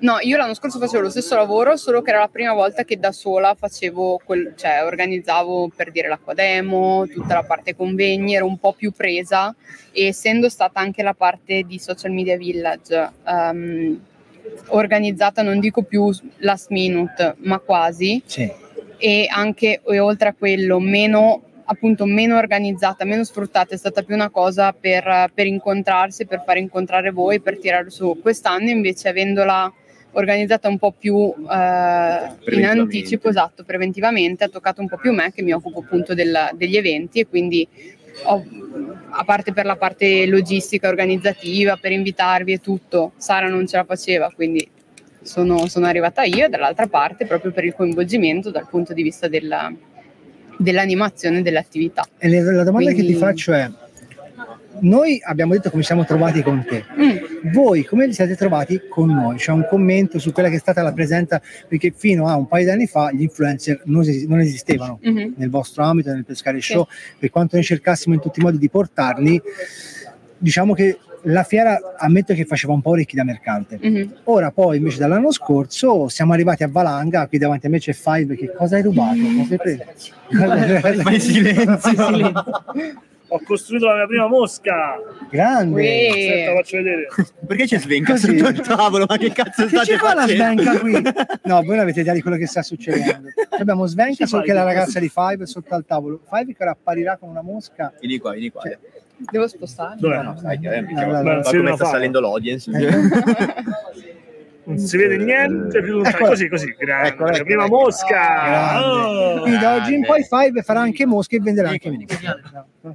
no, 0.00 0.18
io 0.20 0.36
l'anno 0.36 0.54
scorso 0.54 0.78
facevo 0.78 1.02
lo 1.02 1.10
stesso 1.10 1.34
lavoro, 1.34 1.76
solo 1.76 2.02
che 2.02 2.10
era 2.10 2.20
la 2.20 2.28
prima 2.28 2.52
volta 2.52 2.84
che 2.84 2.98
da 2.98 3.12
sola 3.12 3.54
facevo, 3.58 4.20
quel, 4.24 4.54
cioè 4.56 4.84
organizzavo 4.84 5.70
per 5.74 5.90
dire 5.90 6.08
l'acqua 6.08 6.34
demo, 6.34 7.06
tutta 7.06 7.34
la 7.34 7.42
parte 7.44 7.74
convegni, 7.74 8.34
ero 8.34 8.46
un 8.46 8.58
po' 8.58 8.72
più 8.72 8.92
presa 8.92 9.54
e 9.92 10.06
essendo 10.06 10.48
stata 10.48 10.80
anche 10.80 11.02
la 11.02 11.14
parte 11.14 11.62
di 11.62 11.78
social 11.78 12.12
media 12.12 12.36
village 12.36 13.10
ehm, 13.26 14.00
organizzata, 14.68 15.42
non 15.42 15.58
dico 15.60 15.82
più 15.82 16.10
last 16.38 16.70
minute, 16.70 17.34
ma 17.38 17.58
quasi, 17.58 18.22
Sì. 18.24 18.50
E 18.98 19.26
anche 19.30 19.80
e 19.86 19.98
oltre 19.98 20.28
a 20.28 20.34
quello 20.34 20.78
meno 20.78 21.42
appunto 21.70 22.06
meno 22.06 22.36
organizzata, 22.38 23.04
meno 23.04 23.24
sfruttata, 23.24 23.74
è 23.74 23.78
stata 23.78 24.02
più 24.02 24.14
una 24.14 24.30
cosa 24.30 24.72
per, 24.72 25.30
per 25.34 25.46
incontrarsi, 25.46 26.24
per 26.26 26.42
far 26.44 26.56
incontrare 26.56 27.10
voi, 27.10 27.40
per 27.40 27.58
tirare 27.58 27.90
su. 27.90 28.18
Quest'anno 28.22 28.70
invece 28.70 29.08
avendola 29.08 29.70
organizzata 30.12 30.68
un 30.68 30.78
po' 30.78 30.92
più 30.92 31.16
eh, 31.16 32.54
in 32.56 32.64
anticipo, 32.64 33.28
esatto, 33.28 33.64
preventivamente, 33.64 34.44
ha 34.44 34.48
toccato 34.48 34.80
un 34.80 34.88
po' 34.88 34.96
più 34.96 35.12
me 35.12 35.30
che 35.30 35.42
mi 35.42 35.52
occupo 35.52 35.80
appunto 35.80 36.14
del- 36.14 36.50
degli 36.54 36.76
eventi 36.76 37.20
e 37.20 37.26
quindi 37.26 37.68
ho- 38.24 38.44
a 39.10 39.24
parte 39.24 39.52
per 39.52 39.66
la 39.66 39.76
parte 39.76 40.24
logistica, 40.26 40.88
organizzativa, 40.88 41.76
per 41.76 41.92
invitarvi 41.92 42.52
e 42.52 42.60
tutto, 42.60 43.12
Sara 43.18 43.48
non 43.48 43.66
ce 43.66 43.76
la 43.76 43.84
faceva, 43.84 44.32
quindi 44.34 44.66
sono, 45.28 45.68
sono 45.68 45.86
arrivata 45.86 46.22
io 46.24 46.46
e 46.46 46.48
dall'altra 46.48 46.86
parte 46.86 47.26
proprio 47.26 47.52
per 47.52 47.64
il 47.64 47.74
coinvolgimento 47.74 48.50
dal 48.50 48.66
punto 48.68 48.92
di 48.94 49.02
vista 49.02 49.28
della- 49.28 49.72
dell'animazione 50.56 51.42
dell'attività. 51.42 52.04
E 52.18 52.28
la 52.28 52.64
domanda 52.64 52.88
che 52.90 52.96
Quindi- 52.96 53.12
ti 53.12 53.18
faccio 53.18 53.52
è, 53.52 53.70
noi 54.80 55.20
abbiamo 55.24 55.52
detto 55.54 55.70
come 55.70 55.82
siamo 55.82 56.04
trovati 56.04 56.42
con 56.42 56.64
te, 56.64 56.84
Mm, 56.96 57.50
voi 57.52 57.84
come 57.84 58.06
vi 58.06 58.12
siete 58.14 58.36
trovati 58.36 58.80
con 58.88 59.08
noi? 59.10 59.36
C'è 59.36 59.52
un 59.52 59.66
commento 59.68 60.18
su 60.18 60.32
quella 60.32 60.48
che 60.48 60.56
è 60.56 60.58
stata 60.58 60.82
la 60.82 60.92
presenza, 60.92 61.40
perché 61.68 61.92
fino 61.94 62.26
a 62.26 62.36
un 62.36 62.46
paio 62.48 62.64
di 62.64 62.70
anni 62.70 62.86
fa 62.86 63.10
gli 63.12 63.22
influencer 63.22 63.82
non, 63.84 64.02
esi- 64.02 64.26
non 64.26 64.40
esistevano 64.40 64.98
mhm. 65.02 65.34
nel 65.36 65.50
vostro 65.50 65.82
ambito, 65.84 66.10
nel 66.12 66.24
pescare 66.24 66.60
Sì. 66.60 66.72
show, 66.72 66.86
per 67.18 67.30
quanto 67.30 67.56
noi 67.56 67.64
cercassimo 67.64 68.14
in 68.14 68.20
tutti 68.20 68.40
i 68.40 68.42
modi 68.42 68.58
di 68.58 68.68
portarli, 68.70 69.40
diciamo 70.38 70.74
che 70.74 70.98
la 71.22 71.42
fiera 71.42 71.78
ammetto 71.98 72.34
che 72.34 72.44
faceva 72.44 72.72
un 72.72 72.80
po' 72.80 72.90
orecchi 72.90 73.16
da 73.16 73.24
mercante. 73.24 73.78
Mhm. 73.80 74.14
Ora 74.24 74.50
poi 74.50 74.78
invece 74.78 74.98
dall'anno 74.98 75.32
scorso 75.32 76.08
siamo 76.08 76.32
arrivati 76.32 76.62
a 76.62 76.68
Valanga, 76.68 77.26
qui 77.26 77.38
davanti 77.38 77.66
a 77.66 77.70
me 77.70 77.78
c'è 77.78 77.92
Five, 77.92 78.36
che 78.36 78.52
cosa 78.52 78.76
hai 78.76 78.82
rubato? 78.82 79.16
Cosa 79.16 79.52
hai 79.54 79.58
preso? 79.58 81.02
Fai 81.02 81.20
silenzio. 81.20 82.32
Ho 83.30 83.40
costruito 83.44 83.84
la 83.86 83.94
mia 83.96 84.06
prima 84.06 84.26
mosca. 84.26 84.96
Grande! 85.30 86.08
Aspetta, 86.08 86.54
faccio 86.54 86.76
vedere. 86.78 87.08
Perché 87.46 87.64
c'è 87.66 87.78
svenca 87.78 88.12
Così. 88.12 88.38
sotto 88.38 88.48
il 88.50 88.60
tavolo? 88.62 89.04
Ma 89.06 89.18
che 89.18 89.32
cazzo 89.32 89.64
Che 89.64 89.68
state 89.68 89.84
ci 89.92 89.96
fa 89.98 90.14
la 90.14 90.20
facendo? 90.22 90.62
svenca 90.62 90.78
qui? 90.78 90.92
No, 91.44 91.56
voi 91.56 91.66
non 91.76 91.80
avete 91.80 92.00
idea 92.00 92.14
di 92.14 92.22
quello 92.22 92.38
che 92.38 92.46
sta 92.46 92.62
succedendo. 92.62 93.28
Abbiamo 93.58 93.84
svenca, 93.86 94.24
Ci 94.24 94.26
so 94.26 94.36
fai 94.38 94.46
che 94.46 94.52
è 94.52 94.54
la 94.54 94.62
ragazza 94.62 94.98
di 94.98 95.10
Five 95.10 95.44
sotto 95.44 95.74
al 95.74 95.84
tavolo. 95.84 96.22
Five 96.26 96.54
che 96.54 96.62
ora 96.62 96.70
apparirà 96.70 97.18
con 97.18 97.28
una 97.28 97.42
mosca. 97.42 97.92
Vieni 98.00 98.16
qua, 98.16 98.32
vieni 98.32 98.48
qua. 98.50 98.62
Cioè, 98.62 98.78
Devo 99.30 99.48
spostare? 99.48 99.96
Dov'è? 99.98 100.16
No, 100.16 100.22
no, 100.22 100.36
stai, 100.36 100.58
eh, 100.62 100.80
ma 100.82 101.00
allora, 101.18 101.40
come 101.42 101.62
vede 101.62 101.74
sta 101.74 101.84
salendo 101.86 102.20
l'audience? 102.20 102.70
Non 104.68 104.76
si 104.76 104.98
vede 104.98 105.16
niente 105.16 105.80
più 105.80 105.94
lontano. 105.94 106.14
Ecco. 106.14 106.26
Così, 106.26 106.48
così. 106.50 106.74
Grande. 106.78 107.08
Ecco, 107.08 107.26
ecco, 107.26 107.38
la 107.38 107.42
prima 107.44 107.64
ecco. 107.64 107.74
mosca. 107.74 108.84
Oh. 108.84 109.40
Quindi 109.40 109.58
da 109.58 109.76
oggi 109.76 109.94
in 109.94 110.04
poi 110.04 110.22
Five 110.24 110.60
farà 110.60 110.80
anche 110.80 111.06
mosche 111.06 111.36
e 111.36 111.40
venderà 111.40 111.70
anche 111.70 111.90
mosche. 111.90 112.18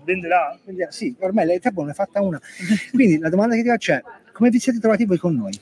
Venderà? 0.04 0.56
Venderà- 0.64 0.92
Sì, 0.92 1.16
ormai 1.20 1.48
lei 1.48 1.60
è 1.60 1.70
buono, 1.72 1.88
ne 1.88 1.94
è 1.94 1.96
fatta 1.96 2.22
una. 2.22 2.40
Quindi 2.92 3.18
la 3.18 3.30
domanda 3.30 3.56
che 3.56 3.64
ti 3.64 3.70
faccio 3.70 3.94
è, 3.94 4.04
come 4.32 4.52
vi 4.52 4.60
siete 4.60 4.78
trovati 4.78 5.06
voi 5.06 5.18
con 5.18 5.36
noi? 5.36 5.60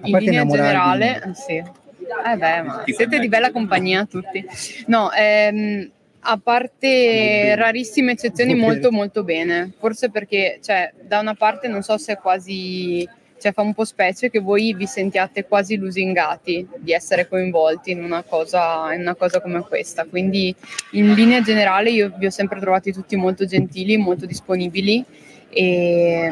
A 0.00 0.06
In 0.06 0.10
parte 0.10 0.30
linea 0.30 0.46
generale, 0.46 1.32
sì. 1.34 1.56
Eh 1.56 2.36
beh, 2.36 2.62
ma 2.62 2.82
siete 2.86 3.18
di 3.18 3.28
bella 3.28 3.52
compagnia 3.52 4.06
tutti. 4.06 4.42
No, 4.86 5.12
ehm, 5.12 5.90
a 6.20 6.38
parte 6.38 7.54
rarissime 7.54 8.12
eccezioni, 8.12 8.54
molto 8.54 8.90
molto 8.90 9.24
bene. 9.24 9.72
Forse 9.78 10.10
perché, 10.10 10.58
cioè, 10.62 10.92
da 11.00 11.18
una 11.20 11.34
parte 11.34 11.68
non 11.68 11.82
so 11.82 11.96
se 11.98 12.12
è 12.12 12.18
quasi, 12.18 13.08
cioè 13.38 13.52
fa 13.52 13.62
un 13.62 13.72
po' 13.74 13.84
specie 13.84 14.30
che 14.30 14.38
voi 14.38 14.74
vi 14.74 14.86
sentiate 14.86 15.46
quasi 15.46 15.76
lusingati 15.76 16.66
di 16.78 16.92
essere 16.92 17.26
coinvolti 17.28 17.90
in 17.90 18.02
una 18.02 18.22
cosa, 18.22 18.92
in 18.92 19.00
una 19.00 19.14
cosa 19.14 19.40
come 19.40 19.60
questa. 19.60 20.04
Quindi, 20.04 20.54
in 20.92 21.14
linea 21.14 21.40
generale, 21.40 21.90
io 21.90 22.12
vi 22.16 22.26
ho 22.26 22.30
sempre 22.30 22.60
trovati 22.60 22.92
tutti 22.92 23.16
molto 23.16 23.46
gentili, 23.46 23.96
molto 23.96 24.26
disponibili 24.26 25.04
e 25.48 26.30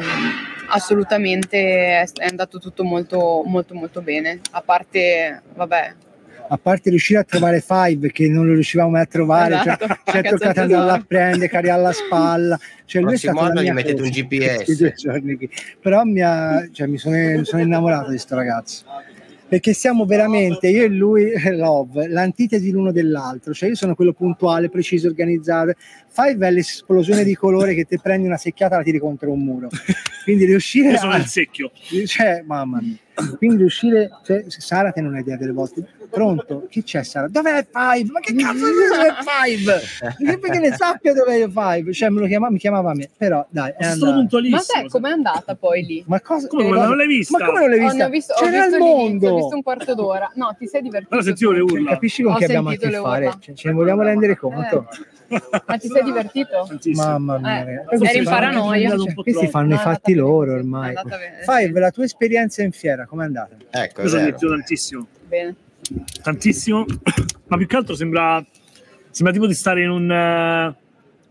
assolutamente 0.69 1.57
è 1.57 2.25
andato 2.29 2.59
tutto 2.59 2.83
molto 2.83 3.43
molto 3.45 3.73
molto 3.73 4.01
bene 4.01 4.39
a 4.51 4.61
parte 4.61 5.41
vabbè 5.53 5.93
A 6.51 6.57
parte 6.57 6.89
riuscire 6.89 7.19
a 7.19 7.23
trovare 7.23 7.61
Five 7.61 8.11
che 8.11 8.27
non 8.27 8.47
lo 8.47 8.53
riuscivamo 8.53 8.89
mai 8.89 9.01
a 9.01 9.05
trovare, 9.05 9.55
Esatto. 9.59 9.85
cioè, 9.87 9.97
ci 10.05 10.17
è 10.17 10.29
toccato 10.29 10.59
andarla 10.61 10.93
a 10.93 11.03
prendere, 11.07 11.47
cari 11.47 11.69
alla 11.69 11.91
spalla. 11.91 12.59
Cioè, 12.85 13.01
lui 13.01 13.13
è 13.13 13.19
Prossimo 13.19 13.33
stato 13.33 13.45
la 13.45 13.49
anno 13.51 13.59
gli 13.59 13.63
mia 13.63 13.73
mettete 13.73 14.01
cosa 14.01 14.05
un 14.05 14.09
GPS. 14.11 14.55
questi 14.55 14.75
due 14.75 14.93
giorni 14.93 15.35
qui. 15.35 15.49
Però 15.79 16.03
mi, 16.03 16.21
ha- 16.21 16.67
cioè, 16.71 16.87
mi, 16.87 16.97
sono, 16.97 17.15
mi 17.15 17.45
sono 17.45 17.61
innamorato 17.61 18.05
di 18.05 18.09
questo 18.09 18.35
ragazzo. 18.35 18.83
Perché 19.47 19.73
siamo 19.73 20.05
veramente, 20.05 20.67
io 20.67 20.83
e 20.83 20.89
lui, 20.89 21.31
love, 21.57 22.07
l'antitesi 22.07 22.69
l'uno 22.71 22.91
dell'altro. 22.91 23.53
Cioè, 23.53 23.69
io 23.69 23.75
sono 23.75 23.95
quello 23.95 24.13
puntuale, 24.13 24.69
preciso, 24.69 25.07
organizzato. 25.07 25.73
Five 26.09 26.47
è 26.47 26.51
l'esplosione 26.51 27.23
di 27.23 27.35
colore 27.35 27.73
che 27.75 27.85
ti 27.85 27.99
prendi 27.99 28.27
una 28.27 28.37
secchiata 28.37 28.75
e 28.75 28.77
la 28.79 28.83
tiri 28.83 28.99
contro 28.99 29.31
un 29.31 29.43
muro. 29.43 29.69
Quindi 30.23 30.45
riuscire 30.45 30.91
Io 30.91 30.97
sono 30.99 31.13
a, 31.13 31.17
il 31.17 31.25
secchio. 31.25 31.71
cioè, 32.05 32.43
mamma 32.45 32.79
mia. 32.81 32.95
Quindi 33.37 33.57
riuscire, 33.57 34.09
cioè, 34.23 34.45
Sara 34.47 34.91
te 34.91 35.01
non 35.01 35.13
hai 35.13 35.21
idea 35.21 35.35
delle 35.35 35.51
volte. 35.51 35.85
Pronto? 36.09 36.65
Chi 36.69 36.83
c'è 36.83 37.03
Sara? 37.03 37.27
Dov'è 37.27 37.67
Five? 37.69 38.11
Ma 38.11 38.19
che 38.21 38.33
cazzo 38.33 38.59
dov'è 38.65 39.15
Five? 39.21 39.79
Perché, 40.17 40.39
perché 40.39 40.59
ne 40.59 40.71
sappia 40.73 41.13
dov'è 41.13 41.47
Five? 41.49 41.91
Cioè, 41.93 42.09
me 42.09 42.21
lo 42.21 42.27
chiama, 42.27 42.49
mi 42.49 42.57
chiamava 42.57 42.91
a 42.91 42.93
me. 42.95 43.09
Però 43.17 43.45
dai, 43.49 43.73
è 43.77 43.83
stato 43.83 44.13
puntualissimo. 44.13 44.57
ma 44.57 44.63
sai 44.63 44.87
com'è 44.89 45.11
andata 45.11 45.55
poi 45.55 45.83
lì 45.83 46.03
Ma 46.07 46.21
cosa? 46.21 46.47
Come, 46.47 46.63
eh, 46.65 46.69
non 46.69 46.95
l'hai 46.97 47.07
vista? 47.07 47.37
Ma 47.37 47.45
come 47.45 47.59
non 47.59 47.69
l'hai 47.69 47.79
Oh, 47.79 47.89
vista? 47.89 48.05
ho 48.05 48.09
visto, 48.09 48.33
ho 48.33 48.39
C'era 48.43 48.61
visto 48.65 48.75
il 48.75 48.81
mondo. 48.81 49.29
ho 49.29 49.35
visto 49.35 49.55
un 49.55 49.63
quarto 49.63 49.93
d'ora 49.95 50.31
no 50.35 50.55
ti 50.57 50.67
sei 50.67 50.81
divertito 50.81 51.09
Però 51.11 51.21
sentivo 51.21 51.51
le 51.51 51.59
urla. 51.59 51.91
Capisci 51.91 52.23
con 52.23 52.33
Ho 52.33 52.37
chi 52.37 52.43
abbiamo 52.45 52.69
a 52.69 52.75
che 52.75 52.89
fare? 52.91 53.35
Cioè, 53.39 53.53
ce 53.53 53.67
ne 53.67 53.73
vogliamo 53.73 54.01
rendere 54.01 54.37
conto? 54.37 54.87
Ma 55.65 55.77
ti 55.77 55.87
sei 55.87 56.03
divertito? 56.03 56.65
Tantissimo. 56.67 57.07
Mamma 57.07 57.37
mia, 57.39 57.65
Eh, 57.89 58.07
eri 58.07 58.17
in 58.19 58.23
paranoia. 58.23 58.95
Questi 59.15 59.47
fanno 59.47 59.69
No, 59.69 59.75
i 59.75 59.77
fatti 59.77 60.13
loro 60.13 60.53
ormai. 60.53 60.93
sì. 61.45 61.71
la 61.71 61.91
tua 61.91 62.03
esperienza 62.03 62.63
in 62.63 62.71
fiera, 62.71 63.05
com'è 63.05 63.23
andata? 63.25 63.55
Ecco, 63.69 64.01
è 64.01 64.03
Io 64.03 64.09
sono 64.09 64.21
vero. 64.23 64.35
divertito 64.37 64.49
tantissimo. 64.51 65.07
bene 65.27 65.55
Tantissimo. 66.21 66.85
Ma 67.47 67.57
più 67.57 67.65
che 67.67 67.75
altro 67.75 67.95
sembra, 67.95 68.43
sembra 69.09 69.33
tipo 69.33 69.47
di 69.47 69.53
stare 69.53 69.83
in 69.83 69.89
un... 69.89 70.11
eh, 70.11 70.75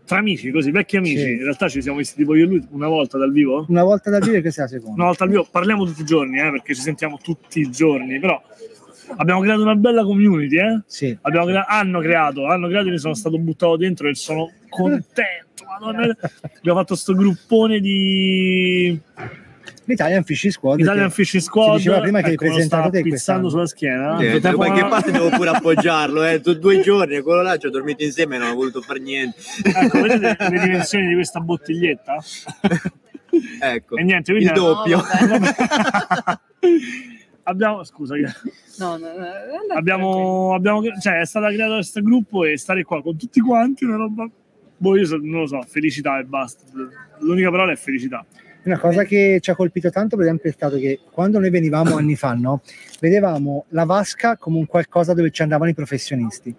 tra 0.05 0.17
amici, 0.17 0.49
così, 0.51 0.71
vecchi 0.71 0.97
amici. 0.97 1.17
Sì. 1.19 1.31
In 1.33 1.43
realtà 1.43 1.69
ci 1.69 1.81
siamo 1.81 1.97
visti 1.99 2.15
tipo 2.15 2.33
io 2.35 2.45
e 2.45 2.47
lui 2.47 2.67
una 2.71 2.87
volta 2.87 3.17
dal 3.17 3.31
vivo. 3.31 3.65
Una 3.69 3.83
volta 3.83 4.09
da 4.09 4.19
dire 4.19 4.37
e 4.37 4.41
questa 4.41 4.61
è 4.61 4.63
la 4.65 4.69
seconda. 4.71 4.95
Una 4.95 5.05
volta 5.05 5.23
al 5.23 5.29
vivo. 5.29 5.47
Parliamo 5.49 5.85
tutti 5.85 6.01
i 6.01 6.05
giorni, 6.05 6.39
eh, 6.39 6.49
perché 6.49 6.73
ci 6.73 6.81
sentiamo 6.81 7.19
tutti 7.21 7.59
i 7.59 7.69
giorni. 7.69 8.19
Però 8.19 8.41
abbiamo 9.17 9.41
creato 9.41 9.61
una 9.61 9.75
bella 9.75 10.03
community, 10.03 10.57
eh. 10.57 10.81
Sì. 10.85 11.17
Abbiamo 11.21 11.45
crea- 11.47 11.65
hanno 11.67 11.99
creato, 11.99 12.45
hanno 12.45 12.67
creato, 12.67 12.87
io 12.89 12.97
sono 12.97 13.13
stato 13.13 13.37
buttato 13.37 13.77
dentro 13.77 14.07
e 14.09 14.15
sono 14.15 14.51
contento. 14.69 15.63
Madonna. 15.79 16.15
Abbiamo 16.57 16.79
fatto 16.79 16.95
sto 16.95 17.13
gruppone 17.13 17.79
di 17.79 18.99
L'Italian 19.85 20.23
Fishing 20.23 20.51
Squad. 20.53 20.79
Italian 20.79 21.09
Fishing 21.11 21.41
Squad. 21.43 21.71
si 21.71 21.77
diceva 21.77 21.99
prima 21.99 22.19
che 22.21 22.27
hai 22.27 22.33
Ecco, 22.33 22.43
lo 22.45 22.49
presentato 22.51 22.83
sta 22.89 22.91
te 22.91 23.01
pizzando 23.01 23.47
quest'anno. 23.47 23.49
sulla 23.49 23.65
schiena. 23.67 24.19
Eh, 24.19 24.39
da 24.39 24.53
qualche 24.53 24.85
parte 24.87 25.11
devo 25.11 25.29
pure 25.29 25.49
appoggiarlo, 25.49 26.23
eh. 26.25 26.39
Due 26.41 26.81
giorni 26.81 27.15
e 27.15 27.21
quello 27.21 27.41
là 27.41 27.57
ci 27.57 27.67
ho 27.67 27.69
dormito 27.69 28.03
insieme 28.03 28.35
e 28.35 28.39
non 28.39 28.49
ho 28.51 28.55
voluto 28.55 28.81
fare 28.81 28.99
niente. 28.99 29.37
Ecco, 29.63 30.01
vedete 30.01 30.49
le 30.49 30.59
dimensioni 30.59 31.07
di 31.07 31.13
questa 31.13 31.39
bottiglietta? 31.39 32.15
Ecco, 33.61 33.95
E 33.95 34.03
niente, 34.03 34.31
il 34.31 34.37
quindi 34.37 34.53
doppio. 34.53 34.97
No. 34.97 35.03
abbiamo, 37.49 37.83
scusa, 37.83 38.15
che- 38.15 38.23
no, 38.79 38.97
no, 38.97 39.07
no, 39.07 39.73
abbiamo, 39.75 40.53
abbiamo, 40.53 40.81
cioè, 40.99 41.19
è 41.19 41.25
stata 41.25 41.51
creata 41.51 41.73
questo 41.75 42.01
gruppo 42.01 42.45
e 42.45 42.57
stare 42.57 42.83
qua 42.83 43.01
con 43.01 43.17
tutti 43.17 43.39
quanti, 43.39 43.85
una 43.85 43.97
roba, 43.97 44.29
boh, 44.77 44.97
io 44.97 45.05
so- 45.05 45.19
non 45.21 45.41
lo 45.41 45.47
so, 45.47 45.61
felicità 45.67 46.19
e 46.19 46.23
basta. 46.23 46.63
L'unica 47.19 47.49
parola 47.51 47.71
è 47.71 47.75
felicità. 47.75 48.25
Una 48.61 48.77
cosa 48.77 49.03
che 49.03 49.39
ci 49.41 49.49
ha 49.51 49.55
colpito 49.55 49.89
tanto, 49.89 50.15
per 50.15 50.25
esempio, 50.25 50.49
è 50.49 50.53
stato 50.53 50.77
che 50.77 50.99
quando 51.11 51.39
noi 51.39 51.49
venivamo 51.49 51.95
anni 51.95 52.15
fa, 52.15 52.33
no, 52.33 52.61
vedevamo 52.99 53.65
la 53.69 53.85
vasca 53.85 54.37
come 54.37 54.57
un 54.57 54.65
qualcosa 54.65 55.13
dove 55.13 55.31
ci 55.31 55.41
andavano 55.41 55.71
i 55.71 55.73
professionisti. 55.73 56.53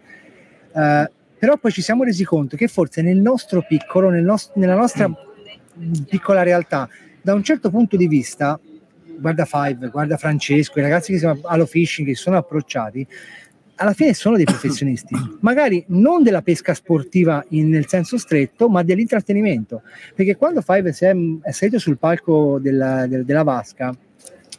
Eh, 0.74 1.10
però 1.38 1.56
poi 1.58 1.70
ci 1.72 1.82
siamo 1.82 2.02
resi 2.04 2.24
conto 2.24 2.56
che 2.56 2.68
forse 2.68 3.02
nel 3.02 3.18
nostro 3.18 3.64
piccolo, 3.66 4.08
nel 4.10 4.24
nos- 4.24 4.50
nella 4.54 4.74
nostra 4.74 5.08
mh, 5.08 6.02
piccola 6.08 6.42
realtà, 6.42 6.88
da 7.22 7.34
un 7.34 7.42
certo 7.42 7.70
punto 7.70 7.96
di 7.96 8.08
vista, 8.08 8.58
guarda 9.20 9.44
Five, 9.44 9.88
guarda 9.88 10.16
Francesco, 10.16 10.78
i 10.78 10.82
ragazzi 10.82 11.12
che 11.12 11.18
si 11.18 11.24
chiamano 11.24 11.46
Halo 11.46 11.66
Fishing 11.66 12.08
che 12.08 12.14
sono 12.14 12.36
approcciati, 12.36 13.06
alla 13.76 13.92
fine 13.92 14.12
sono 14.12 14.36
dei 14.36 14.44
professionisti, 14.44 15.14
magari 15.40 15.84
non 15.88 16.22
della 16.22 16.42
pesca 16.42 16.74
sportiva 16.74 17.44
in- 17.50 17.68
nel 17.68 17.86
senso 17.88 18.18
stretto, 18.18 18.68
ma 18.68 18.82
dell'intrattenimento. 18.82 19.82
Perché 20.14 20.36
quando 20.36 20.60
Five 20.60 20.92
si 20.92 21.04
è, 21.04 21.14
è 21.42 21.50
salito 21.50 21.78
sul 21.78 21.98
palco 21.98 22.58
della, 22.60 23.06
del- 23.06 23.24
della 23.24 23.42
vasca, 23.42 23.94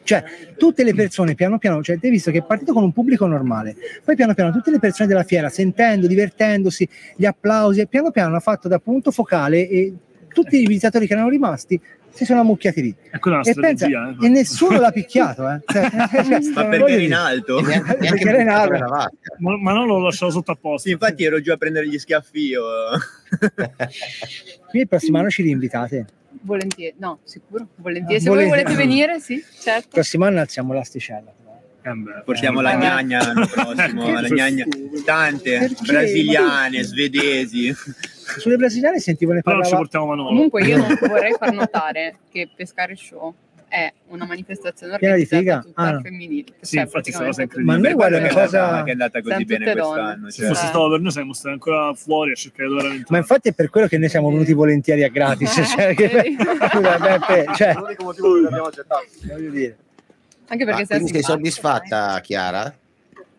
cioè 0.04 0.24
tutte 0.58 0.84
le 0.84 0.96
persone 0.96 1.36
piano 1.36 1.60
piano, 1.60 1.84
cioè, 1.84 2.00
hai 2.02 2.10
visto 2.10 2.32
che 2.32 2.40
è 2.40 2.44
partito 2.44 2.74
con 2.74 2.84
un 2.84 2.92
pubblico 2.92 3.28
normale, 3.28 3.76
poi 4.04 4.16
piano 4.16 4.34
piano 4.34 4.52
tutte 4.52 4.72
le 4.72 4.80
persone 4.80 5.08
della 5.08 5.24
fiera, 5.24 5.50
sentendo, 5.50 6.08
divertendosi, 6.08 6.88
gli 7.16 7.26
applausi, 7.26 7.82
e 7.82 7.88
piano 7.88 8.10
piano 8.10 8.36
ha 8.36 8.40
fatto 8.40 8.68
da 8.68 8.80
punto 8.80 9.12
focale 9.12 9.68
e 9.70 9.94
tutti 10.34 10.62
i 10.62 10.66
visitatori 10.66 11.06
che 11.08 11.14
erano 11.14 11.30
rimasti 11.30 11.80
si 12.14 12.26
sono 12.26 12.42
ammucchiati 12.42 12.82
lì. 12.82 12.96
Ecco 13.12 13.30
una 13.30 13.42
E, 13.42 13.54
pensa, 13.54 13.88
eh. 13.88 14.26
e 14.26 14.30
nessuno 14.30 14.80
l'ha 14.80 14.92
picchiato, 14.92 15.50
eh. 15.50 15.60
Cioè, 15.66 15.90
cioè, 15.90 16.42
Sta 16.42 16.64
voglio 16.64 16.70
per 16.70 16.86
dire, 16.86 17.04
in 17.04 17.14
alto. 17.14 17.62
Neanche, 17.62 17.98
neanche 18.00 18.24
Perché 18.24 18.30
era 18.30 18.42
in 18.42 18.80
vasca. 18.88 19.18
Ma, 19.40 19.58
ma 19.58 19.74
non 19.74 19.88
l'ho 19.88 20.00
lasciato 20.00 20.32
sotto 20.32 20.52
apposta. 20.52 20.88
Sì, 20.88 20.94
infatti 20.94 21.24
ero 21.24 21.40
giù 21.42 21.52
a 21.52 21.58
prendere 21.58 21.88
gli 21.88 21.98
schiaffi 21.98 22.40
io. 22.40 22.64
Quindi 23.38 24.80
il 24.80 24.88
prossimo 24.88 25.18
anno 25.20 25.30
ci 25.30 25.42
rinvitate. 25.42 26.06
Il 26.34 26.40
volentieri 26.44 26.96
no 26.98 27.20
sicuro 27.24 27.68
volentieri 27.76 28.22
se 28.22 28.28
Ah, 28.28 28.32
voi 28.34 28.46
volentieri. 28.48 28.76
volete 28.76 28.88
venire 28.90 29.20
sì 29.20 29.44
certo 29.60 29.90
prossimo 29.92 30.26
anno 30.26 30.40
alziamo 30.40 30.74
l'asticella. 30.74 31.32
Beh, 31.84 32.22
Portiamo 32.26 32.60
eh, 32.60 32.64
la 32.64 32.76
gnagna 32.76 33.26
l'anno 33.26 33.48
prossimo, 33.52 34.12
la 34.20 34.28
gnagna 34.30 34.66
tante, 35.04 35.58
Perché? 35.60 35.76
brasiliane, 35.86 36.84
svedesi. 36.84 37.74
Sulle 38.38 38.56
brasiliane 38.56 39.00
sentivo 39.00 39.34
ne 39.34 39.42
Però 39.42 39.56
non 39.58 39.66
ci 39.66 39.72
parlava 39.72 39.90
portiamo 39.90 40.06
Manolo. 40.16 40.28
comunque 40.30 40.64
io 40.64 40.78
non 40.78 40.98
vorrei 41.10 41.34
far 41.38 41.52
notare 41.54 42.18
che 42.32 42.50
pescare 42.56 42.96
show 42.96 43.34
è 43.68 43.92
una 44.08 44.26
manifestazione 44.26 44.98
Piena 44.98 45.16
di 45.16 45.22
organizzata 45.22 45.62
figa? 45.62 45.74
tutta 45.74 45.82
Ah, 45.82 45.92
no. 45.94 46.02
femminile. 46.02 46.46
Sì, 46.60 46.76
Cioè, 46.76 46.84
infatti 46.84 47.12
sta 47.12 47.24
cosa 47.26 47.34
praticamente- 47.34 47.42
incredibile. 47.42 47.78
Ma 47.78 47.84
noi 47.88 47.94
guarda 47.94 48.18
Perché 48.20 48.34
cosa... 48.34 48.84
che 48.84 48.90
è 48.90 48.92
andata 48.92 49.22
così 49.22 49.46
bene 49.46 49.72
quest'anno. 49.72 50.30
Se 50.30 50.38
cioè. 50.42 50.48
fosse 50.50 50.64
Eh. 50.64 50.68
stato 50.68 50.90
per 50.90 51.00
noi 51.00 51.12
saremmo 51.12 51.34
stati 51.34 51.54
ancora 51.54 51.94
fuori 51.94 52.32
a 52.32 52.36
cercare 52.36 52.68
di 52.92 53.04
Ma 53.08 53.18
infatti 53.18 53.50
è 53.50 53.54
per 53.54 53.70
quello 53.70 53.88
che 53.88 53.98
noi 53.98 54.10
siamo 54.10 54.30
venuti 54.30 54.52
volentieri 54.54 55.04
a 55.04 55.08
gratis. 55.10 55.54
Cioè, 55.76 55.96
che, 55.96 56.08
Vedi? 56.10 56.36
scusa, 56.70 56.98
Beppe, 57.00 57.46
cioè, 57.56 57.74
L'unico 57.76 58.04
motivo 58.04 58.34
che 58.42 58.48
abbiamo 58.48 58.66
accettato. 58.66 59.06
voglio 59.24 59.50
dire. 59.50 59.78
Anche 60.52 60.66
perché 60.66 60.86
sei 60.86 61.00
quindi 61.00 61.14
sei 61.14 61.24
soddisfatta, 61.24 62.20
Chiara, 62.20 62.76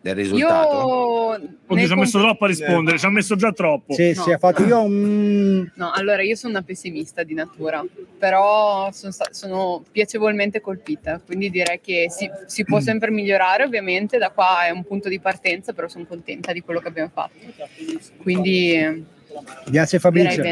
del 0.01 0.15
risultato? 0.15 1.37
Io 1.37 1.51
Oddio, 1.67 1.85
ci 1.85 1.91
ha 1.93 1.95
messo 1.95 2.19
troppo 2.19 2.45
a 2.45 2.47
rispondere, 2.47 2.97
ci 2.97 3.05
ha 3.05 3.09
messo 3.09 3.35
già 3.35 3.51
troppo. 3.51 3.93
Sì, 3.93 4.13
No. 4.15 4.23
sì, 4.23 4.31
ha 4.31 4.37
fatto 4.39 4.63
io 4.63 4.81
un... 4.81 5.69
No, 5.75 5.91
allora 5.91 6.23
io 6.23 6.35
sono 6.35 6.53
una 6.53 6.63
pessimista 6.63 7.21
di 7.21 7.35
natura, 7.35 7.85
però 8.17 8.91
sono, 8.91 9.11
sta- 9.11 9.29
sono 9.31 9.83
piacevolmente 9.91 10.59
colpita, 10.59 11.21
quindi 11.23 11.51
direi 11.51 11.79
che 11.81 12.07
si, 12.09 12.27
si 12.47 12.63
può 12.65 12.79
sempre 12.79 13.11
migliorare 13.11 13.63
ovviamente, 13.63 14.17
da 14.17 14.31
qua 14.31 14.65
è 14.65 14.71
un 14.71 14.83
punto 14.83 15.07
di 15.07 15.19
partenza, 15.19 15.71
però 15.71 15.87
sono 15.87 16.05
contenta 16.05 16.51
di 16.51 16.61
quello 16.61 16.79
che 16.79 16.87
abbiamo 16.87 17.11
fatto. 17.13 17.37
Quindi 18.17 18.71
eh, 18.73 19.03
Grazie 19.67 19.99
Fabrizio. 19.99 20.43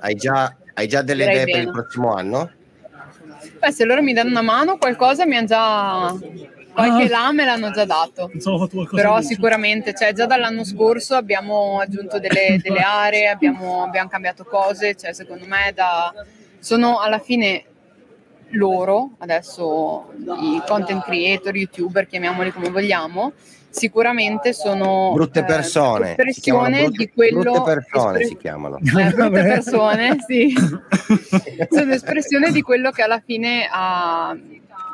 Hai 0.00 0.14
già, 0.14 0.56
hai 0.74 0.86
già 0.86 1.02
delle 1.02 1.24
Direi 1.26 1.42
idee 1.42 1.44
per 1.46 1.54
bene. 1.64 1.66
il 1.66 1.70
prossimo 1.72 2.14
anno? 2.14 2.50
Beh, 3.60 3.72
se 3.72 3.84
loro 3.84 4.00
mi 4.02 4.14
danno 4.14 4.30
una 4.30 4.40
mano, 4.40 4.78
qualcosa 4.78 5.26
mi 5.26 5.36
hanno 5.36 5.46
già... 5.46 6.18
qualche 6.72 7.08
là 7.08 7.30
me 7.30 7.44
l'hanno 7.44 7.70
già 7.70 7.84
dato. 7.84 8.30
Fatto 8.40 8.86
Però 8.94 9.20
sicuramente, 9.20 9.92
cioè 9.94 10.14
già 10.14 10.24
dall'anno 10.24 10.64
scorso 10.64 11.14
abbiamo 11.14 11.78
aggiunto 11.78 12.18
delle, 12.18 12.58
delle 12.64 12.80
aree, 12.80 13.28
abbiamo, 13.28 13.82
abbiamo 13.84 14.08
cambiato 14.08 14.44
cose, 14.44 14.94
cioè 14.94 15.12
secondo 15.12 15.44
me 15.46 15.72
da, 15.74 16.10
sono 16.58 17.00
alla 17.00 17.18
fine 17.18 17.64
loro, 18.52 19.10
adesso 19.18 20.10
i 20.40 20.62
content 20.66 21.04
creator, 21.04 21.54
youtuber, 21.54 22.06
chiamiamoli 22.06 22.52
come 22.52 22.70
vogliamo, 22.70 23.32
sicuramente 23.70 24.52
sono 24.52 25.12
Brutte 25.14 25.40
eh, 25.40 25.44
persone. 25.44 26.14
chiamano 26.16 26.16
espressione 26.16 26.82
brutte, 26.84 26.96
di 26.98 27.10
quello 27.12 27.40
brutte 27.40 27.62
persone 27.62 28.18
espre- 28.20 28.26
si 28.26 28.36
chiamano. 28.36 28.78
eh, 28.78 29.10
brutte 29.12 29.42
persone, 29.42 30.16
sì. 30.26 30.54
sono 31.70 31.92
espressione 31.92 32.50
di 32.50 32.62
quello 32.62 32.90
che 32.90 33.02
alla 33.02 33.22
fine 33.24 33.68
a- 33.70 34.36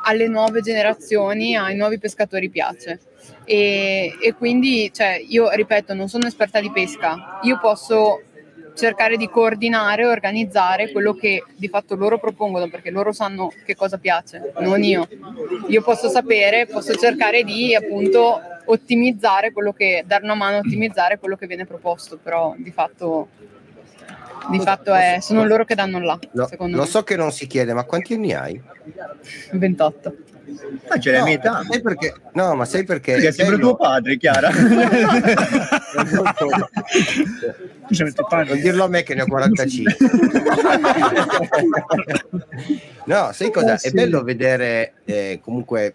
alle 0.03 0.27
nuove 0.27 0.61
generazioni, 0.61 1.57
ai 1.57 1.75
nuovi 1.75 1.99
pescatori 1.99 2.49
piace. 2.49 2.99
E, 3.43 4.13
e 4.21 4.33
quindi, 4.33 4.89
cioè, 4.93 5.21
io 5.27 5.49
ripeto, 5.49 5.93
non 5.93 6.07
sono 6.07 6.27
esperta 6.27 6.61
di 6.61 6.71
pesca, 6.71 7.39
io 7.43 7.59
posso 7.59 8.21
cercare 8.77 9.17
di 9.17 9.27
coordinare 9.27 10.03
e 10.03 10.05
organizzare 10.05 10.91
quello 10.91 11.13
che 11.13 11.43
di 11.55 11.67
fatto 11.67 11.95
loro 11.95 12.19
propongono 12.19 12.69
perché 12.69 12.91
loro 12.91 13.11
sanno 13.11 13.51
che 13.65 13.75
cosa 13.75 13.97
piace, 13.97 14.53
non 14.59 14.83
io. 14.83 15.07
Io 15.67 15.81
posso 15.81 16.07
sapere, 16.07 16.67
posso 16.67 16.93
cercare 16.95 17.43
di 17.43 17.75
appunto 17.75 18.39
ottimizzare 18.65 19.51
quello 19.51 19.73
che, 19.73 20.03
dare 20.05 20.23
una 20.23 20.35
mano 20.35 20.57
a 20.57 20.59
ottimizzare 20.59 21.17
quello 21.17 21.35
che 21.35 21.47
viene 21.47 21.65
proposto, 21.65 22.17
però 22.21 22.53
di 22.57 22.71
fatto, 22.71 23.29
di 24.49 24.59
fatto 24.59 24.93
è, 24.93 25.17
sono 25.19 25.43
loro 25.45 25.65
che 25.65 25.75
danno 25.75 25.99
là, 25.99 26.17
lo 26.31 26.47
me. 26.67 26.85
so 26.85 27.03
che 27.03 27.15
non 27.15 27.31
si 27.31 27.47
chiede, 27.47 27.73
ma 27.73 27.83
quanti 27.83 28.13
anni 28.13 28.33
hai? 28.33 28.61
28. 29.51 30.15
Ma 30.89 30.97
c'è 30.97 31.11
la 31.11 31.19
No, 31.19 31.23
mia 31.25 31.33
età. 31.33 31.63
sai 31.69 31.81
perché? 31.81 32.13
No, 32.33 32.55
ma 32.55 32.65
sai 32.65 32.83
perché? 32.83 33.13
Perché 33.13 33.27
è 33.29 33.45
bello- 33.45 33.57
tuo 33.59 33.75
padre, 33.75 34.17
Chiara. 34.17 34.49
Non 37.89 38.59
dirlo 38.61 38.83
a 38.83 38.87
me 38.87 39.03
che 39.03 39.15
ne 39.15 39.21
ho 39.21 39.25
45. 39.25 39.95
no, 43.05 43.29
sai 43.31 43.51
cosa? 43.51 43.73
Oh, 43.73 43.77
È 43.81 43.91
bello 43.91 44.23
vedere 44.23 44.93
eh, 45.05 45.39
comunque 45.41 45.93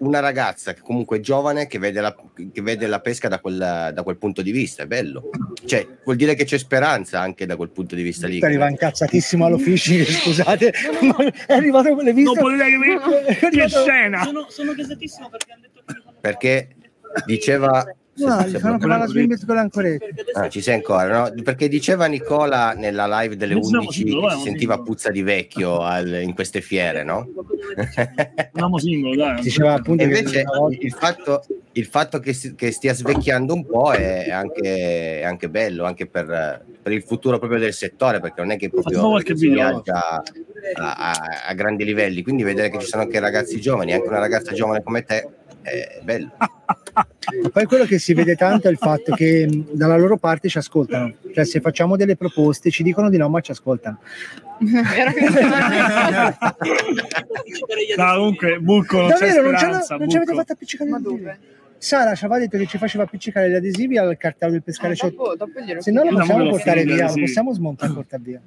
una 0.00 0.20
ragazza 0.20 0.72
che 0.74 0.80
comunque 0.82 1.18
è 1.18 1.20
giovane 1.20 1.66
che 1.66 1.78
vede 1.78 2.00
la, 2.00 2.14
che 2.52 2.62
vede 2.62 2.86
la 2.86 3.00
pesca 3.00 3.28
da 3.28 3.40
quel, 3.40 3.90
da 3.94 4.02
quel 4.02 4.16
punto 4.16 4.42
di 4.42 4.50
vista, 4.50 4.82
è 4.82 4.86
bello. 4.86 5.30
Cioè, 5.64 5.86
vuol 6.04 6.16
dire 6.16 6.34
che 6.34 6.44
c'è 6.44 6.58
speranza 6.58 7.20
anche 7.20 7.46
da 7.46 7.56
quel 7.56 7.70
punto 7.70 7.94
di 7.94 8.02
vista 8.02 8.26
lì. 8.26 8.40
Arriva 8.40 8.68
incazzatissimo 8.68 9.44
allo 9.44 9.58
fishing, 9.58 10.04
scusate, 10.06 10.72
ma 11.02 11.16
è 11.46 11.52
arrivato 11.52 11.94
quelle 11.94 12.12
viste. 12.12 12.34
Dopo 12.34 12.48
lei 12.48 12.72
che 13.38 13.48
che 13.50 13.68
scena. 13.68 14.24
Sono, 14.24 14.46
sono 14.48 14.74
gasatissimo 14.74 15.28
perché 15.28 15.52
hanno 15.52 15.62
detto 15.62 15.82
che 15.86 16.02
Perché 16.20 16.76
diceva... 17.26 17.84
No, 18.12 18.40
se- 18.42 18.48
gli 18.50 18.56
fanno 18.58 18.76
la 18.86 19.06
con 19.06 19.28
Ah, 20.34 20.48
ci 20.48 20.60
sei 20.60 20.74
ancora, 20.74 21.30
no? 21.30 21.42
Perché 21.42 21.68
diceva 21.68 22.06
Nicola 22.06 22.72
nella 22.72 23.06
live 23.20 23.36
delle 23.36 23.54
Pensiamo 23.54 23.84
11 23.84 24.02
singolo, 24.02 24.26
che 24.28 24.34
si 24.34 24.40
sentiva 24.42 24.78
puzza 24.80 25.10
di 25.10 25.22
vecchio 25.22 25.80
al- 25.80 26.20
in 26.22 26.34
queste 26.34 26.60
fiere, 26.60 27.02
no? 27.04 27.28
Andiamo 28.52 28.78
singolo, 28.78 29.14
dai. 29.16 29.40
Diceva 29.42 29.74
appunto 29.74 30.02
E 30.02 30.06
invece 30.06 30.44
il 30.80 30.92
fatto, 30.92 31.42
il 31.72 31.86
fatto 31.86 32.18
che, 32.18 32.32
si- 32.32 32.54
che 32.54 32.72
stia 32.72 32.92
svecchiando 32.92 33.54
un 33.54 33.64
po' 33.64 33.92
è 33.92 34.30
anche, 34.30 35.20
è 35.20 35.24
anche 35.24 35.48
bello, 35.48 35.84
anche 35.84 36.06
per, 36.06 36.64
per 36.82 36.92
il 36.92 37.02
futuro 37.04 37.38
proprio 37.38 37.58
del 37.60 37.72
settore, 37.72 38.20
perché 38.20 38.40
non 38.40 38.50
è 38.50 38.56
che 38.56 38.68
proprio 38.68 39.18
si 39.34 39.48
viaggia 39.48 40.22
a, 40.74 40.92
a- 40.94 41.42
a 41.46 41.54
grandi 41.54 41.84
livelli, 41.84 42.22
quindi 42.22 42.42
vedere 42.42 42.68
che 42.70 42.80
ci 42.80 42.86
sono 42.86 43.02
anche 43.02 43.18
ragazzi 43.20 43.60
giovani, 43.60 43.92
anche 43.94 44.08
una 44.08 44.18
ragazza 44.18 44.52
giovane 44.52 44.82
come 44.82 45.04
te, 45.04 45.26
è 45.62 46.00
bello. 46.02 46.32
Ma 46.94 47.48
poi 47.52 47.64
quello 47.66 47.84
che 47.84 47.98
si 47.98 48.14
vede 48.14 48.36
tanto 48.36 48.68
è 48.68 48.70
il 48.70 48.78
fatto 48.78 49.14
che 49.14 49.46
mh, 49.48 49.68
dalla 49.72 49.96
loro 49.96 50.16
parte 50.16 50.48
ci 50.48 50.58
ascoltano. 50.58 51.12
Cioè, 51.34 51.44
se 51.44 51.60
facciamo 51.60 51.96
delle 51.96 52.16
proposte, 52.16 52.70
ci 52.70 52.82
dicono 52.82 53.08
di 53.08 53.16
no, 53.16 53.28
ma 53.28 53.40
ci 53.40 53.50
ascoltano. 53.50 53.98
No, 57.96 58.14
comunque, 58.14 58.58
Bucco 58.58 58.98
non 59.00 59.08
Davvero, 59.08 59.42
non, 59.50 59.58
speranza. 59.58 59.96
non 59.96 60.08
ci 60.08 60.16
avete 60.16 60.34
fatto 60.34 60.52
appiccicare 60.52 60.90
dove? 61.00 61.38
Sara 61.78 62.14
ci 62.14 62.24
aveva 62.26 62.40
detto 62.40 62.58
che 62.58 62.66
ci 62.66 62.76
faceva 62.76 63.04
appiccicare 63.04 63.50
gli 63.50 63.54
adesivi 63.54 63.96
al 63.96 64.14
cartello 64.18 64.52
del 64.52 64.62
pescare 64.62 64.92
Ah, 64.98 65.08
dopo, 65.08 65.34
dopo 65.34 65.52
Se 65.78 65.90
no 65.90 66.04
lo 66.04 66.10
possiamo 66.10 66.50
portare 66.50 66.84
via, 66.84 67.06
lo 67.06 67.14
possiamo 67.14 67.54
smontare 67.54 67.90
e 67.90 67.94
portare 67.94 68.22
via. 68.22 68.40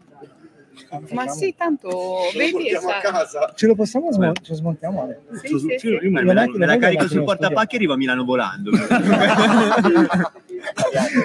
Ma 1.11 1.27
sì, 1.27 1.53
tanto 1.57 2.17
vedi, 2.35 2.69
casa. 3.01 3.51
Ce 3.55 3.67
lo 3.67 3.75
possiamo 3.75 4.11
smontare, 4.11 4.45
ce 4.45 4.51
lo 4.51 4.57
smontiamo. 4.57 5.09
eh. 5.09 5.17
Sì, 5.37 5.51
Io 5.53 5.59
sì, 5.59 5.75
sì. 5.77 5.87
mi- 6.01 6.09
Me 6.23 6.33
la, 6.33 6.45
me 6.47 6.65
la 6.65 6.77
carico 6.77 7.07
sul 7.07 7.23
portapacchi 7.23 7.73
e 7.73 7.77
arrivo 7.77 7.93
a 7.93 7.97
Milano 7.97 8.23
volando. 8.23 8.71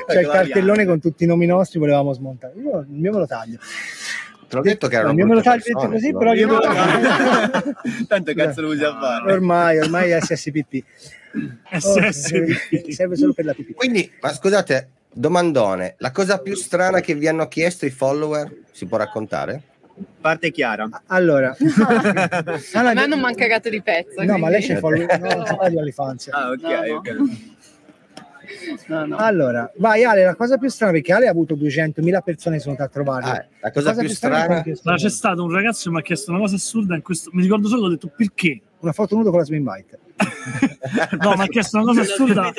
C'è 0.07 0.21
il 0.21 0.27
cartellone 0.29 0.85
con 0.85 1.01
tutti 1.01 1.25
i 1.25 1.27
nomi 1.27 1.47
nostri, 1.47 1.79
volevamo 1.79 2.13
smontare. 2.13 2.55
Io 2.61 2.81
il 2.81 2.87
mio 2.89 3.13
me 3.13 3.19
lo 3.19 3.27
taglio. 3.27 3.59
Te 4.49 4.57
l'ho 4.57 4.63
detto 4.63 4.89
che 4.89 5.13
mio 5.13 5.27
me 5.27 5.35
lo 5.35 5.43
taglio 5.43 5.63
persone, 5.63 5.93
così, 5.95 6.13
però 6.13 6.33
io 6.33 6.47
lo 6.49 6.59
taglio. 6.61 7.09
Tanto 8.09 8.35
cazzo 8.35 8.63
lo 8.63 8.69
usi 8.69 8.83
a 8.85 8.99
fare. 8.99 9.33
Ormai, 9.33 9.79
ormai 9.79 10.11
è 10.11 10.21
SSPP. 10.21 10.83
SSP. 11.79 12.89
serve 12.91 13.17
solo 13.17 13.33
per 13.35 13.45
la 13.45 13.53
pipì. 13.55 13.75
Quindi, 13.75 14.11
ma 14.21 14.33
scusate, 14.33 14.89
domandone, 15.13 15.95
la 15.99 16.11
cosa 16.13 16.39
più 16.39 16.55
strana 16.55 17.01
che 17.01 17.15
vi 17.15 17.29
hanno 17.29 17.49
chiesto 17.49 17.87
i 17.87 17.91
follower 17.91 18.55
si 18.73 18.87
può 18.87 18.97
raccontare? 18.99 19.63
Parte 20.21 20.53
Chiara. 20.53 20.89
Allora, 21.07 21.57
A 22.75 22.83
me 22.83 23.07
non 23.07 23.19
mi 23.19 23.25
hanno 23.25 23.35
cagato 23.35 23.69
di 23.69 23.83
pezzo. 23.83 24.23
No, 24.23 24.39
ma 24.39 24.49
lei 24.49 24.61
c'è 24.63 24.79
quindi- 24.79 25.07
follow- 25.07 25.19
no, 25.19 25.45
non 25.61 25.77
OnlyFans. 25.77 26.29
Ah, 26.31 26.51
ok, 26.51 26.63
No, 26.63 26.69
no. 26.87 26.95
ok. 26.97 27.17
No, 28.87 29.05
no. 29.07 29.17
Allora, 29.17 29.71
vai 29.77 30.05
Ale, 30.05 30.25
la 30.25 30.35
cosa 30.35 30.57
più 30.57 30.69
strana 30.71 30.93
perché 30.93 31.13
Ale 31.13 31.27
ha 31.27 31.31
avuto 31.31 31.55
200.000 31.55 32.21
persone 32.23 32.57
che 32.57 32.63
sono 32.63 32.77
andate 32.79 32.83
a 32.83 32.93
trovarlo. 33.03 33.29
Ah, 33.31 33.45
la 33.61 33.71
cosa 33.73 33.95
più 33.95 34.09
strana, 34.09 34.63
è 34.63 34.73
Ma 34.85 34.95
c'è 34.95 35.11
stato 35.11 35.43
un 35.45 35.53
ragazzo 35.53 35.85
che 35.85 35.91
mi 35.91 35.99
ha 35.99 36.03
chiesto 36.03 36.31
una 36.31 36.41
cosa 36.41 36.55
assurda 36.55 36.95
in 36.95 37.03
questo. 37.03 37.31
Mi 37.33 37.43
ricordo 37.43 37.69
solo 37.69 37.81
che 37.83 37.87
ho 37.87 37.91
detto 37.91 38.11
perché? 38.17 38.61
Una 38.81 38.93
foto 38.93 39.17
nudo 39.17 39.31
con 39.31 39.41
la 39.41 39.45
swim 39.45 39.65
bite. 39.65 39.99
No, 41.21 41.35
mi 41.37 41.43
ha 41.43 41.47
chiesto 41.47 41.77
una 41.77 41.87
cosa 41.87 42.01
assurda. 42.01 42.53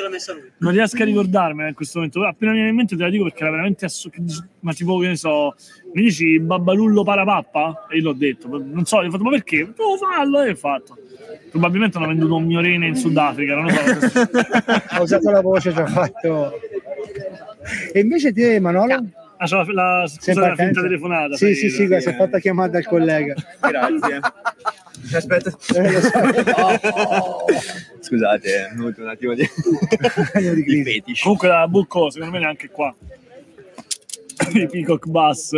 Non 0.58 0.72
riesco 0.72 1.02
a 1.02 1.04
ricordarmela 1.04 1.68
in 1.68 1.74
questo 1.74 1.98
momento. 1.98 2.24
Appena 2.24 2.52
mi 2.52 2.58
viene 2.58 2.70
in 2.70 2.76
mente 2.76 2.96
te 2.96 3.02
la 3.02 3.08
dico 3.08 3.24
perché 3.24 3.42
era 3.42 3.50
veramente 3.50 3.84
assurda. 3.86 4.48
Ma 4.60 4.72
tipo, 4.72 4.98
che 4.98 5.08
ne 5.08 5.16
so, 5.16 5.54
mi 5.94 6.02
dici 6.02 6.38
babbalullo 6.38 7.02
parapappa? 7.02 7.86
E 7.90 7.96
io 7.96 8.04
l'ho 8.04 8.12
detto. 8.12 8.48
Non 8.48 8.84
so, 8.84 9.02
gli 9.02 9.06
ho 9.06 9.10
fatto, 9.10 9.24
ma 9.24 9.30
perché? 9.30 9.64
Devo 9.64 9.96
farlo 9.96 10.42
e 10.42 10.50
ho 10.50 10.54
fatto. 10.54 10.96
Probabilmente 11.50 11.96
hanno 11.96 12.06
venduto 12.06 12.36
un 12.36 12.44
mio 12.44 12.60
rene 12.60 12.86
in 12.86 12.94
Sudafrica, 12.94 13.54
non 13.54 13.64
lo 13.64 14.08
so. 14.08 14.30
Ha 14.90 15.02
usato 15.02 15.30
la 15.30 15.40
voce, 15.40 15.72
ci 15.72 15.78
ha 15.78 15.86
fatto. 15.86 16.52
E 17.92 18.00
invece 18.00 18.32
te, 18.32 18.60
Manolo? 18.60 19.04
Ah, 19.42 19.46
c'è 19.46 19.64
la, 19.72 20.06
scusa, 20.06 20.48
la 20.48 20.54
finta 20.54 20.82
telefonata. 20.82 21.34
Sì, 21.34 21.54
sì, 21.54 21.70
sì, 21.70 21.84
eh. 21.84 22.00
si 22.02 22.10
è 22.10 22.14
fatta 22.14 22.38
chiamata 22.38 22.72
dal 22.72 22.84
collega. 22.84 23.34
Grazie. 23.58 24.20
Aspetta. 25.14 25.50
Eh, 25.74 26.00
so. 26.00 27.44
Scusate, 28.04 28.64
ho 28.70 28.80
avuto 28.80 29.00
un 29.00 29.08
attimo 29.08 29.32
di, 29.32 29.48
di 30.66 30.82
fetish. 30.84 31.22
Comunque 31.22 31.48
la 31.48 31.66
Bucco, 31.68 32.10
secondo 32.10 32.34
me 32.34 32.40
neanche 32.40 32.68
qua. 32.68 32.94
I 34.52 34.66
Peacock 34.66 35.06
Bass. 35.06 35.52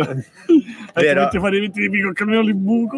Vero. 0.93 1.23
Ecco, 1.23 1.39
fare 1.41 1.55
i 1.55 1.57
eventi 1.57 1.81
di 1.81 1.89
Peacock, 1.89 2.21
almeno 2.21 2.41
li 2.41 2.53
buco. 2.53 2.97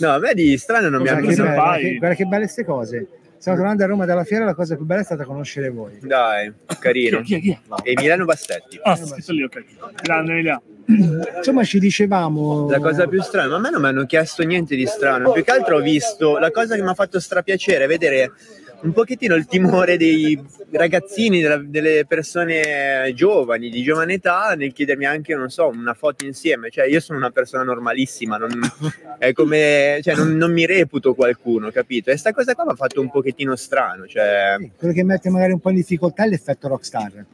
No, 0.00 0.10
a 0.10 0.18
me 0.18 0.34
di 0.34 0.58
strano 0.58 0.88
non 0.88 1.00
mi 1.00 1.08
Guarda 1.08 1.20
hanno 1.20 1.28
che, 1.28 1.34
preso 1.34 1.42
guarda 1.54 1.76
che- 1.78 1.96
guarda 1.98 2.16
che 2.16 2.24
belle 2.24 2.42
queste 2.42 2.64
cose. 2.64 3.08
Stiamo 3.44 3.58
tornando 3.58 3.84
a 3.84 3.86
Roma 3.88 4.06
dalla 4.06 4.24
fiera, 4.24 4.46
la 4.46 4.54
cosa 4.54 4.74
più 4.74 4.86
bella 4.86 5.02
è 5.02 5.04
stata 5.04 5.26
conoscere 5.26 5.68
voi. 5.68 5.98
Dai, 6.00 6.50
carino. 6.80 7.20
Chi 7.20 7.34
è, 7.34 7.40
chi 7.40 7.50
è? 7.50 7.58
E 7.82 7.92
Milano 7.94 8.24
Bastetti. 8.24 8.80
Ah, 8.82 8.96
scritto 8.96 9.32
lì, 9.32 9.42
ok. 9.42 9.64
Grande 10.02 10.32
Emilia. 10.32 10.62
Insomma, 11.36 11.62
ci 11.62 11.78
dicevamo. 11.78 12.70
La 12.70 12.78
cosa 12.78 13.06
più 13.06 13.20
strana, 13.20 13.50
ma 13.50 13.56
a 13.56 13.58
me 13.58 13.68
non 13.68 13.82
mi 13.82 13.88
hanno 13.88 14.06
chiesto 14.06 14.42
niente 14.44 14.76
di 14.76 14.86
strano. 14.86 15.30
Più 15.32 15.44
che 15.44 15.50
altro 15.50 15.76
ho 15.76 15.80
visto 15.82 16.38
la 16.38 16.50
cosa 16.50 16.74
che 16.74 16.80
mi 16.80 16.88
ha 16.88 16.94
fatto 16.94 17.20
strapiacere, 17.20 17.86
vedere 17.86 18.32
un 18.84 18.92
pochettino 18.92 19.34
il 19.34 19.46
timore 19.46 19.96
dei 19.96 20.40
ragazzini, 20.70 21.40
della- 21.40 21.56
delle 21.56 22.04
persone 22.06 23.10
giovani, 23.14 23.70
di 23.70 23.82
giovane 23.82 24.14
età, 24.14 24.54
nel 24.54 24.72
chiedermi 24.72 25.06
anche, 25.06 25.34
non 25.34 25.48
so, 25.48 25.68
una 25.68 25.94
foto 25.94 26.24
insieme. 26.24 26.70
Cioè, 26.70 26.86
io 26.86 27.00
sono 27.00 27.18
una 27.18 27.30
persona 27.30 27.62
normalissima, 27.62 28.36
non, 28.36 28.50
è 29.18 29.32
come, 29.32 30.00
cioè, 30.02 30.14
non, 30.14 30.36
non 30.36 30.52
mi 30.52 30.66
reputo 30.66 31.14
qualcuno, 31.14 31.70
capito? 31.70 32.10
E 32.10 32.16
sta 32.16 32.32
cosa 32.32 32.54
qua 32.54 32.64
mi 32.64 32.72
ha 32.72 32.76
fatto 32.76 33.00
un 33.00 33.10
pochettino 33.10 33.56
strano, 33.56 34.06
cioè, 34.06 34.56
Quello 34.76 34.92
che 34.92 35.04
mette 35.04 35.30
magari 35.30 35.52
un 35.52 35.60
po' 35.60 35.70
in 35.70 35.76
difficoltà 35.76 36.24
è 36.24 36.28
l'effetto 36.28 36.68
rockstar. 36.68 37.24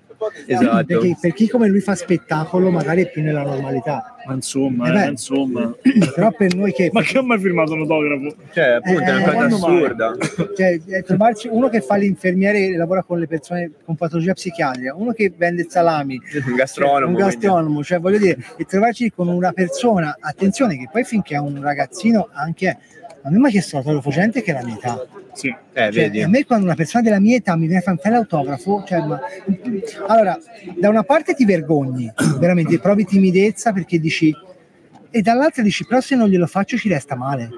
Esatto. 0.46 0.84
Perché 0.86 1.16
per 1.20 1.32
chi 1.32 1.48
come 1.48 1.68
lui 1.68 1.80
fa 1.80 1.94
spettacolo, 1.94 2.70
magari 2.70 3.02
è 3.02 3.10
più 3.10 3.22
nella 3.22 3.42
normalità. 3.42 4.16
Ma 4.26 4.34
insomma, 4.34 4.86
Eh 4.86 4.90
eh, 4.90 4.92
beh. 4.92 5.10
insomma. 5.10 5.74
Però 6.14 6.30
per 6.32 6.54
noi 6.54 6.72
che. 6.72 6.90
Ma 6.92 7.02
che 7.02 7.18
ho 7.18 7.22
mai 7.22 7.38
firmato 7.38 7.72
un 7.72 7.80
autografo? 7.80 8.34
Cioè, 8.52 8.64
appunto, 8.64 9.00
è 9.02 9.10
una 9.16 9.30
Eh, 9.30 9.32
cosa 9.32 9.44
assurda. 9.46 10.16
Cioè, 10.56 10.80
eh, 10.86 11.02
trovarci 11.02 11.48
uno 11.50 11.68
che 11.68 11.80
fa 11.80 11.96
l'infermiere 11.96 12.66
e 12.66 12.76
lavora 12.76 13.02
con 13.02 13.18
le 13.18 13.26
persone 13.26 13.70
con 13.84 13.96
patologia 13.96 14.32
psichiatrica, 14.34 14.94
uno 14.94 15.12
che 15.12 15.32
vende 15.36 15.66
salami, 15.68 16.20
Un 16.46 16.54
gastronomo. 16.54 17.06
un 17.06 17.14
gastronomo, 17.22 17.82
cioè 17.82 17.98
voglio 17.98 18.18
dire, 18.18 18.36
e 18.56 18.64
trovarci 18.64 19.10
con 19.10 19.28
una 19.28 19.52
persona, 19.52 20.16
attenzione 20.20 20.76
che 20.76 20.88
poi 20.92 21.04
finché 21.04 21.34
è 21.34 21.38
un 21.38 21.60
ragazzino 21.62 22.28
anche 22.32 22.76
a 23.22 23.28
me 23.30 23.38
mi 23.38 23.48
ha 23.48 23.50
chiesto 23.50 23.76
l'autografo 23.76 24.08
gente 24.10 24.40
che 24.42 24.50
è 24.50 24.54
la 24.54 24.64
mia 24.64 24.76
età. 24.76 25.06
Sì. 25.32 25.48
Eh, 25.48 25.54
Cioè, 25.72 25.90
vedi. 25.90 26.22
a 26.22 26.28
me 26.28 26.44
quando 26.44 26.64
una 26.66 26.74
persona 26.74 27.02
della 27.04 27.20
mia 27.20 27.36
età 27.36 27.54
mi 27.56 27.66
viene 27.66 27.78
a 27.78 27.82
fare 27.82 27.96
fare 27.98 28.14
l'autografo, 28.16 28.84
cioè, 28.86 28.98
ma- 29.00 29.20
allora, 30.06 30.38
da 30.76 30.88
una 30.88 31.02
parte 31.02 31.34
ti 31.34 31.44
vergogni, 31.44 32.12
veramente 32.38 32.78
provi 32.78 33.04
timidezza 33.04 33.72
perché 33.72 33.98
dici, 33.98 34.34
e 35.10 35.22
dall'altra 35.22 35.62
dici, 35.62 35.86
però 35.86 36.00
se 36.00 36.14
non 36.16 36.28
glielo 36.28 36.46
faccio 36.46 36.76
ci 36.76 36.88
resta 36.88 37.14
male. 37.16 37.48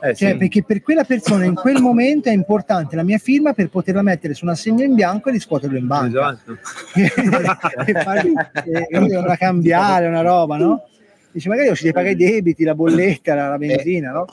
Eh, 0.00 0.14
Cioè, 0.14 0.30
sì. 0.32 0.36
perché 0.36 0.64
per 0.64 0.80
quella 0.82 1.04
persona 1.04 1.44
in 1.44 1.54
quel 1.54 1.80
momento 1.80 2.28
è 2.28 2.32
importante 2.32 2.96
la 2.96 3.02
mia 3.04 3.18
firma 3.18 3.52
per 3.52 3.68
poterla 3.68 4.02
mettere 4.02 4.34
su 4.34 4.44
un 4.44 4.50
assegno 4.50 4.82
in 4.82 4.94
bianco 4.94 5.28
e 5.28 5.32
riscuoterlo 5.32 5.76
in 5.78 5.86
banca. 5.86 6.32
Esatto. 6.32 6.58
e 7.86 7.92
fargli 8.02 8.32
eh, 8.64 9.36
cambiare, 9.36 10.06
una 10.08 10.22
roba, 10.22 10.56
no? 10.56 10.84
Dice, 11.30 11.48
magari 11.48 11.68
io 11.68 11.74
ci 11.74 11.82
devi 11.84 11.94
pagare 11.94 12.12
i 12.14 12.16
debiti, 12.16 12.64
la 12.64 12.74
bolletta, 12.74 13.34
la, 13.34 13.48
la 13.50 13.58
benzina, 13.58 14.10
no? 14.12 14.26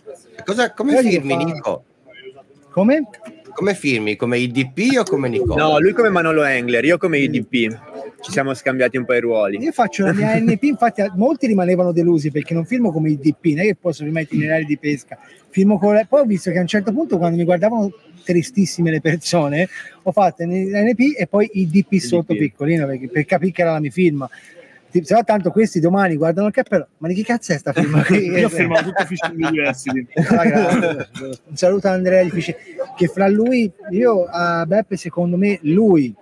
Cosa, 0.43 0.73
come 0.73 1.01
dico, 1.01 1.09
firmi, 1.09 1.29
fa- 1.33 1.43
Nico? 1.43 1.83
Come? 2.71 3.07
Come 3.53 3.73
firmi? 3.73 4.15
Come 4.15 4.37
IDP 4.37 4.97
o 4.99 5.03
come 5.03 5.27
Nicola? 5.27 5.63
No, 5.63 5.79
lui 5.79 5.91
come 5.93 6.09
Manolo 6.09 6.43
Engler, 6.43 6.85
io 6.85 6.97
come 6.97 7.19
IDP. 7.19 7.77
Ci 8.21 8.31
siamo 8.31 8.53
scambiati 8.53 8.97
un 8.97 9.05
po' 9.05 9.13
i 9.13 9.19
ruoli. 9.19 9.57
Io 9.57 9.71
faccio 9.71 10.05
la 10.05 10.13
mia 10.13 10.37
NP, 10.37 10.63
infatti 10.63 11.03
molti 11.15 11.47
rimanevano 11.47 11.91
delusi 11.91 12.31
perché 12.31 12.53
non 12.53 12.65
firmo 12.65 12.91
come 12.91 13.11
IDP, 13.11 13.45
non 13.45 13.59
è 13.59 13.63
che 13.63 13.75
posso 13.75 14.03
firmare 14.03 14.25
itinerari 14.25 14.65
di 14.65 14.77
pesca, 14.77 15.17
firmo 15.49 15.79
con 15.79 15.93
la... 15.93 16.05
poi 16.05 16.21
ho 16.21 16.25
visto 16.25 16.51
che 16.51 16.57
a 16.57 16.61
un 16.61 16.67
certo 16.67 16.91
punto 16.91 17.17
quando 17.17 17.37
mi 17.37 17.45
guardavano 17.45 17.91
tristissime 18.23 18.91
le 18.91 18.99
persone, 19.01 19.69
ho 20.03 20.11
fatto 20.11 20.43
NP 20.45 21.15
e 21.17 21.27
poi 21.27 21.49
IDP 21.53 21.95
sotto 21.95 22.35
piccolino 22.35 22.85
perché, 22.85 23.07
per 23.07 23.25
capire 23.25 23.51
che 23.51 23.61
era 23.61 23.71
la 23.71 23.79
mia 23.79 23.91
firma. 23.91 24.29
Se 24.91 25.13
no 25.13 25.23
tanto 25.23 25.51
questi 25.51 25.79
domani 25.79 26.15
guardano 26.15 26.47
il 26.47 26.53
cappello, 26.53 26.87
ma 26.97 27.07
di 27.07 27.13
che 27.13 27.23
cazzo 27.23 27.53
è 27.53 27.57
sta 27.57 27.73
firma? 27.73 28.03
Io 28.09 28.47
ho 28.47 28.49
firmato 28.49 28.85
tutto 28.85 29.05
Fishing 29.05 29.37
University. 29.37 30.07
Ah. 30.39 31.07
Un 31.21 31.55
saluto 31.55 31.87
a 31.87 31.91
Andrea 31.91 32.23
di 32.23 32.29
Fishing, 32.29 32.57
che 32.95 33.07
fra 33.07 33.27
lui, 33.27 33.71
io 33.91 34.25
a 34.25 34.65
Beppe, 34.65 34.95
secondo 34.95 35.37
me, 35.37 35.59
lui, 35.63 36.13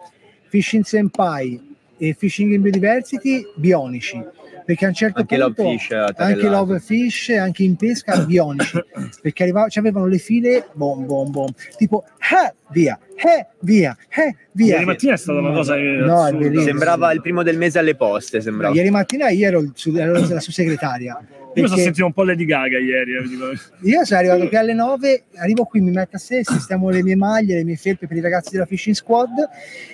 Fishing 0.47 0.83
Senpai 0.83 1.75
e 1.97 2.13
Fishing 2.13 2.53
in 2.53 2.61
Biodiversity, 2.61 3.43
bionici. 3.55 4.23
Perché 4.67 4.83
a 4.83 4.89
un 4.89 4.93
certo 4.93 5.19
Anche 5.21 5.37
punto 5.37 5.63
Love 5.63 5.77
Fish, 5.77 5.91
eh, 5.91 5.95
anche 5.95 6.13
tarellato. 6.13 6.49
Love 6.49 6.79
Fish, 6.81 7.29
anche 7.29 7.63
in 7.63 7.75
pesca 7.77 8.17
bionici, 8.25 8.77
perché 9.21 9.43
arrivava, 9.43 9.67
avevano 9.73 10.07
le 10.07 10.17
file 10.17 10.67
bom 10.73 11.05
bom 11.05 11.31
bom, 11.31 11.47
tipo 11.77 12.03
eh, 12.17 12.53
via, 12.71 12.99
eh, 13.15 13.47
via, 13.61 13.95
eh, 14.09 14.35
via. 14.51 14.73
Ieri 14.73 14.83
mattina 14.85 15.13
è 15.13 15.17
stata 15.17 15.39
una 15.39 15.53
cosa 15.53 15.75
che- 15.75 15.81
No, 16.03 16.29
bellissimo. 16.33 16.61
Sembrava 16.63 17.13
il 17.13 17.21
primo 17.21 17.43
del 17.43 17.57
mese 17.57 17.79
alle 17.79 17.95
poste, 17.95 18.41
sembrava. 18.41 18.75
Ieri 18.75 18.89
mattina 18.89 19.29
io 19.29 19.47
ero, 19.47 19.71
su- 19.73 19.95
ero 19.95 20.11
la 20.11 20.25
sottosegretaria. 20.41 21.17
Io 21.17 21.27
mi 21.29 21.53
sono 21.53 21.67
perché- 21.69 21.81
sentito 21.83 22.05
un 22.05 22.11
po' 22.13 22.23
Lady 22.23 22.43
Gaga 22.43 22.77
ieri. 22.77 23.13
eh. 23.15 23.89
Io 23.89 24.03
sono 24.03 24.19
arrivato 24.19 24.47
qui 24.49 24.57
alle 24.57 24.73
9, 24.73 25.23
arrivo 25.37 25.63
qui, 25.63 25.79
mi 25.79 25.91
metto 25.91 26.17
a 26.17 26.19
sé, 26.19 26.41
sistemo 26.43 26.89
le 26.89 27.01
mie 27.03 27.15
maglie, 27.15 27.55
le 27.55 27.63
mie 27.63 27.77
felpe 27.77 28.05
per 28.05 28.17
i 28.17 28.21
ragazzi 28.21 28.51
della 28.51 28.65
Fishing 28.65 28.93
Squad, 28.97 29.29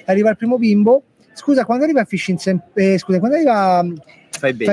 arriva 0.05 0.31
il 0.31 0.35
primo 0.35 0.57
bimbo. 0.57 1.03
Scusa, 1.35 1.63
quando 1.63 1.83
arriva 1.83 2.03
Fishing 2.05 2.37
Sem- 2.39 2.61
eh, 2.73 2.97
scusa, 2.97 3.19
quando 3.19 3.37
arriva 3.37 3.83
Five 4.51 4.65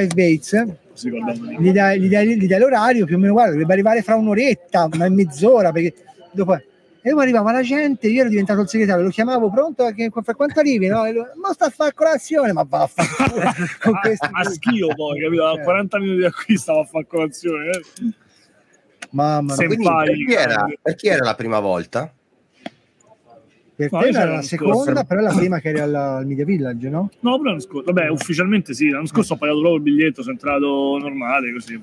Non 0.64 0.76
si 0.94 1.08
ricordava 1.10 1.38
di- 1.38 1.56
gli 1.62 1.72
dai, 1.72 2.00
gli 2.00 2.08
dai- 2.08 2.38
gli 2.38 2.46
dai 2.46 2.58
l'orario, 2.58 3.04
più 3.06 3.16
o 3.16 3.18
meno 3.18 3.32
guarda, 3.32 3.50
dovrebbe 3.52 3.72
arrivare 3.72 4.02
fra 4.02 4.16
un'oretta, 4.16 4.88
ma 4.96 5.08
mezz'ora, 5.08 5.72
perché 5.72 5.94
dopo... 6.32 6.54
E 7.02 7.08
dopo 7.08 7.22
arrivava 7.22 7.50
la 7.50 7.62
gente, 7.62 8.08
io 8.08 8.20
ero 8.20 8.28
diventato 8.28 8.60
il 8.60 8.68
segretario, 8.68 9.02
lo 9.04 9.08
chiamavo 9.08 9.50
pronto, 9.50 9.86
che, 9.94 10.10
fra 10.22 10.34
quanto 10.34 10.60
arrivi? 10.60 10.86
No? 10.86 11.02
Lui, 11.10 11.22
ma 11.40 11.50
sta 11.54 11.64
a 11.66 11.70
fare 11.70 11.94
colazione, 11.94 12.52
ma 12.52 12.62
vaffanculo. 12.68 13.40
con 13.80 13.98
questi- 14.02 14.28
A 14.30 14.44
schio 14.44 14.88
poi, 14.94 15.18
capito? 15.22 15.46
A 15.46 15.58
Eh. 15.58 15.62
40 15.62 15.98
minuti 15.98 16.18
di 16.18 16.24
acquisto 16.26 16.60
stavo 16.60 16.80
a 16.80 16.84
fare 16.84 17.06
colazione. 17.06 17.70
eh. 17.70 17.82
Mamma 19.12 19.54
mia, 19.56 19.66
per, 19.66 19.76
chi 20.14 20.32
era, 20.34 20.66
per 20.82 20.94
chi 20.94 21.08
era 21.08 21.24
la 21.24 21.34
prima 21.34 21.58
volta? 21.58 22.12
Per 23.88 23.92
No, 23.92 23.98
te 24.00 24.08
era 24.08 24.24
la 24.34 24.42
seconda, 24.42 24.74
scorso. 24.84 25.04
però 25.04 25.20
è 25.20 25.22
la 25.24 25.34
prima 25.34 25.58
che 25.60 25.68
eri 25.68 25.80
al, 25.80 25.94
al 25.94 26.26
Media 26.26 26.44
Village, 26.44 26.88
no? 26.88 27.10
No, 27.20 27.36
però 27.38 27.50
l'anno 27.50 27.60
scorso, 27.60 27.92
vabbè, 27.92 28.08
ufficialmente 28.08 28.74
sì, 28.74 28.88
l'anno 28.88 29.06
scorso 29.06 29.34
ho 29.34 29.36
pagato 29.36 29.58
proprio 29.60 29.76
il 29.78 29.82
biglietto, 29.94 30.22
sono 30.22 30.32
entrato 30.34 30.98
normale 31.00 31.52
così. 31.52 31.80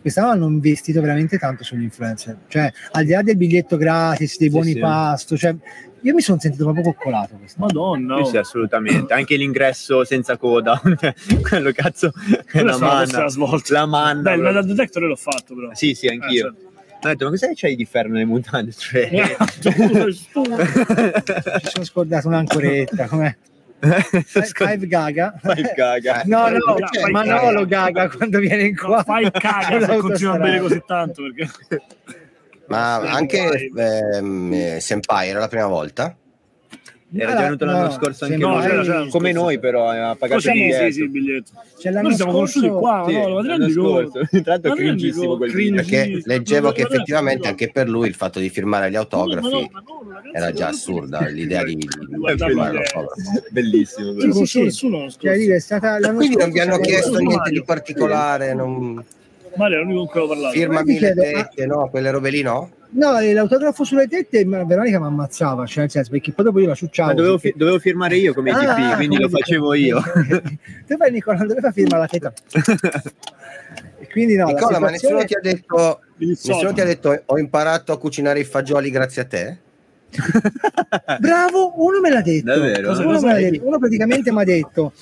quest'anno 0.00 0.30
hanno 0.30 0.46
investito 0.48 1.00
veramente 1.00 1.38
tanto 1.38 1.64
sugli 1.64 1.82
influencer, 1.82 2.36
cioè 2.48 2.72
al 2.92 3.04
di 3.04 3.12
là 3.12 3.22
del 3.22 3.36
biglietto 3.36 3.76
gratis, 3.76 4.38
dei 4.38 4.48
Sì, 4.48 4.54
buoni 4.54 4.72
sì. 4.72 4.78
pasto, 4.78 5.36
cioè, 5.36 5.54
io 6.02 6.14
mi 6.14 6.20
sono 6.20 6.38
sentito 6.38 6.62
proprio 6.64 6.84
coccolato 6.84 7.34
quest'anno. 7.36 7.66
Madonna, 7.66 8.16
Sì, 8.16 8.22
oh. 8.22 8.24
sì, 8.26 8.36
assolutamente. 8.36 9.12
Anche 9.12 9.34
l'ingresso 9.36 10.04
senza 10.04 10.36
coda. 10.36 10.80
Quello 11.42 11.72
cazzo 11.72 12.12
è 12.52 12.60
una 12.60 12.72
la 12.72 12.78
manna. 12.78 13.28
svolta. 13.28 13.72
La 13.72 13.86
manna. 13.86 14.20
Beh, 14.22 14.34
il 14.36 14.42
metal 14.42 14.64
detector 14.66 15.02
l'ho 15.02 15.16
fatto 15.16 15.54
però. 15.56 15.70
Sì, 15.72 15.94
sì, 15.94 16.06
anch'io. 16.06 16.46
Eh, 16.48 16.50
certo. 16.52 16.65
Ho 17.02 17.08
detto, 17.08 17.24
ma 17.24 17.30
cos'è 17.30 17.48
che 17.48 17.54
c'hai 17.54 17.76
di 17.76 17.84
ferro 17.84 18.08
nelle 18.08 18.24
mutande? 18.24 18.72
Cioè... 18.72 19.36
Ci 19.60 19.72
sono 21.70 21.84
scordato 21.84 22.28
un'ancoretta, 22.28 23.06
com'è? 23.06 23.36
Five 23.78 24.86
Gaga. 24.86 25.38
Five 25.40 25.72
Gaga. 25.76 26.22
No, 26.24 26.48
no, 26.48 26.58
Fai 26.58 27.00
cioè, 27.00 27.10
Manolo 27.10 27.66
Gaga 27.66 28.08
quando 28.08 28.38
viene 28.38 28.62
in 28.62 28.76
qua. 28.76 28.96
No, 28.96 29.02
fai 29.02 29.30
caga 29.30 29.86
se 29.86 29.96
continui 29.98 30.34
a 30.34 30.38
bere 30.38 30.60
così 30.60 30.82
tanto 30.86 31.22
perché 31.22 31.82
Ma 32.68 32.96
anche 32.96 33.70
ehm, 33.74 34.52
eh, 34.52 34.80
Senpai 34.80 35.28
era 35.28 35.40
la 35.40 35.48
prima 35.48 35.66
volta? 35.66 36.16
Era 37.18 37.32
già 37.34 37.40
venuto 37.42 37.64
l'anno 37.64 37.82
no, 37.84 37.90
scorso 37.90 38.24
anche 38.24 38.36
sembra- 38.38 38.48
lui. 38.48 38.56
No, 38.56 38.62
c'era- 38.62 38.82
c'era 38.82 38.94
l'anno 38.98 39.10
Come 39.10 39.28
scorso. 39.30 39.44
noi, 39.44 39.58
però, 39.58 39.88
aveva 39.88 40.14
pagato 40.16 40.34
Così, 40.34 40.48
il 40.48 40.54
sì, 40.54 40.60
biglietto. 40.62 40.92
sì, 40.92 41.00
il 41.00 41.08
biglietto. 41.10 41.50
Cioè, 41.78 41.92
l'anno 41.92 42.08
Noi 42.08 42.16
siamo 42.16 42.32
conosciuti 42.32 42.68
qua, 42.68 43.04
Sì, 43.08 43.12
no? 43.14 43.40
L'anno 43.42 43.68
scorso. 43.70 44.20
Ti 44.30 44.42
rendi 44.44 44.70
cringissimo 44.70 45.36
quel 45.36 45.50
Cringe. 45.50 45.82
video. 45.82 45.98
Perché 46.04 46.20
Sì, 46.20 46.28
leggevo 46.28 46.72
che 46.72 46.82
effettivamente 46.82 47.48
anche 47.48 47.70
per 47.70 47.88
lui 47.88 48.08
il 48.08 48.14
fatto 48.14 48.38
di 48.40 48.48
firmare 48.48 48.90
gli 48.90 48.96
autografi 48.96 49.70
era 50.32 50.52
già 50.52 50.68
assurda 50.68 51.26
l'idea 51.28 51.62
di, 51.64 51.78
firmare 51.78 52.32
eh, 52.32 52.36
l'autografo. 52.36 53.06
Bellissimo. 53.50 54.12
Sì, 54.20 54.32
sì, 54.46 54.70
sì. 54.70 54.88
L'anno 54.90 55.10
Cioè, 55.18 55.32
è 55.34 56.14
Quindi 56.14 56.36
non 56.36 56.50
vi 56.50 56.60
hanno 56.60 56.78
chiesto 56.78 57.18
niente 57.18 57.50
di 57.50 57.62
particolare, 57.64 58.54
non... 58.54 59.04
Mario 59.56 59.80
è 59.80 59.82
l'unico 59.82 60.00
con 60.00 60.08
cui 60.10 60.20
ho 60.20 60.26
parlato. 60.26 60.52
tette, 61.14 61.66
no? 61.66 61.88
Quelle 61.88 62.10
robe 62.10 62.28
lì 62.30 62.42
no? 62.42 62.70
No, 62.96 63.20
l'autografo 63.20 63.84
sulle 63.84 64.06
tette 64.08 64.44
ma 64.46 64.64
Veronica 64.64 64.98
mi 64.98 65.06
ammazzava, 65.06 65.66
cioè 65.66 65.80
nel 65.82 65.90
senso, 65.90 66.10
perché 66.10 66.32
poi 66.32 66.44
dopo 66.46 66.60
io 66.60 66.68
la 66.68 66.74
ciucciavo. 66.74 67.08
Ma 67.10 67.14
dovevo, 67.14 67.34
perché- 67.34 67.50
fi- 67.52 67.58
dovevo 67.58 67.78
firmare 67.78 68.16
io 68.16 68.32
come 68.32 68.50
ITP, 68.50 68.62
Ah, 68.62 68.96
quindi 68.96 69.18
lo 69.18 69.28
facevo 69.28 69.74
io. 69.74 70.00
tu 70.86 70.96
fai 70.96 71.10
Nicola, 71.10 71.44
dove 71.44 71.60
fa 71.60 71.72
firma 71.72 71.98
la 71.98 72.06
teta? 72.06 72.32
E 73.98 74.08
quindi 74.10 74.36
no, 74.36 74.44
la 74.46 74.52
Nicola, 74.52 74.78
ma 74.78 74.90
nessuno 74.90 75.24
ti 75.24 75.34
ha 75.34 75.40
detto 75.40 76.00
nessuno 76.18 76.72
ti 76.72 76.80
ha 76.80 76.84
detto 76.84 77.22
ho 77.26 77.38
imparato 77.38 77.92
a 77.92 77.98
cucinare 77.98 78.40
i 78.40 78.44
fagioli 78.44 78.90
grazie 78.90 79.22
a 79.22 79.24
te? 79.24 79.56
Bravo, 81.18 81.72
uno 81.82 82.00
me 82.00 82.10
l'ha 82.10 82.22
detto. 82.22 82.44
Davvero? 82.44 82.92
Uno, 82.92 83.20
me 83.20 83.32
l'ha 83.32 83.50
detto. 83.50 83.66
Uno 83.66 83.78
praticamente 83.78 84.32
mi 84.32 84.40
ha 84.40 84.44
detto 84.44 84.92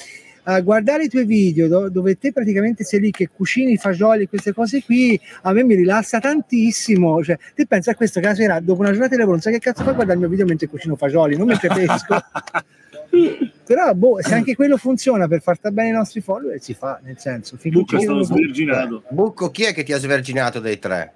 a 0.44 0.60
guardare 0.60 1.04
i 1.04 1.08
tuoi 1.08 1.24
video 1.24 1.68
do- 1.68 1.88
dove 1.88 2.16
te 2.18 2.32
praticamente 2.32 2.84
sei 2.84 3.00
lì 3.00 3.10
che 3.10 3.28
cucini 3.28 3.72
i 3.72 3.76
fagioli 3.76 4.24
e 4.24 4.28
queste 4.28 4.52
cose 4.52 4.82
qui 4.82 5.18
a 5.42 5.52
me 5.52 5.64
mi 5.64 5.74
rilassa 5.74 6.20
tantissimo 6.20 7.22
cioè 7.22 7.38
te 7.54 7.66
pensi 7.66 7.90
a 7.90 7.94
questo 7.94 8.20
che 8.20 8.26
la 8.26 8.34
sera 8.34 8.60
dopo 8.60 8.80
una 8.80 8.90
giornata 8.90 9.12
di 9.12 9.18
lavoro 9.18 9.36
non 9.36 9.42
sai 9.42 9.54
che 9.54 9.58
cazzo 9.58 9.82
fai 9.82 9.94
guardare 9.94 10.18
il 10.18 10.20
mio 10.20 10.28
video 10.28 10.46
mentre 10.46 10.66
cucino 10.66 10.96
fagioli 10.96 11.36
non 11.36 11.46
mentre 11.46 11.68
pesco 11.68 12.16
però 13.64 13.94
boh, 13.94 14.20
se 14.20 14.34
anche 14.34 14.54
quello 14.54 14.76
funziona 14.76 15.26
per 15.26 15.40
far 15.40 15.56
stare 15.56 15.74
bene 15.74 15.88
i 15.88 15.92
nostri 15.92 16.20
follower 16.20 16.60
si 16.60 16.74
fa 16.74 17.00
nel 17.02 17.18
senso 17.18 17.58
Bucco 17.62 17.96
è 17.96 18.00
stato 18.00 18.22
sverginato. 18.22 19.02
Bucco, 19.08 19.50
chi 19.50 19.64
è 19.64 19.72
che 19.72 19.82
ti 19.82 19.92
ha 19.92 19.98
sverginato 19.98 20.60
dei 20.60 20.78
tre? 20.78 21.14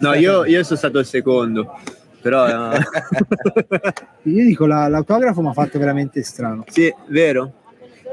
No, 0.00 0.12
io, 0.14 0.44
io 0.44 0.62
sono 0.64 0.78
stato 0.78 0.98
il 0.98 1.06
secondo, 1.06 1.78
però 2.24 2.72
eh, 2.72 2.78
Io 4.30 4.44
dico, 4.46 4.64
la- 4.64 4.88
l'autografo 4.88 5.42
mi 5.42 5.48
ha 5.48 5.52
fatto 5.52 5.78
veramente 5.78 6.22
strano. 6.22 6.64
sì, 6.68 6.90
vero. 7.08 7.52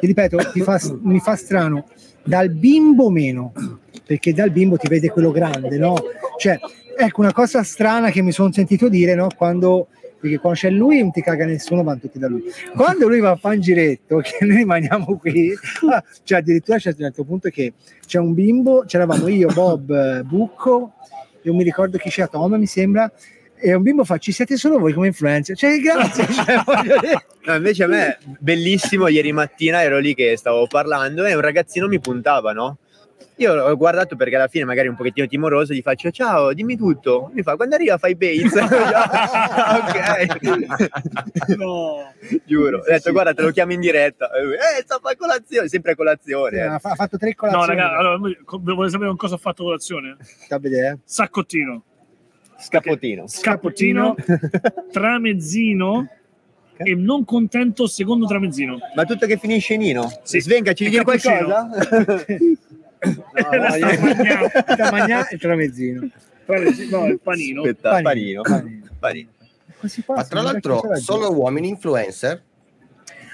Ti 0.01 0.05
ripeto, 0.05 0.37
fa- 0.63 0.81
mi 1.03 1.19
fa 1.21 1.35
strano 1.37 1.85
dal 2.21 2.49
bimbo 2.49 3.09
meno, 3.09 3.53
perché 4.05 4.33
dal 4.33 4.51
bimbo 4.51 4.75
ti 4.75 4.89
vede 4.89 5.09
quello 5.09 5.31
grande, 5.31 5.77
no? 5.77 5.95
Cioè, 6.37 6.59
ecco 6.97 7.21
una 7.21 7.31
cosa 7.31 7.63
strana 7.63 8.09
che 8.09 8.21
mi 8.21 8.33
sono 8.33 8.51
sentito 8.51 8.89
dire, 8.89 9.15
no? 9.15 9.27
Quando, 9.33 9.87
perché 10.19 10.39
quando 10.39 10.59
c'è 10.59 10.69
lui 10.71 10.99
non 10.99 11.11
ti 11.11 11.21
caga 11.21 11.45
nessuno, 11.45 11.81
vanno 11.83 11.99
tutti 11.99 12.19
da 12.19 12.27
lui. 12.27 12.43
Quando 12.75 13.07
lui 13.07 13.21
va 13.21 13.29
a 13.31 13.35
fare 13.37 13.55
un 13.55 13.61
giretto, 13.61 14.17
che 14.25 14.43
noi 14.43 14.57
rimaniamo 14.57 15.17
qui, 15.17 15.53
ah, 15.89 16.03
cioè 16.23 16.39
addirittura 16.39 16.77
c'è 16.79 16.89
un 16.89 16.95
certo 16.97 17.23
punto 17.23 17.47
che 17.47 17.73
c'è 18.05 18.19
un 18.19 18.33
bimbo, 18.33 18.83
c'eravamo 18.85 19.29
io, 19.29 19.47
Bob, 19.53 19.89
eh, 19.91 20.23
Bucco, 20.23 20.93
io 21.43 21.53
mi 21.53 21.63
ricordo 21.63 21.97
chi 21.97 22.09
c'era, 22.09 22.27
Tom 22.27 22.55
mi 22.55 22.67
sembra, 22.67 23.09
e 23.61 23.73
un 23.73 23.81
bimbo 23.83 24.03
fa, 24.03 24.17
ci 24.17 24.31
siete 24.31 24.57
solo 24.57 24.79
voi 24.79 24.93
come 24.93 25.07
influencer? 25.07 25.55
Cioè, 25.55 25.77
grazie, 25.79 26.25
cioè, 26.33 26.63
No, 27.45 27.55
invece 27.55 27.83
a 27.83 27.87
me, 27.87 28.17
bellissimo, 28.39 29.07
ieri 29.07 29.31
mattina 29.31 29.81
ero 29.83 29.99
lì 29.99 30.15
che 30.15 30.35
stavo 30.37 30.65
parlando 30.67 31.25
e 31.25 31.33
un 31.35 31.41
ragazzino 31.41 31.87
mi 31.87 31.99
puntava, 31.99 32.51
no? 32.53 32.77
Io 33.37 33.55
l'ho 33.55 33.75
guardato 33.77 34.15
perché 34.15 34.35
alla 34.35 34.47
fine 34.47 34.65
magari 34.65 34.87
un 34.87 34.95
pochettino 34.95 35.25
timoroso 35.25 35.73
gli 35.73 35.81
faccio 35.81 36.11
ciao, 36.11 36.53
dimmi 36.53 36.77
tutto. 36.77 37.31
Mi 37.33 37.41
fa 37.41 37.55
quando 37.55 37.73
arriva 37.73 37.97
fai 37.97 38.15
Bates. 38.15 38.53
ok. 38.61 38.67
No. 41.57 42.13
Giuro. 42.45 42.77
Ho 42.79 42.83
detto 42.85 43.11
guarda 43.11 43.33
te 43.33 43.41
lo 43.41 43.49
chiamo 43.51 43.73
in 43.73 43.79
diretta. 43.79 44.29
Eh, 44.31 44.81
sta 44.83 44.99
a 45.01 45.15
colazione, 45.17 45.67
sempre 45.69 45.93
a 45.93 45.95
colazione. 45.95 46.61
ha 46.61 46.77
fa- 46.77 46.91
ha 46.91 46.95
fatto 46.95 47.17
tre 47.17 47.29
No, 47.29 47.35
colazioni. 47.35 47.79
raga, 47.79 47.97
allora, 47.97 48.17
volete 48.17 48.91
sapere 48.91 49.07
con 49.09 49.17
cosa 49.17 49.33
ho 49.35 49.39
fatto 49.39 49.63
colazione? 49.63 50.17
Sta 51.03 51.27
Scappotino. 52.61 53.27
scappottino, 53.27 54.15
tramezzino 54.91 56.07
e 56.77 56.95
non 56.95 57.25
contento 57.25 57.87
secondo 57.87 58.25
tramezzino. 58.25 58.77
Ma 58.95 59.03
tutto 59.05 59.25
che 59.25 59.37
finisce 59.37 59.73
in 59.75 59.81
Ino? 59.81 60.11
Sì. 60.23 60.39
Svenga, 60.41 60.73
ci 60.73 60.85
E 60.85 60.91
cappuccino. 60.91 61.45
qualcosa? 61.45 61.69
Sta 63.01 63.99
mangiando. 63.99 64.47
Da 64.77 64.91
mangiare 64.91 65.27
il 65.31 65.39
tramezzino. 65.39 66.09
No, 66.45 67.05
il 67.07 67.19
panino. 67.21 67.61
Aspetta, 67.61 68.01
Panino, 68.01 68.41
panino. 68.41 68.41
panino. 68.41 68.85
Panino. 68.99 69.29
Ma 70.07 70.23
tra 70.23 70.41
non 70.41 70.51
l'altro, 70.51 70.81
solo 70.97 71.31
uomini 71.33 71.69
influencer, 71.69 72.41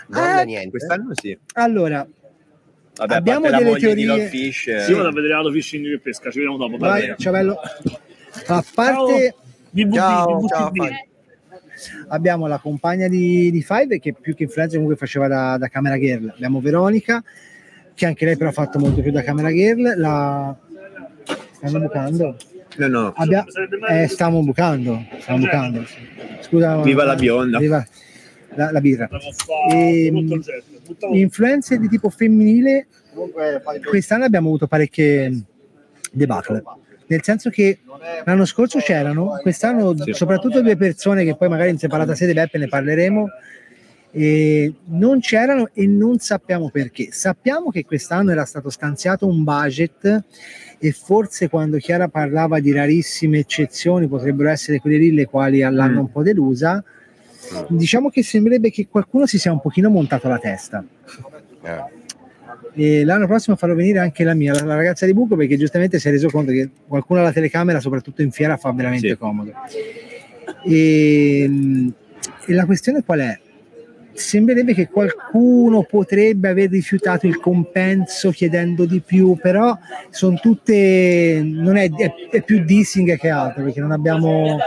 donne 0.08 0.30
Ah, 0.40 0.44
niente. 0.44 0.70
Quest'anno 0.70 1.12
sì. 1.20 1.38
Allora, 1.54 2.08
Vabbè, 2.96 3.14
Abbiamo 3.16 3.50
delle 3.50 3.78
teorie- 3.78 4.06
Love 4.06 4.28
Fish. 4.28 4.68
eh, 4.68 4.80
Sì, 4.82 4.94
vado 4.94 5.10
a 5.10 5.12
vedere 5.12 5.40
la 5.44 5.52
fishing 5.52 5.86
che 5.88 6.00
pesca, 6.00 6.32
ci 6.32 6.40
vediamo 6.40 6.58
dopo. 6.58 6.78
vai, 6.78 7.08
dai. 7.08 7.16
Ciavello. 7.18 7.60
A 8.48 8.64
parte 8.74 9.36
Ciao, 9.94 10.48
ciao, 10.48 10.66
Fabio. 10.66 10.84
abbiamo 12.08 12.48
la 12.48 12.58
compagna 12.60 13.08
di, 13.08 13.52
di 13.52 13.62
Five 13.62 14.00
che 14.00 14.14
più 14.14 14.34
che 14.34 14.44
influencer 14.44 14.80
comunque 14.80 14.96
faceva 14.98 15.28
da, 15.28 15.58
da 15.58 15.68
camera 15.68 15.98
girl. 15.98 16.30
Abbiamo 16.34 16.60
Veronica, 16.62 17.24
che 17.94 18.06
anche 18.06 18.26
lei 18.26 18.38
però 18.38 18.50
ha 18.50 18.54
fatto 18.54 18.80
molto 18.80 19.02
più 19.02 19.12
da 19.12 19.22
camera 19.22 19.50
girl. 19.50 19.94
La... 19.98 20.56
Stanno 21.52 21.80
bucando? 21.80 22.38
No, 22.78 22.88
no. 22.88 23.14
Abbia- 23.16 23.46
eh, 23.90 24.08
stiamo 24.08 24.42
bucando. 24.42 25.06
Stiamo 25.20 25.40
bucando. 25.40 25.86
Scusa. 26.42 26.82
Viva 26.82 27.04
la 27.04 27.16
bionda. 27.16 27.60
Viva 27.60 27.86
la, 28.56 28.72
la 28.72 28.82
birra. 28.82 29.08
Fare 29.08 29.76
Ehm, 29.76 30.42
Influencer 31.12 31.80
di 31.80 31.88
tipo 31.90 32.10
femminile, 32.10 32.88
quest'anno 33.86 34.26
abbiamo 34.26 34.48
avuto 34.48 34.68
parecchie 34.68 35.44
debacle. 36.12 36.64
Nel 37.08 37.24
senso 37.24 37.50
che 37.50 37.80
l'anno 38.26 38.46
scorso 38.46 38.80
c'erano, 38.80 39.40
quest'anno 39.42 39.96
soprattutto 40.12 40.62
due 40.62 40.76
persone 40.76 41.24
che 41.24 41.36
poi 41.36 41.48
magari 41.48 41.70
in 41.70 41.78
separata 41.78 42.16
sede 42.16 42.34
Beppe 42.34 42.58
ne 42.58 42.68
parleremo, 42.68 43.28
non 44.86 45.20
c'erano 45.20 45.70
e 45.74 45.88
non 45.88 46.20
sappiamo 46.20 46.70
perché. 46.70 47.10
Sappiamo 47.12 47.72
che 47.72 47.86
quest'anno 47.86 48.32
era 48.32 48.46
stato 48.46 48.70
stanziato 48.70 49.26
un 49.26 49.44
budget 49.44 50.24
e 50.80 50.92
forse 50.92 51.50
quando 51.50 51.78
Chiara 51.78 52.08
parlava 52.08 52.60
di 52.60 52.72
rarissime 52.72 53.40
eccezioni 53.40 54.08
potrebbero 54.08 54.50
essere 54.50 54.80
quelle 54.80 54.98
lì 54.98 55.14
le 55.14 55.26
quali 55.26 55.60
l'hanno 55.60 56.02
un 56.02 56.12
po' 56.12 56.24
delusa. 56.24 56.84
Diciamo 57.70 58.10
che 58.10 58.22
sembrerebbe 58.22 58.70
che 58.70 58.88
qualcuno 58.90 59.26
si 59.26 59.40
sia 59.40 59.54
un 59.54 59.62
pochino 59.62 59.90
montato 59.90 60.28
la 60.28 60.40
testa. 60.40 60.84
Eh. 61.62 61.97
E 62.80 63.04
l'anno 63.04 63.26
prossimo 63.26 63.56
farò 63.56 63.74
venire 63.74 63.98
anche 63.98 64.24
la 64.24 64.36
mia, 64.36 64.54
la, 64.54 64.64
la 64.64 64.76
ragazza 64.76 65.08
di 65.08 65.14
Buco, 65.14 65.36
perché 65.36 65.58
giustamente 65.58 65.98
si 65.98 66.08
è 66.08 66.12
reso 66.12 66.30
conto 66.30 66.52
che 66.52 66.70
qualcuno 66.88 67.22
alla 67.22 67.32
telecamera, 67.32 67.80
soprattutto 67.80 68.22
in 68.22 68.30
fiera, 68.32 68.56
fa 68.56 68.72
veramente 68.72 69.08
Sì. 69.10 69.18
comodo. 69.18 69.52
E, 70.64 71.44
e 72.46 72.54
la 72.54 72.66
questione 72.66 73.04
qual 73.04 73.20
è? 73.20 73.40
Sembrerebbe 74.14 74.74
che 74.74 74.88
qualcuno 74.90 75.84
potrebbe 75.84 76.50
aver 76.50 76.70
rifiutato 76.72 77.28
il 77.28 77.38
compenso 77.40 78.32
chiedendo 78.32 78.86
di 78.86 79.00
più, 79.02 79.36
però 79.40 79.78
sono 80.10 80.38
tutte, 80.42 81.40
non 81.44 81.78
è, 81.78 81.90
è, 81.92 82.14
è 82.32 82.42
più 82.44 82.64
dissing 82.64 83.18
che 83.18 83.30
altro, 83.30 83.64
perché 83.64 83.80
non 83.80 83.92
abbiamo... 83.92 84.58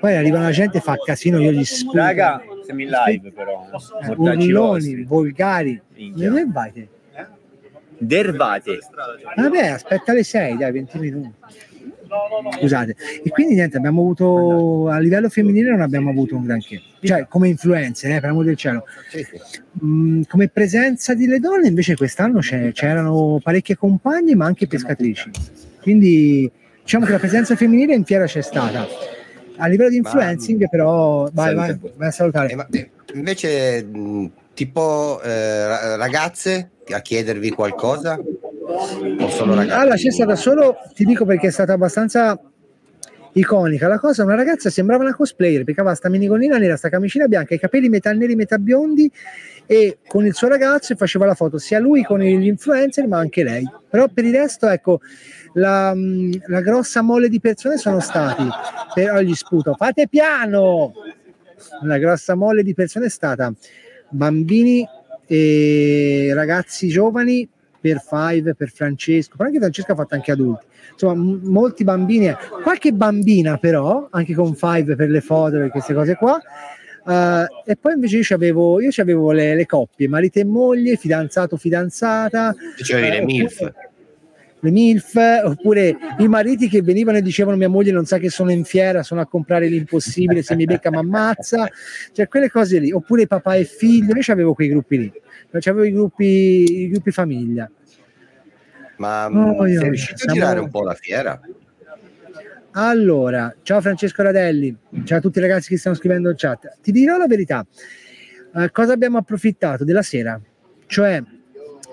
Poi 0.00 0.14
arriva 0.16 0.38
la 0.38 0.50
gente 0.50 0.78
e 0.78 0.80
fa 0.82 0.96
casino, 1.02 1.40
io 1.40 1.50
gli 1.50 1.64
sputo. 1.64 1.96
Raga, 1.96 2.42
siamo 2.62 2.82
in 2.82 2.90
live 2.90 3.30
però. 3.32 3.66
Eh, 4.02 4.14
Mortacci 4.16 4.46
urloni, 4.52 4.52
vostri. 4.52 5.04
volgari. 5.04 5.80
Minchia. 5.94 6.28
Dove 6.28 6.46
vai 6.52 6.72
te? 6.72 6.88
Dervate. 7.98 8.78
Vabbè, 9.36 9.66
aspetta 9.68 10.12
le 10.12 10.24
6, 10.24 10.56
dai, 10.56 10.72
20 10.72 10.98
minuti. 10.98 11.32
Scusate. 12.58 12.94
E 13.22 13.30
quindi 13.30 13.54
niente, 13.54 13.76
abbiamo 13.76 14.00
avuto 14.00 14.88
a 14.88 14.98
livello 14.98 15.28
femminile 15.28 15.70
non 15.70 15.80
abbiamo 15.80 16.10
avuto 16.10 16.36
un 16.36 16.44
granché. 16.44 16.80
Cioè, 17.02 17.26
come 17.28 17.48
influenze, 17.48 18.14
eh, 18.14 18.20
per 18.20 18.30
amor 18.30 18.44
del 18.44 18.56
cielo. 18.56 18.84
Mm, 19.84 20.22
come 20.28 20.48
presenza 20.48 21.14
delle 21.14 21.40
donne 21.40 21.68
invece 21.68 21.96
quest'anno 21.96 22.40
c'erano 22.40 23.40
parecchie 23.42 23.76
compagne, 23.76 24.34
ma 24.34 24.46
anche 24.46 24.66
pescatrici. 24.66 25.30
Quindi 25.80 26.50
diciamo 26.82 27.04
che 27.04 27.12
la 27.12 27.18
presenza 27.18 27.56
femminile 27.56 27.94
in 27.94 28.04
fiera 28.04 28.26
c'è 28.26 28.42
stata. 28.42 28.86
A 29.56 29.66
livello 29.66 29.90
di 29.90 29.96
influencing, 29.96 30.68
però, 30.68 31.28
vai, 31.32 31.54
vai, 31.54 31.78
vai 31.96 32.08
a 32.08 32.10
salutare. 32.10 32.50
Eh, 32.50 32.78
eh, 32.78 32.90
invece, 33.14 33.84
mh, 33.84 34.30
tipo 34.54 35.20
eh, 35.22 35.66
ra- 35.66 35.96
ragazze 35.96 36.70
a 36.90 37.00
chiedervi 37.00 37.50
qualcosa? 37.50 38.18
O 38.18 39.28
solo 39.28 39.54
ragazzi? 39.54 39.78
Allora, 39.78 39.96
c'è 39.96 40.10
stata 40.10 40.36
solo, 40.36 40.76
ti 40.94 41.04
dico 41.04 41.24
perché 41.24 41.48
è 41.48 41.50
stata 41.50 41.74
abbastanza 41.74 42.38
iconica 43.34 43.88
la 43.88 43.98
cosa, 43.98 44.22
una 44.22 44.36
ragazza 44.36 44.70
sembrava 44.70 45.02
una 45.02 45.14
cosplayer 45.14 45.64
perché 45.64 45.80
aveva 45.80 45.94
sta 45.96 46.08
minigonnina 46.08 46.56
nera, 46.56 46.76
sta 46.76 46.88
camicina 46.88 47.26
bianca, 47.26 47.54
i 47.54 47.58
capelli 47.58 47.88
metà 47.88 48.12
neri, 48.12 48.36
metà 48.36 48.58
biondi 48.58 49.10
e 49.66 49.98
con 50.06 50.24
il 50.24 50.34
suo 50.34 50.48
ragazzo 50.48 50.94
faceva 50.94 51.26
la 51.26 51.34
foto 51.34 51.58
sia 51.58 51.80
lui 51.80 52.04
con 52.04 52.20
gli 52.20 52.46
influencer 52.46 53.06
ma 53.08 53.18
anche 53.18 53.42
lei. 53.42 53.68
Però 53.88 54.08
per 54.08 54.24
il 54.24 54.34
resto, 54.34 54.68
ecco, 54.68 55.00
la, 55.54 55.94
mh, 55.94 56.42
la 56.46 56.60
grossa 56.60 57.02
mole 57.02 57.28
di 57.28 57.40
persone 57.40 57.76
sono 57.76 58.00
stati, 58.00 58.46
però 58.94 59.20
gli 59.20 59.34
sputo, 59.34 59.74
fate 59.74 60.08
piano! 60.08 60.92
La 61.82 61.98
grossa 61.98 62.34
mole 62.34 62.62
di 62.62 62.74
persone 62.74 63.06
è 63.06 63.10
stata 63.10 63.52
bambini 64.14 64.86
e 65.26 66.30
ragazzi 66.34 66.88
giovani 66.88 67.48
per 67.80 68.02
Five, 68.02 68.54
per 68.54 68.70
Francesco, 68.70 69.36
però 69.36 69.48
anche 69.48 69.60
Francesco 69.60 69.92
ha 69.92 69.94
fatto 69.94 70.14
anche 70.14 70.32
adulti. 70.32 70.64
Insomma, 70.92 71.14
m- 71.14 71.40
molti 71.44 71.84
bambini, 71.84 72.28
eh. 72.28 72.36
qualche 72.62 72.92
bambina 72.92 73.58
però, 73.58 74.08
anche 74.10 74.34
con 74.34 74.54
Five 74.54 74.96
per 74.96 75.10
le 75.10 75.20
foto 75.20 75.60
e 75.60 75.68
queste 75.68 75.92
cose 75.92 76.14
qua. 76.14 76.40
Eh, 77.06 77.46
e 77.72 77.76
poi 77.76 77.94
invece 77.94 78.16
io 78.16 78.22
c'avevo, 78.22 78.80
io 78.80 78.88
c'avevo 78.90 79.32
le, 79.32 79.54
le 79.54 79.66
coppie, 79.66 80.08
marito 80.08 80.38
e 80.38 80.44
moglie, 80.44 80.96
fidanzato, 80.96 81.58
fidanzata, 81.58 82.54
Dicevi 82.76 83.08
le 83.08 83.18
eh, 83.18 83.24
MILF. 83.24 83.72
Le 84.64 84.70
MILF, 84.70 85.14
oppure 85.44 85.94
i 86.18 86.26
mariti 86.28 86.68
che 86.68 86.80
venivano 86.80 87.18
e 87.18 87.22
dicevano 87.22 87.56
mia 87.56 87.68
moglie 87.68 87.92
non 87.92 88.06
sa 88.06 88.16
che 88.18 88.30
sono 88.30 88.50
in 88.50 88.64
fiera, 88.64 89.02
sono 89.02 89.20
a 89.20 89.26
comprare 89.26 89.68
l'impossibile, 89.68 90.42
se 90.42 90.54
mi 90.56 90.64
becca 90.64 90.90
mi 90.90 90.96
ammazza, 90.96 91.68
cioè 92.12 92.26
quelle 92.28 92.50
cose 92.50 92.78
lì, 92.78 92.90
oppure 92.90 93.26
papà 93.26 93.56
e 93.56 93.64
figlio, 93.64 94.14
io 94.14 94.22
c'avevo 94.22 94.54
quei 94.54 94.68
gruppi 94.68 94.98
lì, 94.98 95.12
c'avevo 95.50 95.84
i 95.84 95.92
gruppi, 95.92 96.24
i 96.84 96.88
gruppi 96.88 97.10
famiglia. 97.10 97.70
Ma 98.96 99.26
Oh, 99.26 99.66
sei 99.66 99.78
riuscito 99.82 100.14
a 100.14 100.16
siamo- 100.18 100.34
girare 100.34 100.60
un 100.60 100.70
po' 100.70 100.82
la 100.82 100.94
fiera? 100.94 101.40
Allora, 102.76 103.54
ciao 103.62 103.80
Francesco 103.80 104.22
Radelli, 104.22 104.74
ciao 105.04 105.18
a 105.18 105.20
tutti 105.20 105.38
i 105.38 105.40
ragazzi 105.42 105.68
che 105.68 105.78
stanno 105.78 105.94
scrivendo 105.94 106.30
in 106.30 106.36
chat. 106.36 106.78
Ti 106.80 106.90
dirò 106.90 107.16
la 107.16 107.26
verità, 107.26 107.66
Eh, 108.56 108.70
cosa 108.70 108.92
abbiamo 108.92 109.18
approfittato 109.18 109.82
della 109.82 110.02
sera? 110.02 110.40
Cioè, 110.86 111.20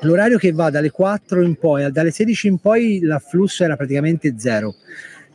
l'orario 0.01 0.37
che 0.37 0.51
va 0.51 0.69
dalle 0.69 0.91
4 0.91 1.41
in 1.41 1.55
poi, 1.55 1.91
dalle 1.91 2.11
16 2.11 2.47
in 2.47 2.57
poi 2.57 2.99
l'afflusso 3.01 3.63
era 3.63 3.75
praticamente 3.75 4.35
zero. 4.37 4.75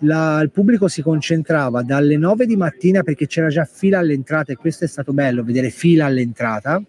La- 0.01 0.41
il 0.43 0.51
pubblico 0.51 0.89
si 0.89 1.03
concentrava 1.03 1.83
dalle 1.83 2.17
9 2.17 2.47
di 2.47 2.57
mattina 2.57 3.03
perché 3.03 3.27
c'era 3.27 3.49
già 3.49 3.65
fila 3.65 3.99
all'entrata 3.99 4.53
e 4.53 4.57
questo 4.57 4.85
è 4.85 4.89
stato 4.89 5.13
bello, 5.13 5.43
vedere 5.43 5.71
fila 5.71 6.07
all'entrata, 6.07 6.83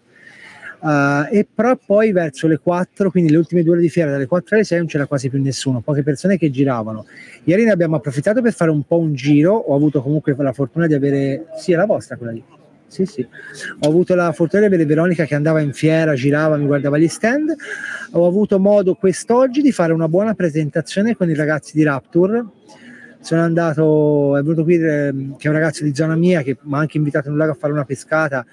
Uh, 0.79 1.25
e 1.31 1.47
però 1.51 1.75
poi 1.83 2.11
verso 2.11 2.47
le 2.47 2.59
4, 2.59 3.09
quindi 3.09 3.31
le 3.31 3.37
ultime 3.37 3.63
due 3.63 3.73
ore 3.73 3.81
di 3.81 3.89
fiera, 3.89 4.11
dalle 4.11 4.27
4 4.27 4.55
alle 4.55 4.63
6 4.63 4.77
non 4.77 4.87
c'era 4.87 5.07
quasi 5.07 5.27
più 5.27 5.41
nessuno, 5.41 5.81
poche 5.81 6.03
persone 6.03 6.37
che 6.37 6.51
giravano. 6.51 7.05
Ieri 7.45 7.63
ne 7.63 7.71
abbiamo 7.71 7.95
approfittato 7.95 8.43
per 8.43 8.53
fare 8.53 8.69
un 8.69 8.83
po' 8.83 8.99
un 8.99 9.15
giro, 9.15 9.53
ho 9.53 9.75
avuto 9.75 10.03
comunque 10.03 10.35
la 10.37 10.53
fortuna 10.53 10.85
di 10.85 10.93
avere, 10.93 11.47
sì 11.57 11.71
è 11.71 11.75
la 11.75 11.85
vostra 11.85 12.15
quella 12.15 12.31
lì, 12.31 12.43
sì, 12.87 13.05
sì. 13.05 13.27
Ho 13.79 13.87
avuto 13.87 14.15
la 14.15 14.31
fortuna 14.31 14.61
di 14.61 14.67
avere 14.67 14.85
Veronica 14.85 15.25
che 15.25 15.35
andava 15.35 15.59
in 15.59 15.73
fiera, 15.73 16.13
girava, 16.15 16.57
mi 16.57 16.65
guardava 16.65 16.97
gli 16.97 17.07
stand. 17.07 17.53
Ho 18.11 18.25
avuto 18.25 18.59
modo 18.59 18.95
quest'oggi 18.95 19.61
di 19.61 19.71
fare 19.71 19.93
una 19.93 20.07
buona 20.07 20.33
presentazione 20.33 21.15
con 21.15 21.29
i 21.29 21.35
ragazzi 21.35 21.75
di 21.75 21.83
Rapture. 21.83 22.45
Sono 23.19 23.41
andato, 23.41 24.37
è 24.37 24.41
venuto 24.41 24.63
qui 24.63 24.75
eh, 24.75 25.13
che 25.37 25.47
è 25.47 25.47
un 25.47 25.53
ragazzo 25.53 25.83
di 25.83 25.93
zona 25.93 26.15
mia 26.15 26.41
che 26.43 26.57
mi 26.61 26.75
ha 26.75 26.79
anche 26.79 26.97
invitato 26.97 27.27
in 27.27 27.33
un 27.33 27.39
lago 27.39 27.51
a 27.51 27.55
fare 27.55 27.73
una 27.73 27.83
pescata 27.83 28.45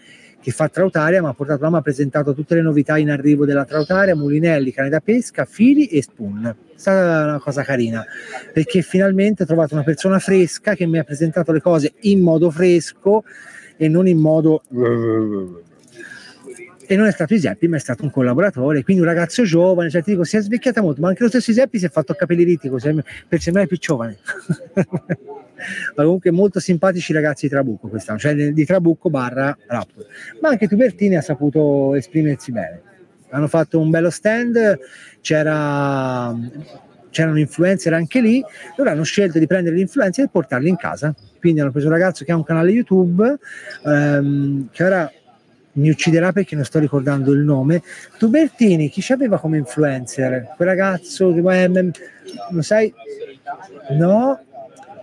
che 0.44 0.50
fa 0.50 0.68
Trautaria, 0.68 1.22
mi 1.22 1.28
ha 1.28 1.32
portato 1.32 1.62
là, 1.62 1.70
mi 1.70 1.76
ha 1.76 1.80
presentato 1.80 2.34
tutte 2.34 2.54
le 2.54 2.60
novità 2.60 2.98
in 2.98 3.08
arrivo 3.08 3.46
della 3.46 3.64
Trautaria, 3.64 4.14
mulinelli, 4.14 4.72
cane 4.72 4.90
da 4.90 5.00
pesca, 5.00 5.46
fili 5.46 5.86
e 5.86 6.02
spoon. 6.02 6.44
È 6.44 6.78
stata 6.78 7.24
una 7.24 7.38
cosa 7.38 7.62
carina, 7.62 8.04
perché 8.52 8.82
finalmente 8.82 9.44
ho 9.44 9.46
trovato 9.46 9.72
una 9.72 9.84
persona 9.84 10.18
fresca 10.18 10.74
che 10.74 10.84
mi 10.84 10.98
ha 10.98 11.02
presentato 11.02 11.50
le 11.50 11.62
cose 11.62 11.94
in 12.00 12.20
modo 12.20 12.50
fresco 12.50 13.24
e 13.76 13.88
non 13.88 14.06
in 14.06 14.18
modo 14.18 14.62
e 16.86 16.96
non 16.96 17.06
è 17.06 17.12
stato 17.12 17.34
Iseppi 17.34 17.68
ma 17.68 17.76
è 17.76 17.80
stato 17.80 18.04
un 18.04 18.10
collaboratore 18.10 18.82
quindi 18.82 19.02
un 19.02 19.08
ragazzo 19.08 19.44
giovane 19.44 19.90
cioè 19.90 20.02
ti 20.02 20.10
dico 20.10 20.24
si 20.24 20.36
è 20.36 20.40
svecchiata 20.40 20.82
molto 20.82 21.00
ma 21.00 21.08
anche 21.08 21.22
lo 21.22 21.28
stesso 21.28 21.50
Iseppi 21.50 21.78
si 21.78 21.86
è 21.86 21.90
fatto 21.90 22.14
capelli 22.14 22.44
riti 22.44 22.68
così 22.68 22.94
per 23.28 23.40
sembrare 23.40 23.66
più 23.66 23.78
giovane. 23.78 24.18
Ma 25.96 26.02
comunque 26.02 26.30
molto 26.30 26.60
simpatici 26.60 27.12
ragazzi 27.12 27.46
di 27.46 27.52
Trabucco 27.52 27.88
quest'anno 27.88 28.18
cioè 28.18 28.34
di 28.34 28.64
Trabucco 28.66 29.08
barra 29.08 29.56
Raptor 29.66 30.04
ma 30.40 30.50
anche 30.50 30.68
Tubertini 30.68 31.16
ha 31.16 31.22
saputo 31.22 31.94
esprimersi 31.94 32.52
bene. 32.52 32.82
Hanno 33.30 33.48
fatto 33.48 33.80
un 33.80 33.88
bello 33.88 34.10
stand 34.10 34.78
c'era 35.20 36.36
c'erano 37.14 37.38
influencer 37.38 37.92
anche 37.94 38.20
lì 38.20 38.44
loro 38.76 38.90
hanno 38.90 39.04
scelto 39.04 39.38
di 39.38 39.46
prendere 39.46 39.76
gli 39.76 39.80
influencer 39.80 40.24
e 40.24 40.28
portarli 40.28 40.68
in 40.68 40.76
casa 40.76 41.14
quindi 41.38 41.60
hanno 41.60 41.70
preso 41.70 41.86
un 41.86 41.92
ragazzo 41.92 42.24
che 42.24 42.32
ha 42.32 42.36
un 42.36 42.44
canale 42.44 42.70
YouTube 42.70 43.38
ehm, 43.84 44.68
che 44.72 44.84
ora 44.84 45.10
mi 45.74 45.90
ucciderà 45.90 46.32
perché 46.32 46.54
non 46.54 46.64
sto 46.64 46.78
ricordando 46.78 47.32
il 47.32 47.40
nome. 47.40 47.82
Tubertini, 48.18 48.88
chi 48.88 49.00
ci 49.00 49.12
aveva 49.12 49.38
come 49.38 49.58
influencer? 49.58 50.52
Quel 50.56 50.68
ragazzo 50.68 51.34
eh, 51.34 51.90
lo 52.50 52.62
sai? 52.62 52.92
No? 53.98 54.40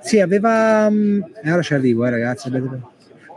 Sì, 0.01 0.19
aveva. 0.19 0.87
Um, 0.87 1.23
ora 1.45 1.61
ci 1.61 1.73
arrivo, 1.73 2.05
eh, 2.05 2.09
ragazzi. 2.09 2.49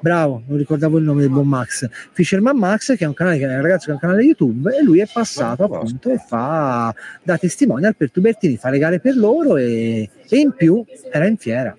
Bravo, 0.05 0.43
non 0.47 0.59
ricordavo 0.59 0.99
il 0.99 1.05
nome 1.05 1.23
del 1.23 1.31
buon 1.31 1.49
Max. 1.49 1.89
Fisherman 2.13 2.59
Max, 2.59 2.95
che 2.95 3.05
è 3.05 3.07
un 3.07 3.15
canale, 3.15 3.39
che 3.39 3.47
è 3.47 3.57
un 3.57 3.63
ragazzo 3.63 3.87
che 3.87 3.93
ha 3.93 3.95
un 3.95 4.01
canale 4.01 4.23
YouTube, 4.23 4.77
e 4.77 4.83
lui 4.83 5.01
è 5.01 5.09
passato 5.11 5.65
appunto 5.65 6.11
e 6.11 6.19
fa 6.19 6.95
da 7.23 7.39
testimonial 7.39 7.97
per 7.97 8.11
Tubertini, 8.11 8.59
fa 8.59 8.69
le 8.69 8.77
gare 8.77 9.01
per 9.01 9.17
loro 9.17 9.57
e, 9.57 10.11
e 10.29 10.37
in 10.37 10.53
più 10.53 10.85
era 11.11 11.27
in 11.27 11.39
fiera. 11.39 11.75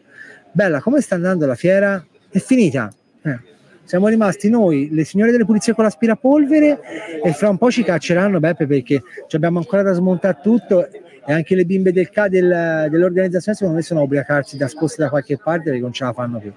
Bella, 0.52 0.82
come 0.82 1.02
sta 1.02 1.14
andando 1.14 1.46
la 1.46 1.54
fiera? 1.54 2.04
È 2.28 2.40
finita. 2.40 2.92
Eh 3.22 3.40
siamo 3.84 4.08
rimasti 4.08 4.50
noi, 4.50 4.90
le 4.92 5.04
signore 5.04 5.30
delle 5.30 5.46
pulizie 5.46 5.76
con 5.76 5.84
l'aspirapolvere 5.84 6.80
e 7.24 7.32
fra 7.34 7.50
un 7.50 7.60
po' 7.60 7.70
ci 7.70 7.84
cacceranno 7.84 8.40
Beppe 8.40 8.66
perché 8.66 9.04
abbiamo 9.34 9.60
ancora 9.60 9.84
da 9.84 9.94
smontare 9.94 10.40
tutto 10.42 10.88
e 10.90 11.32
anche 11.32 11.54
le 11.54 11.66
bimbe 11.66 11.92
del, 11.92 12.10
del, 12.12 12.88
dell'organizzazione 12.90 13.56
secondo 13.56 13.76
me 13.76 13.84
sono 13.84 14.00
a 14.00 14.04
ubriacarsi 14.04 14.58
da 14.58 14.68
sposte 14.68 15.04
da 15.04 15.10
qualche 15.10 15.38
parte 15.38 15.66
perché 15.66 15.80
non 15.80 15.94
ce 15.94 16.04
la 16.04 16.14
fanno 16.14 16.40
più. 16.40 16.52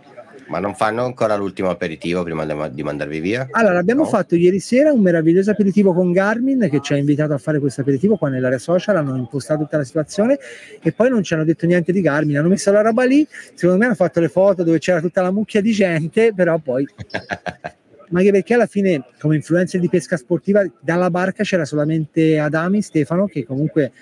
Ma 0.49 0.59
non 0.59 0.74
fanno 0.74 1.05
ancora 1.05 1.36
l'ultimo 1.36 1.68
aperitivo 1.68 2.22
prima 2.22 2.68
di 2.68 2.82
mandarvi 2.82 3.20
via? 3.20 3.46
Allora, 3.51 3.78
abbiamo 3.78 4.03
no? 4.03 4.09
fatto 4.09 4.34
ieri 4.34 4.61
sera 4.61 4.92
un 4.92 5.01
meraviglioso 5.01 5.51
aperitivo 5.51 5.92
con 5.92 6.11
Garmin 6.11 6.68
che 6.70 6.80
ci 6.80 6.94
ha 6.94 6.96
invitato 6.96 7.34
a 7.34 7.38
fare 7.38 7.59
questo 7.59 7.82
aperitivo 7.82 8.16
qua 8.16 8.28
nell'area 8.28 8.59
social, 8.59 8.96
hanno 8.96 9.16
impostato 9.16 9.62
tutta 9.62 9.76
la 9.76 9.84
situazione 9.84 10.38
e 10.82 10.92
poi 10.92 11.11
non 11.11 11.22
ci 11.22 11.34
hanno 11.34 11.44
detto 11.44 11.66
niente 11.66 11.92
di 11.92 12.01
Garmin, 12.01 12.38
hanno 12.38 12.49
messo 12.49 12.72
la 12.72 12.80
roba 12.80 13.05
lì, 13.05 13.26
secondo 13.55 13.78
me 13.78 13.86
hanno 13.86 13.94
fatto 13.94 14.20
le 14.20 14.28
foto 14.28 14.62
dove 14.62 14.78
c'era 14.78 15.01
tutta 15.01 15.20
la 15.20 15.30
mucchia 15.30 15.61
di 15.61 15.72
gente, 15.72 16.32
però 16.34 16.59
poi... 16.59 16.86
ma 18.11 18.20
anche 18.20 18.30
perché 18.30 18.55
alla 18.55 18.66
fine 18.66 19.05
come 19.20 19.36
influencer 19.36 19.80
di 19.80 19.88
pesca 19.90 20.16
sportiva 20.16 20.64
dalla 20.80 21.11
barca 21.11 21.42
c'era 21.42 21.66
solamente 21.66 22.38
Adami 22.38 22.80
Stefano 22.80 23.26
che 23.26 23.44
comunque 23.44 23.92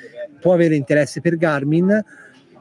può 0.40 0.53
avere 0.53 0.76
interesse 0.76 1.20
per 1.20 1.36
Garmin 1.36 2.05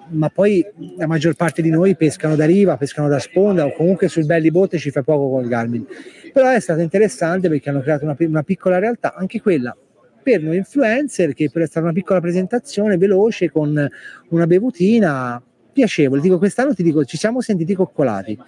ma 0.10 0.30
poi 0.30 0.66
la 0.98 1.08
maggior 1.08 1.36
parte 1.36 1.62
di 1.62 1.70
noi 1.70 1.96
pescano 1.96 2.36
da 2.36 2.46
riva, 2.46 2.78
pescano 2.78 3.08
da 3.08 3.20
sponda 3.20 3.66
o 3.66 3.74
comunque 3.74 4.08
sul 4.08 4.26
belli 4.26 4.52
botte 4.52 4.78
ci 4.78 4.92
fa 4.92 5.02
poco 5.02 5.30
con 5.30 5.44
il 5.44 5.50
Garmin. 5.50 5.86
Però 6.34 6.50
è 6.50 6.60
stato 6.60 6.82
interessante 6.82 7.50
perché 7.50 7.70
hanno 7.70 7.82
creato 7.82 8.04
una, 8.04 8.16
una 8.20 8.44
piccola 8.44 8.80
realtà, 8.80 9.14
anche 9.16 9.42
quella 9.42 9.76
per 10.22 10.42
noi 10.42 10.58
influencer, 10.58 11.34
che 11.34 11.50
per 11.52 11.62
essere 11.62 11.82
una 11.82 11.94
piccola 11.94 12.20
presentazione 12.20 12.98
veloce 12.98 13.52
con 13.52 13.88
una 14.30 14.48
bevutina 14.48 15.42
piacevole. 15.72 16.22
Dico, 16.22 16.40
quest'anno 16.40 16.74
ti 16.74 16.82
dico, 16.82 17.06
ci 17.06 17.18
siamo 17.18 17.42
sentiti 17.42 17.76
coccolati. 17.76 18.40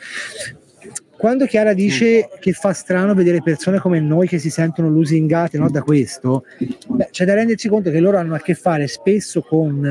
Quando 1.17 1.45
Chiara 1.45 1.73
dice 1.73 2.29
che 2.39 2.51
fa 2.51 2.73
strano 2.73 3.13
vedere 3.13 3.41
persone 3.41 3.79
come 3.79 3.99
noi 3.99 4.27
che 4.27 4.37
si 4.37 4.49
sentono 4.49 4.87
lusingate 4.89 5.57
no, 5.57 5.69
da 5.69 5.81
questo, 5.81 6.45
beh, 6.87 7.09
c'è 7.11 7.25
da 7.25 7.33
rendersi 7.33 7.67
conto 7.67 7.89
che 7.89 7.99
loro 7.99 8.17
hanno 8.17 8.35
a 8.35 8.39
che 8.39 8.53
fare 8.53 8.87
spesso 8.87 9.41
con 9.41 9.83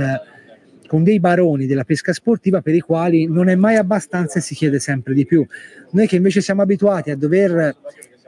con 0.87 1.03
dei 1.03 1.20
baroni 1.20 1.66
della 1.66 1.84
pesca 1.84 2.12
sportiva 2.12 2.61
per 2.61 2.74
i 2.74 2.80
quali 2.80 3.26
non 3.26 3.49
è 3.49 3.55
mai 3.55 3.76
abbastanza 3.76 4.39
e 4.39 4.43
si 4.43 4.55
chiede 4.55 4.78
sempre 4.78 5.14
di 5.14 5.26
più. 5.26 5.45
Noi 5.91 6.07
che 6.07 6.16
invece 6.16 6.41
siamo 6.41 6.62
abituati 6.62 7.11
a 7.11 7.16
dover 7.16 7.76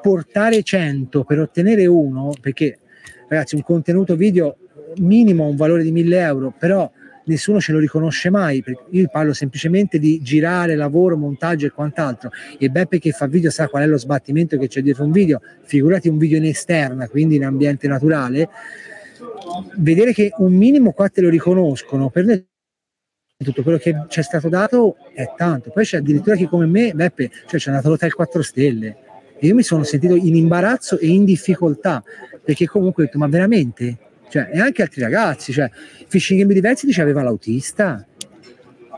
portare 0.01 0.63
100 0.63 1.25
per 1.25 1.41
ottenere 1.41 1.87
uno, 1.87 2.33
perché 2.41 2.79
ragazzi 3.29 3.55
un 3.55 3.63
contenuto 3.63 4.17
video 4.17 4.57
minimo 4.97 5.45
ha 5.45 5.49
un 5.49 5.57
valore 5.57 5.83
di 5.83 5.93
1000 5.93 6.21
euro, 6.21 6.55
però 6.57 6.91
nessuno 7.29 7.61
ce 7.61 7.73
lo 7.73 7.79
riconosce 7.79 8.31
mai, 8.31 8.65
io 8.91 9.09
parlo 9.11 9.33
semplicemente 9.33 9.99
di 9.99 10.21
girare, 10.23 10.75
lavoro, 10.75 11.17
montaggio 11.17 11.67
e 11.67 11.71
quant'altro. 11.71 12.31
E 12.59 12.71
Beppe 12.71 12.99
che 12.99 13.13
fa 13.13 13.27
video 13.27 13.51
sa 13.51 13.69
qual 13.69 13.85
è 13.85 13.87
lo 13.87 13.99
sbattimento 13.99 14.59
che 14.59 14.67
c'è 14.67 14.81
dietro 14.81 15.05
un 15.05 15.13
video, 15.13 15.41
figurati 15.63 16.09
un 16.09 16.19
video 16.19 16.39
in 16.39 16.47
esterna, 16.47 17.07
quindi 17.09 17.37
in 17.37 17.45
ambiente 17.45 17.87
naturale, 17.87 18.49
vedere 19.76 20.12
che 20.12 20.32
un 20.38 20.53
minimo 20.55 20.92
qua 20.92 21.09
te 21.09 21.20
lo 21.20 21.28
riconoscono, 21.28 22.11
per 22.11 22.24
noi 22.24 22.46
tutto 23.36 23.62
quello 23.62 23.78
che 23.78 23.94
ci 24.09 24.20
è 24.20 24.22
stato 24.22 24.49
dato 24.49 24.96
è 25.14 25.32
tanto. 25.36 25.70
Poi 25.70 25.84
c'è 25.84 25.99
addirittura 25.99 26.34
chi 26.34 26.46
come 26.46 26.66
me, 26.66 26.92
Beppe, 26.92 27.30
cioè 27.46 27.61
c'è 27.61 27.70
andato 27.70 27.88
l'hotel 27.88 28.12
4 28.12 28.42
stelle. 28.42 28.96
E 29.38 29.46
io 29.46 29.55
mi 29.55 29.62
sono 29.62 29.84
sentito 29.84 30.16
in 30.16 30.34
imbarazzo 30.34 30.99
e 30.99 31.07
in 31.07 31.24
difficoltà, 31.24 32.03
perché 32.42 32.66
comunque 32.66 33.05
ho 33.05 33.07
detto, 33.07 33.18
ma 33.18 33.28
veramente? 33.28 33.96
Cioè, 34.28 34.51
e 34.53 34.59
anche 34.59 34.82
altri 34.82 35.01
ragazzi, 35.01 35.53
cioè, 35.53 35.70
Fishing 36.09 36.40
Game 36.40 36.53
Diversi 36.53 36.86
dice 36.86 37.01
aveva 37.01 37.22
l'autista. 37.22 38.05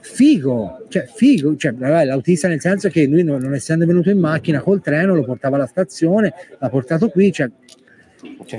Figo, 0.02 0.86
cioè 0.88 1.06
figo, 1.14 1.56
cioè, 1.56 1.72
l'autista 1.72 2.48
nel 2.48 2.60
senso 2.60 2.88
che 2.88 3.04
lui 3.04 3.22
non, 3.22 3.38
non 3.42 3.52
essendo 3.52 3.84
venuto 3.84 4.08
in 4.08 4.18
macchina 4.18 4.60
col 4.60 4.80
treno 4.80 5.14
lo 5.14 5.24
portava 5.24 5.56
alla 5.56 5.66
stazione, 5.66 6.32
l'ha 6.58 6.68
portato 6.70 7.10
qui, 7.10 7.30
cioè 7.30 7.50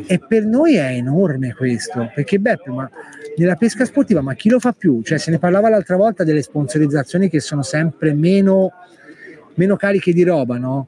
e 0.07 0.19
per 0.19 0.45
noi 0.45 0.75
è 0.75 0.93
enorme 0.93 1.53
questo, 1.53 2.09
perché 2.13 2.39
Beppe, 2.39 2.71
ma 2.71 2.89
nella 3.37 3.55
pesca 3.55 3.85
sportiva, 3.85 4.21
ma 4.21 4.33
chi 4.33 4.49
lo 4.49 4.59
fa 4.59 4.73
più? 4.73 5.01
Cioè, 5.03 5.17
se 5.17 5.31
ne 5.31 5.39
parlava 5.39 5.69
l'altra 5.69 5.95
volta 5.97 6.23
delle 6.23 6.41
sponsorizzazioni 6.41 7.29
che 7.29 7.39
sono 7.39 7.61
sempre 7.61 8.13
meno, 8.13 8.71
meno 9.55 9.75
cariche 9.75 10.13
di 10.13 10.23
roba, 10.23 10.57
no? 10.57 10.87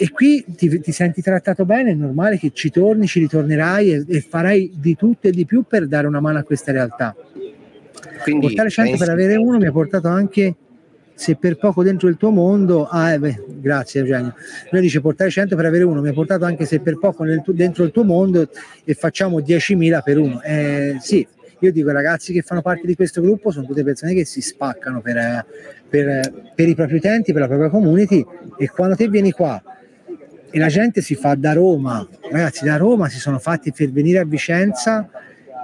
E 0.00 0.10
qui 0.10 0.44
ti, 0.46 0.80
ti, 0.80 0.92
senti 0.92 1.22
trattato 1.22 1.64
bene, 1.64 1.90
è 1.90 1.94
normale 1.94 2.38
che 2.38 2.50
ci 2.52 2.70
torni, 2.70 3.06
ci 3.06 3.18
ritornerai 3.18 3.92
e, 3.92 4.04
e, 4.08 4.20
farai 4.20 4.72
di 4.76 4.94
tutto 4.94 5.26
e 5.26 5.32
di 5.32 5.44
più 5.44 5.64
per 5.66 5.88
dare 5.88 6.06
una 6.06 6.20
mano 6.20 6.38
a 6.38 6.42
questa 6.44 6.70
realtà. 6.70 7.16
Quindi, 8.22 8.46
Portare 8.46 8.70
100 8.70 8.90
pensi... 8.90 9.04
per 9.04 9.12
avere 9.12 9.36
uno 9.36 9.58
mi 9.58 9.66
ha 9.66 9.72
portato 9.72 10.06
anche 10.08 10.54
se 11.18 11.34
per 11.34 11.56
poco 11.56 11.82
dentro 11.82 12.06
il 12.06 12.16
tuo 12.16 12.30
mondo, 12.30 12.86
ah, 12.86 13.12
eh, 13.12 13.18
beh, 13.18 13.44
grazie 13.56 14.02
Eugenio, 14.02 14.34
noi 14.70 14.80
dice 14.80 15.00
portare 15.00 15.30
100 15.30 15.56
per 15.56 15.64
avere 15.64 15.82
uno, 15.82 16.00
mi 16.00 16.10
ha 16.10 16.12
portato 16.12 16.44
anche 16.44 16.64
se 16.64 16.78
per 16.78 16.96
poco 16.96 17.24
tu, 17.42 17.52
dentro 17.52 17.82
il 17.82 17.90
tuo 17.90 18.04
mondo 18.04 18.48
e 18.84 18.94
facciamo 18.94 19.40
10.000 19.40 20.00
per 20.04 20.16
uno. 20.16 20.40
Eh, 20.42 20.96
sì, 21.00 21.26
io 21.58 21.72
dico 21.72 21.90
ragazzi 21.90 22.32
che 22.32 22.42
fanno 22.42 22.62
parte 22.62 22.86
di 22.86 22.94
questo 22.94 23.20
gruppo 23.20 23.50
sono 23.50 23.66
tutte 23.66 23.82
persone 23.82 24.14
che 24.14 24.24
si 24.24 24.40
spaccano 24.40 25.00
per, 25.00 25.44
per, 25.88 26.52
per 26.54 26.68
i 26.68 26.76
propri 26.76 26.94
utenti, 26.94 27.32
per 27.32 27.40
la 27.40 27.48
propria 27.48 27.68
community 27.68 28.24
e 28.56 28.68
quando 28.68 28.94
te 28.94 29.08
vieni 29.08 29.32
qua 29.32 29.60
e 30.50 30.58
la 30.60 30.68
gente 30.68 31.00
si 31.00 31.16
fa 31.16 31.34
da 31.34 31.52
Roma, 31.52 32.06
ragazzi 32.30 32.64
da 32.64 32.76
Roma 32.76 33.08
si 33.08 33.18
sono 33.18 33.40
fatti 33.40 33.72
per 33.72 33.90
venire 33.90 34.20
a 34.20 34.24
Vicenza 34.24 35.10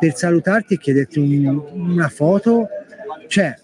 per 0.01 0.17
salutarti 0.17 0.75
e 0.75 0.79
chiederti 0.79 1.21
un, 1.21 1.63
una 1.75 2.09
foto, 2.09 2.67
cioè 3.29 3.55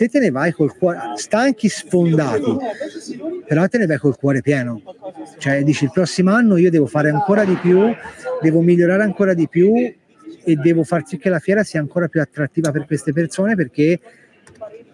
te 0.00 0.08
te 0.08 0.18
ne 0.18 0.30
vai 0.30 0.50
col 0.52 0.74
cuore, 0.78 0.98
stanchi, 1.16 1.68
sfondati, 1.68 2.56
però 3.46 3.68
te 3.68 3.76
ne 3.76 3.84
vai 3.84 3.98
col 3.98 4.16
cuore 4.16 4.40
pieno. 4.40 4.80
Cioè 5.36 5.62
dici 5.62 5.84
il 5.84 5.90
prossimo 5.92 6.32
anno 6.32 6.56
io 6.56 6.70
devo 6.70 6.86
fare 6.86 7.10
ancora 7.10 7.44
di 7.44 7.54
più, 7.56 7.82
devo 8.40 8.62
migliorare 8.62 9.02
ancora 9.02 9.34
di 9.34 9.46
più 9.46 9.74
e 9.74 10.56
devo 10.56 10.84
far 10.84 11.06
sì 11.06 11.18
che 11.18 11.28
la 11.28 11.38
fiera 11.38 11.62
sia 11.64 11.80
ancora 11.80 12.08
più 12.08 12.18
attrattiva 12.22 12.70
per 12.70 12.86
queste 12.86 13.12
persone 13.12 13.54
perché 13.54 14.00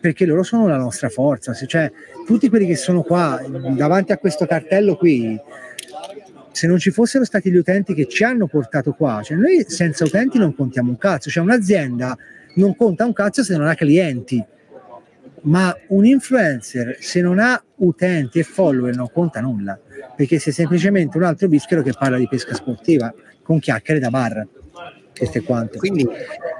perché 0.00 0.26
loro 0.26 0.42
sono 0.42 0.66
la 0.66 0.76
nostra 0.76 1.09
forza, 1.09 1.52
cioè 1.52 1.90
tutti 2.26 2.48
quelli 2.48 2.66
che 2.66 2.76
sono 2.76 3.02
qua 3.02 3.40
davanti 3.76 4.11
a 4.11 4.18
questo 4.18 4.44
cartello 4.44 4.96
qui 4.96 5.40
se 6.50 6.66
non 6.66 6.78
ci 6.78 6.90
fossero 6.90 7.24
stati 7.24 7.50
gli 7.50 7.57
utenti 7.57 7.94
che 7.94 8.09
ci 8.09 8.24
hanno 8.24 8.48
portato 8.48 8.92
qua, 8.92 9.20
cioè 9.22 9.36
noi 9.36 9.64
senza 9.68 10.02
utenti 10.02 10.36
non 10.36 10.52
contiamo 10.52 10.90
un 10.90 10.98
cazzo, 10.98 11.30
cioè 11.30 11.44
un'azienda 11.44 12.16
non 12.54 12.74
conta 12.74 13.04
un 13.04 13.12
cazzo 13.12 13.44
se 13.44 13.57
non 13.57 13.68
ha 13.68 13.74
clienti, 13.74 14.44
ma 15.47 15.76
un 15.88 16.05
influencer 16.05 16.97
se 17.01 17.20
non 17.20 17.38
ha 17.38 17.61
utenti 17.76 18.38
e 18.38 18.42
follower 18.42 18.94
non 18.94 19.11
conta 19.12 19.40
nulla, 19.40 19.78
perché 20.14 20.38
sei 20.38 20.53
semplicemente 20.53 21.16
un 21.16 21.24
altro 21.24 21.49
bischero 21.49 21.82
che 21.82 21.92
parla 21.92 22.16
di 22.16 22.28
pesca 22.28 22.55
sportiva 22.55 23.12
con 23.42 23.59
chiacchiere 23.59 24.01
da 24.01 24.11
bar. 24.11 24.47
Questo 25.16 25.38
è 25.38 25.42
quanto. 25.42 25.78
Quindi 25.78 26.07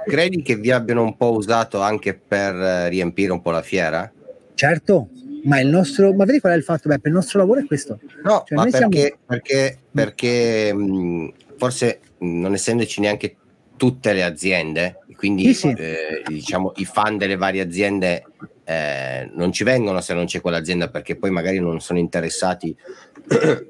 credi 0.05 0.41
che 0.41 0.55
vi 0.55 0.71
abbiano 0.71 1.03
un 1.03 1.15
po' 1.15 1.33
usato 1.33 1.79
anche 1.81 2.15
per 2.15 2.55
eh, 2.55 2.89
riempire 2.89 3.31
un 3.31 3.41
po' 3.41 3.51
la 3.51 3.61
fiera? 3.61 4.11
Certo, 4.55 5.09
ma 5.43 5.59
il 5.59 5.67
nostro, 5.67 6.13
ma 6.13 6.25
vedi 6.25 6.39
qual 6.39 6.53
è 6.53 6.55
il 6.55 6.63
fatto? 6.63 6.89
Beh, 6.89 6.99
per 6.99 7.11
il 7.11 7.17
nostro 7.17 7.39
lavoro 7.39 7.59
è 7.59 7.65
questo. 7.65 7.99
No, 8.23 8.43
Cioè, 8.47 8.57
ma 8.57 8.63
perché, 8.63 8.77
siamo- 8.77 9.17
perché, 9.27 9.77
perché 9.91 10.73
mh, 10.73 11.33
forse 11.57 11.99
mh, 12.17 12.39
non 12.39 12.53
essendoci 12.53 12.99
neanche 13.01 13.35
tutte 13.77 14.13
le 14.13 14.23
aziende, 14.23 14.99
quindi 15.15 15.53
Sì, 15.53 15.53
sì. 15.53 15.67
eh, 15.69 16.23
diciamo 16.27 16.73
i 16.77 16.85
fan 16.85 17.17
delle 17.17 17.37
varie 17.37 17.61
aziende 17.61 18.25
eh, 18.65 19.29
non 19.33 19.53
ci 19.53 19.63
vengono 19.63 20.01
se 20.01 20.13
non 20.13 20.25
c'è 20.25 20.41
quell'azienda 20.41 20.89
perché 20.89 21.15
poi 21.15 21.29
magari 21.29 21.59
non 21.59 21.79
sono 21.79 21.99
interessati 21.99 22.75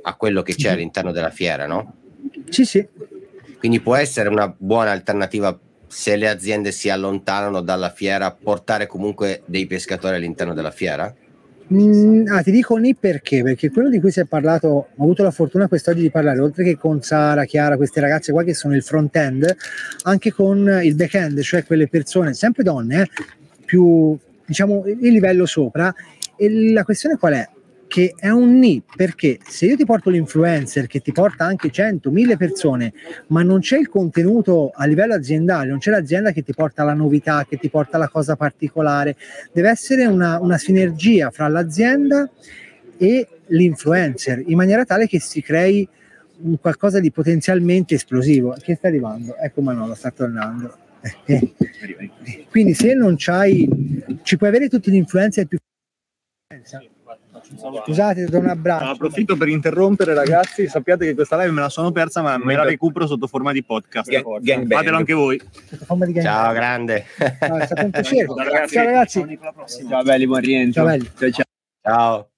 a 0.01 0.16
quello 0.16 0.41
che 0.41 0.55
c'è 0.55 0.70
all'interno 0.70 1.12
della 1.12 1.30
fiera, 1.30 1.68
no? 1.68 1.93
Sì, 2.49 2.66
sì, 2.66 2.88
Quindi 3.60 3.80
può 3.80 3.95
essere 3.95 4.30
una 4.30 4.53
buona 4.58 4.91
alternativa 4.91 5.58
se 5.88 6.16
le 6.16 6.28
aziende 6.28 6.72
si 6.72 6.89
allontanano 6.89 7.62
dalla 7.62 7.89
fiera, 7.89 8.32
portare 8.32 8.88
comunque 8.88 9.43
dei 9.45 9.68
pescatori 9.68 10.16
all'interno 10.16 10.53
della 10.53 10.72
fiera? 10.72 11.14
Mm, 11.74 12.28
ah, 12.28 12.41
ti 12.41 12.51
dico 12.51 12.78
ni 12.78 12.95
perché, 12.95 13.43
perché 13.43 13.70
quello 13.70 13.89
di 13.89 13.99
cui 13.99 14.09
si 14.09 14.22
è 14.22 14.26
parlato, 14.26 14.68
ho 14.68 15.03
avuto 15.03 15.22
la 15.24 15.32
fortuna 15.32 15.68
quest'oggi 15.68 16.01
di 16.01 16.09
parlare, 16.09 16.39
oltre 16.39 16.63
che 16.63 16.78
con 16.78 17.01
Sara, 17.01 17.43
Chiara, 17.43 17.76
queste 17.76 17.99
ragazze 17.99 18.32
qua 18.32 18.43
che 18.43 18.53
sono 18.53 18.74
il 18.74 18.84
front-end, 18.84 19.53
anche 20.03 20.32
con 20.32 20.80
il 20.82 20.95
back-end, 20.95 21.41
cioè 21.41 21.65
quelle 21.65 21.89
persone, 21.89 22.34
sempre 22.34 22.63
donne, 22.63 23.01
eh, 23.01 23.09
più 23.65 24.18
diciamo 24.45 24.86
il 24.86 25.11
livello 25.11 25.45
sopra. 25.45 25.93
E 26.38 26.72
la 26.72 26.84
questione 26.84 27.18
qual 27.18 27.34
è? 27.34 27.49
Che 27.88 28.14
è 28.18 28.30
un 28.30 28.60
ni, 28.60 28.84
perché 28.96 29.40
se 29.48 29.66
io 29.66 29.78
ti 29.78 29.86
porto 29.86 30.10
l'influencer 30.10 30.88
che 30.88 31.00
ti 31.00 31.14
porta 31.14 31.46
anche 31.46 31.72
100, 31.72 32.12
1000 32.12 32.36
persone, 32.36 32.94
ma 33.28 33.44
non 33.44 33.62
c'è 33.62 33.78
il 33.78 33.88
contenuto 33.88 34.72
a 34.76 34.86
livello 34.86 35.14
aziendale, 35.14 35.70
non 35.70 35.80
c'è 35.80 35.92
l'azienda 35.92 36.32
che 36.32 36.44
ti 36.44 36.54
porta 36.54 36.84
la 36.84 36.94
novità, 36.94 37.46
che 37.48 37.58
ti 37.58 37.70
porta 37.70 37.98
la 37.98 38.10
cosa 38.10 38.36
particolare, 38.36 39.16
deve 39.54 39.70
essere 39.70 40.06
una, 40.06 40.38
una 40.40 40.58
sinergia 40.58 41.32
fra 41.32 41.48
l'azienda 41.48 42.30
e 42.98 43.28
l'influencer 43.48 44.44
in 44.48 44.58
maniera 44.58 44.84
tale 44.84 45.08
che 45.08 45.20
si 45.20 45.42
crei 45.42 45.88
un 46.40 46.60
qualcosa 46.60 47.00
di 47.00 47.12
potenzialmente 47.12 47.96
esplosivo. 47.96 48.56
Che 48.60 48.76
sta 48.76 48.88
arrivando? 48.88 49.36
Ecco 49.38 49.62
Manolo 49.62 49.96
sta 49.96 50.12
tornando. 50.12 50.78
Quindi 52.50 52.74
se 52.74 52.94
non 52.94 53.16
c'hai 53.18 53.68
ci 54.24 54.36
puoi 54.36 54.50
avere 54.50 54.68
tutti 54.68 54.92
gli 54.92 54.96
influencer 54.96 55.46
più 55.46 55.58
scusate 57.56 58.26
do 58.26 58.39
un 58.39 58.48
abbraccio 58.48 58.91
Approfitto 58.91 59.38
per 59.38 59.48
interrompere, 59.48 60.14
ragazzi. 60.14 60.68
Sappiate 60.68 61.06
che 61.06 61.14
questa 61.14 61.38
live 61.38 61.52
me 61.52 61.62
la 61.62 61.70
sono 61.70 61.91
persa, 61.91 62.22
ma 62.22 62.38
me 62.38 62.56
la 62.56 62.64
recupero 62.64 63.08
sotto 63.08 63.28
forma 63.28 63.52
di 63.52 63.64
podcast. 63.64 64.10
Gang-. 64.41 64.72
Fatelo 64.72 64.98
anche 64.98 65.14
voi. 65.14 65.41
Ciao, 66.22 66.54
grande. 66.54 67.06
No, 67.48 67.58
è 67.58 67.66
stato 67.66 67.86
un 67.86 67.91
piacere 67.91 68.26
ciao 68.26 68.84
ragazzi 68.84 69.39
Ciao 69.88 70.04
belli, 70.04 70.26
buon 70.28 70.41
rientro. 70.41 70.84
Ciao, 70.84 70.86
belli. 70.86 71.12
ciao. 71.18 71.32
ciao. 71.32 71.45
Ciao. 71.82 72.30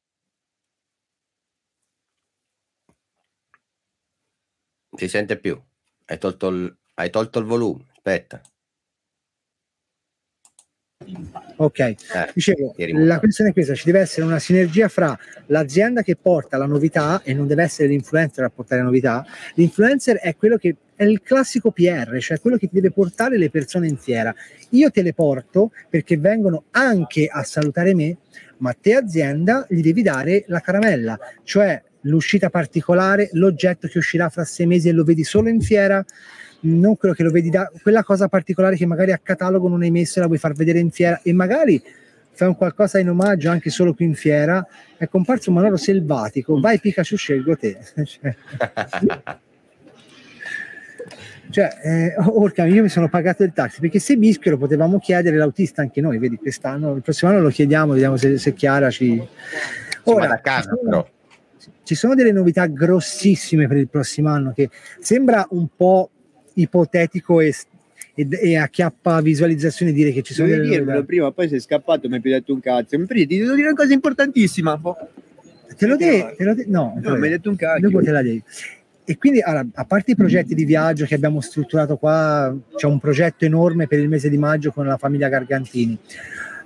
Si 4.96 5.08
sente 5.08 5.38
più. 5.38 5.60
Hai 6.06 6.18
tolto 6.18 6.48
il, 6.50 6.78
hai 6.96 7.10
tolto 7.10 7.40
il 7.40 7.46
volume. 7.46 7.86
Aspetta. 7.92 8.42
Ok, 11.58 11.80
Eh, 11.80 11.96
dicevo, 12.34 12.74
la 12.78 13.20
questione 13.20 13.50
è 13.50 13.54
questa, 13.54 13.74
ci 13.74 13.86
deve 13.86 14.00
essere 14.00 14.26
una 14.26 14.40
sinergia 14.40 14.88
fra 14.88 15.18
l'azienda 15.48 16.02
che 16.02 16.16
porta 16.16 16.58
la 16.58 16.66
novità 16.66 17.22
e 17.24 17.34
non 17.34 17.48
deve 17.48 17.64
essere 17.64 17.88
l'influencer 17.90 18.44
a 18.44 18.50
portare 18.50 18.82
la 18.82 18.88
novità. 18.88 19.26
L'influencer 19.56 20.18
è 20.18 20.36
quello 20.36 20.58
che 20.58 20.76
è 20.96 21.04
il 21.04 21.22
classico 21.22 21.72
PR, 21.72 22.18
cioè 22.20 22.40
quello 22.40 22.58
che 22.58 22.68
ti 22.68 22.76
deve 22.76 22.92
portare 22.92 23.38
le 23.38 23.50
persone 23.50 23.88
in 23.88 23.98
fiera. 23.98 24.34
Io 24.70 24.92
te 24.92 25.02
le 25.02 25.14
porto 25.14 25.72
perché 25.90 26.18
vengono 26.18 26.66
anche 26.72 27.28
a 27.32 27.44
salutare 27.44 27.94
me, 27.96 28.18
ma 28.58 28.74
te 28.74 28.96
azienda 28.96 29.66
gli 29.70 29.82
devi 29.82 30.02
dare 30.02 30.44
la 30.48 30.60
caramella, 30.60 31.18
cioè 31.44 31.82
l'uscita 32.02 32.50
particolare, 32.50 33.30
l'oggetto 33.34 33.88
che 33.88 33.98
uscirà 33.98 34.30
fra 34.30 34.44
sei 34.44 34.66
mesi 34.66 34.90
e 34.90 34.92
lo 34.92 35.04
vedi 35.04 35.24
solo 35.24 35.50
in 35.50 35.62
fiera, 35.62 36.04
non 36.62 36.98
quello 36.98 37.14
che 37.14 37.24
lo 37.24 37.32
vedi 37.32 37.50
da 37.50 37.72
quella 37.82 38.04
cosa 38.04 38.28
particolare 38.28 38.76
che 38.76 38.86
magari 38.86 39.12
a 39.12 39.20
catalogo 39.22 39.68
non 39.68 39.82
hai 39.82 39.92
messo 39.92 40.18
e 40.18 40.22
la 40.22 40.28
vuoi 40.28 40.40
far 40.40 40.54
vedere 40.54 40.80
in 40.80 40.92
fiera. 40.92 41.22
E 41.24 41.34
magari 41.34 41.82
fai 42.32 42.48
un 42.48 42.56
qualcosa 42.56 43.00
in 43.00 43.10
omaggio 43.10 43.50
anche 43.50 43.70
solo 43.70 43.94
qui 43.94 44.06
in 44.06 44.16
fiera 44.16 44.66
è 44.98 45.08
comparso 45.08 45.50
un 45.50 45.58
Manolo 45.58 45.78
selvatico. 45.78 46.60
Vai 46.60 46.80
Pikachu 46.80 47.16
scelgo 47.16 47.56
te. 47.58 47.78
Cioè, 51.52 51.70
cioè 51.72 51.80
eh, 51.82 52.16
orca 52.18 52.66
io 52.66 52.84
mi 52.84 52.90
sono 52.90 53.10
pagato 53.10 53.44
il 53.44 53.54
taxi 53.54 53.80
perché 53.80 53.98
se 53.98 54.18
Bischio 54.18 54.52
lo 54.52 54.58
potevamo 54.58 55.00
chiedere 55.00 55.36
l'autista 55.36 55.82
anche 55.82 56.00
noi 56.00 56.20
vedi 56.20 56.36
quest'anno 56.36 56.94
il 56.94 57.02
prossimo 57.02 57.32
anno 57.32 57.42
lo 57.42 57.50
chiediamo 57.50 57.94
vediamo 57.94 58.18
se, 58.18 58.38
se 58.38 58.54
Chiara 58.54 58.92
ci 58.92 59.20
va 60.04 60.28
da 60.28 60.40
casa, 60.42 60.76
però. 60.76 61.08
ci 61.84 61.96
sono 61.96 62.14
delle 62.14 62.32
novità 62.32 62.68
grossissime 62.68 63.68
per 63.68 63.78
il 63.78 63.90
prossimo 63.90 64.30
anno 64.30 64.54
che 64.54 64.70
sembra 65.00 65.48
un 65.50 65.68
po' 65.76 66.12
ipotetico 66.56 67.40
e, 67.42 67.54
e, 68.16 68.28
e 68.42 68.58
acchiappa 68.58 69.22
visualizzazioni 69.22 69.92
dire 69.94 70.12
che 70.12 70.22
ci 70.22 70.34
sono 70.34 70.48
Dovevi 70.48 70.64
delle 70.68 70.78
dirmelo 70.78 70.98
novità. 71.00 71.14
prima, 71.14 71.32
poi 71.32 71.48
sei 71.50 71.60
scappato 71.60 72.08
mi 72.08 72.16
hai 72.16 72.22
più 72.22 72.32
detto 72.32 72.54
un 72.54 72.60
cazzo. 72.60 72.98
Mi 72.98 73.06
prima 73.06 73.26
ti 73.28 73.38
devo 73.38 73.54
dire 73.56 73.68
una 73.68 73.76
cosa 73.76 73.94
importantissima. 73.94 74.78
Boh. 74.78 74.96
Te 75.78 75.86
lo 75.86 75.96
de- 75.96 76.34
te 76.38 76.44
lo 76.44 76.54
de- 76.56 76.66
no, 76.68 76.94
No, 77.02 77.10
mi 77.12 77.16
hai 77.16 77.22
de- 77.22 77.30
detto 77.30 77.50
un 77.50 77.56
cazzo. 77.56 77.80
dopo 77.82 78.02
te 78.02 78.12
la 78.12 78.22
devi. 78.22 78.44
E 79.06 79.18
quindi, 79.18 79.42
allora, 79.42 79.66
a 79.74 79.86
parte 79.86 80.12
i 80.12 80.16
progetti 80.16 80.54
di 80.54 80.66
viaggio 80.66 81.06
che 81.06 81.16
abbiamo 81.16 81.42
strutturato 81.42 81.98
qua, 81.98 82.56
c'è 82.76 82.86
un 82.86 83.00
progetto 83.00 83.44
enorme 83.46 83.88
per 83.88 83.98
il 84.00 84.08
mese 84.08 84.30
di 84.30 84.38
maggio 84.38 84.72
con 84.72 84.86
la 84.86 84.98
famiglia 84.98 85.30
Gargantini. 85.30 85.98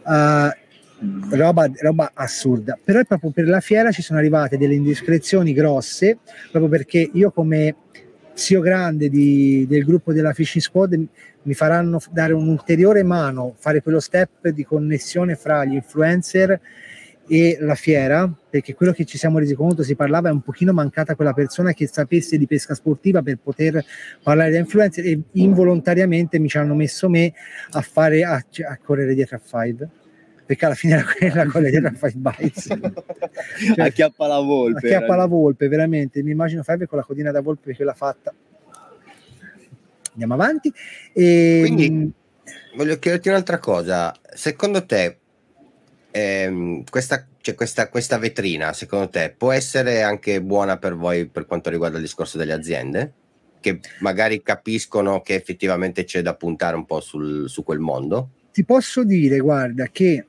Uh, 0.06 1.36
roba, 1.38 1.70
roba 1.80 2.12
assurda. 2.14 2.78
Però 2.84 3.00
è 3.00 3.06
proprio 3.06 3.32
per 3.32 3.48
la 3.48 3.62
fiera 3.62 3.92
ci 3.92 4.02
sono 4.02 4.20
arrivate 4.20 4.58
delle 4.58 4.74
indiscrezioni 4.74 5.54
grosse, 5.54 6.18
proprio 6.52 6.70
perché 6.70 7.10
io 7.14 7.32
come 7.32 7.76
zio 8.34 8.62
grande 8.62 9.10
di- 9.10 9.66
del 9.68 9.84
gruppo 9.84 10.14
della 10.14 10.34
Fishing 10.34 10.64
Squad 10.64 11.08
mi 11.44 11.54
faranno 11.54 12.00
dare 12.12 12.34
un'ulteriore 12.34 13.04
mano, 13.04 13.56
fare 13.58 13.82
quello 13.82 14.00
step 14.00 14.50
di 14.50 14.64
connessione 14.64 15.36
fra 15.36 15.66
gli 15.66 15.74
influencer 15.74 16.60
e 17.28 17.58
la 17.62 17.76
fiera, 17.76 18.32
perché 18.50 18.74
quello 18.74 18.92
che 18.92 19.06
ci 19.06 19.18
siamo 19.18 19.40
resi 19.40 19.56
conto, 19.56 19.82
si 19.82 19.96
parlava, 19.96 20.30
è 20.30 20.32
un 20.32 20.42
pochino 20.42 20.74
mancata 20.74 21.16
quella 21.16 21.34
persona 21.34 21.74
che 21.74 21.88
sapesse 21.88 22.38
di 22.38 22.48
pesca 22.48 22.76
sportiva 22.76 23.22
per 23.22 23.38
poter 23.42 23.84
parlare 24.22 24.52
da 24.52 24.58
influencer 24.58 25.06
e 25.06 25.20
involontariamente 25.34 26.40
mi 26.40 26.50
ci 26.50 26.58
hanno 26.58 26.76
messo 26.76 27.10
me 27.10 27.34
a 27.72 27.82
fare 27.82 28.24
a, 28.24 28.44
cioè, 28.50 28.66
a 28.66 28.78
correre 28.82 29.14
dietro 29.14 29.38
a 29.38 29.42
Five 29.44 29.90
perché 30.46 30.66
alla 30.66 30.76
fine 30.76 30.94
era 30.96 31.06
quella 31.06 31.46
con 31.46 31.62
le 31.62 31.70
dietro 31.70 31.90
a 31.90 31.94
Five 31.94 32.14
Bites 32.16 32.64
Cioè, 32.68 33.86
Acchiappa 33.88 34.28
la 34.28 34.40
volpe. 34.40 34.88
acchiappa 34.88 35.16
la 35.16 35.26
volpe 35.26 35.68
veramente 35.68 36.22
mi 36.24 36.32
immagino 36.32 36.64
Five 36.64 36.86
con 36.88 36.98
la 36.98 37.04
codina 37.04 37.32
da 37.32 37.42
volpe 37.42 37.74
che 37.76 37.84
l'ha 37.84 37.94
fatta 37.94 38.34
andiamo 40.12 40.34
avanti 40.34 40.72
e, 41.14 41.64
Quindi- 41.66 42.12
Voglio 42.76 42.98
chiederti 42.98 43.30
un'altra 43.30 43.60
cosa. 43.60 44.14
Secondo 44.34 44.84
te, 44.86 45.18
ehm, 46.12 46.84
questa, 46.90 47.26
cioè 47.40 47.54
questa, 47.56 47.88
questa 47.88 48.18
vetrina, 48.18 48.74
secondo 48.74 49.10
te, 49.10 49.34
può 49.38 49.52
essere 49.52 50.02
anche 50.02 50.42
buona 50.42 50.78
per 50.78 50.96
voi 50.96 51.28
per 51.28 51.46
quanto 51.46 51.70
riguarda 51.70 51.98
il 51.98 52.04
discorso 52.04 52.38
delle 52.38 52.52
aziende? 52.54 53.14
Che 53.60 53.80
magari 54.00 54.42
capiscono 54.42 55.22
che 55.22 55.36
effettivamente 55.36 56.04
c'è 56.04 56.22
da 56.24 56.34
puntare 56.36 56.76
un 56.76 56.86
po' 56.86 57.00
sul- 57.00 57.48
su 57.48 57.64
quel 57.64 57.80
mondo? 57.80 58.30
ti 58.52 58.66
posso 58.66 59.04
dire 59.04 59.40
guarda 59.40 59.88
che 59.88 60.26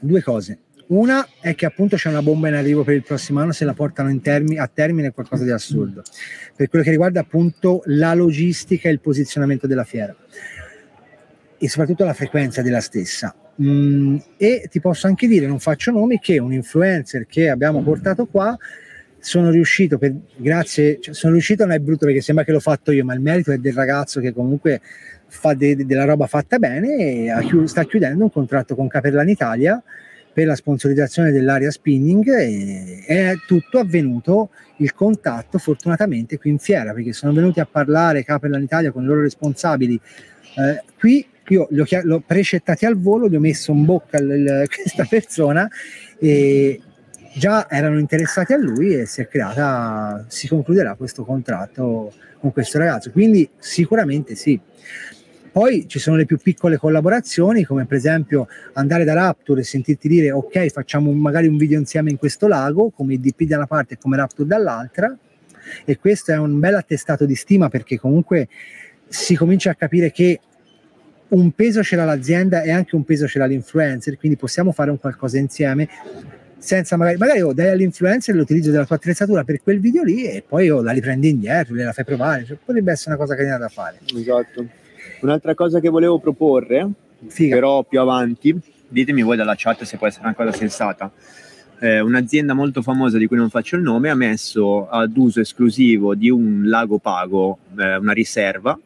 due 0.00 0.22
cose. 0.22 0.58
Una 0.88 1.26
è 1.40 1.54
che 1.56 1.66
appunto 1.66 1.96
c'è 1.96 2.08
una 2.08 2.22
bomba 2.22 2.46
in 2.46 2.54
arrivo 2.54 2.84
per 2.84 2.94
il 2.94 3.02
prossimo 3.02 3.40
anno 3.40 3.50
se 3.50 3.64
la 3.64 3.74
portano 3.74 4.16
termi- 4.20 4.56
a 4.56 4.70
termine 4.72 5.08
è 5.08 5.12
qualcosa 5.12 5.42
di 5.42 5.50
assurdo. 5.50 6.02
Per 6.54 6.68
quello 6.68 6.84
che 6.84 6.90
riguarda 6.90 7.20
appunto 7.20 7.82
la 7.86 8.14
logistica 8.14 8.88
e 8.88 8.92
il 8.92 9.00
posizionamento 9.00 9.66
della 9.66 9.84
fiera. 9.84 10.14
E 11.58 11.68
soprattutto 11.68 12.04
la 12.04 12.14
frequenza 12.14 12.62
della 12.62 12.80
stessa. 12.80 13.34
Mm, 13.60 14.16
e 14.36 14.68
ti 14.70 14.80
posso 14.80 15.06
anche 15.06 15.26
dire 15.26 15.46
non 15.46 15.58
faccio 15.58 15.90
nomi 15.90 16.18
che 16.18 16.38
un 16.38 16.52
influencer 16.52 17.24
che 17.26 17.48
abbiamo 17.48 17.82
portato 17.82 18.26
qua 18.26 18.54
sono 19.18 19.48
riuscito 19.48 19.96
per, 19.96 20.14
grazie 20.36 20.98
cioè, 21.00 21.14
sono 21.14 21.32
riuscito 21.32 21.64
non 21.64 21.72
è 21.72 21.78
brutto 21.78 22.04
perché 22.04 22.20
sembra 22.20 22.44
che 22.44 22.52
l'ho 22.52 22.60
fatto 22.60 22.92
io 22.92 23.02
ma 23.02 23.14
il 23.14 23.20
merito 23.20 23.52
è 23.52 23.56
del 23.56 23.72
ragazzo 23.72 24.20
che 24.20 24.34
comunque 24.34 24.82
fa 25.28 25.54
de- 25.54 25.84
della 25.86 26.04
roba 26.04 26.26
fatta 26.26 26.58
bene 26.58 26.96
e 26.96 27.30
ha 27.30 27.40
chiu- 27.40 27.64
sta 27.64 27.84
chiudendo 27.84 28.24
un 28.24 28.30
contratto 28.30 28.74
con 28.74 28.88
Caperlan 28.88 29.28
Italia 29.28 29.82
per 30.32 30.46
la 30.46 30.54
sponsorizzazione 30.54 31.30
dell'area 31.32 31.70
spinning 31.70 32.28
e 32.28 33.02
è 33.06 33.32
tutto 33.46 33.78
avvenuto. 33.78 34.50
Il 34.78 34.92
contatto 34.92 35.56
fortunatamente 35.58 36.36
qui 36.38 36.50
in 36.50 36.58
fiera 36.58 36.92
perché 36.92 37.12
sono 37.14 37.32
venuti 37.32 37.60
a 37.60 37.66
parlare 37.70 38.22
Capellan 38.24 38.62
Italia 38.62 38.92
con 38.92 39.02
i 39.04 39.06
loro 39.06 39.22
responsabili. 39.22 39.98
Eh, 40.58 40.82
qui 40.98 41.26
io 41.48 41.66
li 41.70 41.80
ho, 41.80 41.84
chia- 41.84 42.02
l'ho 42.04 42.20
precettati 42.26 42.84
al 42.84 42.98
volo, 42.98 43.28
gli 43.28 43.36
ho 43.36 43.40
messo 43.40 43.72
in 43.72 43.84
bocca 43.86 44.18
il- 44.18 44.30
il- 44.30 44.68
questa 44.74 45.06
persona 45.08 45.66
e 46.18 46.80
già 47.36 47.68
erano 47.68 47.98
interessati 47.98 48.54
a 48.54 48.56
lui 48.56 48.94
e 48.94 49.04
si 49.04 49.20
è 49.20 49.28
creata, 49.28 50.24
si 50.28 50.48
concluderà 50.48 50.94
questo 50.94 51.24
contratto 51.24 52.12
con 52.38 52.50
questo 52.52 52.78
ragazzo. 52.78 53.10
Quindi 53.10 53.48
sicuramente 53.58 54.34
sì. 54.34 54.58
Poi 55.52 55.86
ci 55.88 55.98
sono 55.98 56.16
le 56.16 56.26
più 56.26 56.38
piccole 56.38 56.76
collaborazioni, 56.76 57.64
come 57.64 57.86
per 57.86 57.96
esempio 57.96 58.46
andare 58.74 59.04
da 59.04 59.14
Rapture 59.14 59.60
e 59.60 59.64
sentirti 59.64 60.08
dire 60.08 60.30
ok, 60.30 60.68
facciamo 60.68 61.12
magari 61.12 61.46
un 61.46 61.56
video 61.56 61.78
insieme 61.78 62.10
in 62.10 62.18
questo 62.18 62.46
lago, 62.46 62.90
come 62.90 63.14
IDP 63.14 63.44
da 63.44 63.56
una 63.56 63.66
parte 63.66 63.94
e 63.94 63.98
come 63.98 64.16
Rapture 64.16 64.48
dall'altra. 64.48 65.16
E 65.84 65.98
questo 65.98 66.32
è 66.32 66.38
un 66.38 66.58
bel 66.58 66.74
attestato 66.74 67.24
di 67.24 67.34
stima 67.34 67.68
perché 67.68 67.98
comunque 67.98 68.48
si 69.08 69.34
comincia 69.34 69.70
a 69.70 69.74
capire 69.74 70.10
che 70.10 70.40
un 71.28 71.50
peso 71.52 71.82
ce 71.82 71.96
l'ha 71.96 72.04
l'azienda 72.04 72.62
e 72.62 72.70
anche 72.70 72.94
un 72.94 73.04
peso 73.04 73.26
ce 73.26 73.38
l'ha 73.38 73.46
l'influencer, 73.46 74.16
quindi 74.16 74.36
possiamo 74.36 74.72
fare 74.72 74.90
un 74.90 74.98
qualcosa 74.98 75.38
insieme 75.38 75.88
senza 76.58 76.96
magari, 76.96 77.16
magari 77.16 77.40
oh, 77.42 77.52
dai 77.52 77.68
all'influencer 77.68 78.34
l'utilizzo 78.34 78.70
della 78.70 78.86
tua 78.86 78.96
attrezzatura 78.96 79.44
per 79.44 79.62
quel 79.62 79.80
video 79.80 80.02
lì 80.02 80.24
e 80.24 80.42
poi 80.46 80.70
oh, 80.70 80.82
la 80.82 80.92
riprendi 80.92 81.28
indietro, 81.28 81.74
gliela 81.74 81.92
fai 81.92 82.04
provare, 82.04 82.44
cioè, 82.44 82.56
potrebbe 82.62 82.92
essere 82.92 83.14
una 83.14 83.24
cosa 83.24 83.34
carina 83.34 83.58
da 83.58 83.68
fare. 83.68 83.98
Esatto. 84.14 84.66
Un'altra 85.20 85.54
cosa 85.54 85.80
che 85.80 85.88
volevo 85.88 86.18
proporre, 86.18 86.88
Figa. 87.26 87.54
però 87.54 87.82
più 87.84 88.00
avanti, 88.00 88.58
ditemi 88.88 89.22
voi 89.22 89.36
dalla 89.36 89.54
chat 89.56 89.84
se 89.84 89.96
può 89.96 90.06
essere 90.06 90.24
una 90.24 90.34
cosa 90.34 90.52
sensata. 90.52 91.10
Eh, 91.78 92.00
un'azienda 92.00 92.54
molto 92.54 92.80
famosa 92.80 93.18
di 93.18 93.26
cui 93.26 93.36
non 93.36 93.50
faccio 93.50 93.76
il 93.76 93.82
nome 93.82 94.08
ha 94.08 94.14
messo 94.14 94.88
ad 94.88 95.14
uso 95.16 95.40
esclusivo 95.40 96.14
di 96.14 96.30
un 96.30 96.62
lago 96.64 96.98
pago, 96.98 97.58
eh, 97.78 97.96
una 97.96 98.12
riserva, 98.12 98.78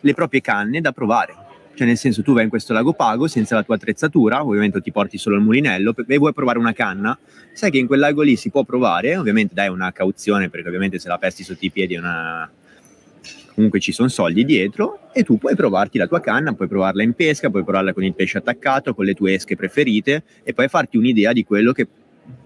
le 0.00 0.14
proprie 0.14 0.42
canne 0.42 0.80
da 0.80 0.92
provare. 0.92 1.34
Cioè, 1.74 1.86
nel 1.86 1.96
senso, 1.96 2.22
tu 2.22 2.32
vai 2.32 2.44
in 2.44 2.48
questo 2.48 2.72
lago 2.72 2.92
pago 2.92 3.26
senza 3.26 3.56
la 3.56 3.64
tua 3.64 3.74
attrezzatura, 3.74 4.44
ovviamente 4.44 4.80
ti 4.80 4.92
porti 4.92 5.18
solo 5.18 5.36
il 5.36 5.42
mulinello 5.42 5.94
e 6.06 6.18
vuoi 6.18 6.32
provare 6.32 6.58
una 6.58 6.72
canna, 6.72 7.18
sai 7.52 7.70
che 7.70 7.78
in 7.78 7.86
quel 7.86 7.98
lago 7.98 8.22
lì 8.22 8.36
si 8.36 8.50
può 8.50 8.62
provare, 8.62 9.16
ovviamente 9.16 9.54
dai 9.54 9.68
una 9.68 9.90
cauzione 9.92 10.48
perché 10.48 10.68
ovviamente 10.68 11.00
se 11.00 11.08
la 11.08 11.18
pesti 11.18 11.42
sotto 11.42 11.64
i 11.64 11.70
piedi 11.70 11.94
è 11.94 11.98
una, 11.98 12.48
comunque 13.54 13.80
ci 13.80 13.92
sono 13.92 14.08
soldi 14.08 14.44
dietro 14.44 15.10
e 15.12 15.22
tu 15.22 15.38
puoi 15.38 15.54
provarti 15.54 15.98
la 15.98 16.06
tua 16.06 16.20
canna, 16.20 16.52
puoi 16.52 16.68
provarla 16.68 17.02
in 17.02 17.14
pesca, 17.14 17.50
puoi 17.50 17.64
provarla 17.64 17.92
con 17.92 18.04
il 18.04 18.14
pesce 18.14 18.38
attaccato, 18.38 18.94
con 18.94 19.04
le 19.04 19.14
tue 19.14 19.34
esche 19.34 19.56
preferite 19.56 20.22
e 20.42 20.52
poi 20.52 20.68
farti 20.68 20.96
un'idea 20.96 21.32
di 21.32 21.44
quello 21.44 21.72
che 21.72 21.86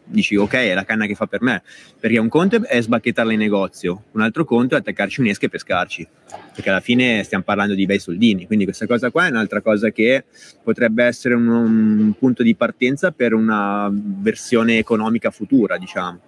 dici 0.09 0.37
ok 0.37 0.53
è 0.55 0.75
la 0.75 0.85
canna 0.85 1.07
che 1.07 1.15
fa 1.15 1.27
per 1.27 1.43
me. 1.43 1.63
Perché 1.99 2.19
un 2.19 2.29
conto 2.29 2.65
è 2.65 2.81
sbacchettarla 2.81 3.33
in 3.33 3.39
negozio 3.39 4.05
un 4.13 4.23
altro 4.23 4.45
conto 4.45 4.75
è 4.75 4.79
attaccarci 4.79 5.21
un'esca 5.21 5.47
e 5.47 5.49
pescarci. 5.49 6.09
Perché 6.55 6.71
alla 6.71 6.81
fine 6.81 7.23
stiamo 7.25 7.45
parlando 7.45 7.75
di 7.75 7.87
bei 7.87 7.99
soldini 7.99 8.47
quindi 8.47 8.65
questa 8.65 8.87
cosa 8.87 9.11
qua 9.11 9.27
è 9.27 9.31
un'altra 9.31 9.61
cosa 9.61 9.91
che 9.91 10.25
potrebbe 10.63 11.05
essere 11.05 11.35
un, 11.35 11.49
un 11.49 12.15
punto 12.19 12.43
di 12.43 12.55
partenza 12.55 13.13
per 13.13 13.35
una 13.35 13.91
versione 13.93 14.79
economica 14.79 15.31
futura 15.31 15.77
diciamo. 15.79 16.21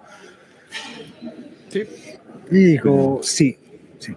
Io 1.73 1.87
dico 2.49 3.21
sì, 3.23 3.57
sì. 3.99 4.15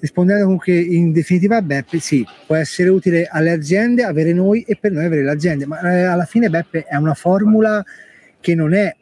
Rispondendo 0.00 0.44
comunque 0.44 0.78
in 0.78 1.12
definitiva, 1.12 1.62
Beppe, 1.62 1.98
sì, 1.98 2.26
può 2.46 2.56
essere 2.56 2.90
utile 2.90 3.26
alle 3.30 3.50
aziende 3.50 4.02
avere 4.02 4.32
noi 4.32 4.62
e 4.62 4.76
per 4.76 4.92
noi 4.92 5.04
avere 5.04 5.22
le 5.22 5.30
aziende, 5.30 5.64
ma 5.64 5.80
eh, 5.80 6.02
alla 6.02 6.24
fine 6.24 6.50
Beppe 6.50 6.84
è 6.84 6.96
una 6.96 7.14
formula 7.14 7.84
che 8.42 8.54
non 8.54 8.74
è 8.74 8.94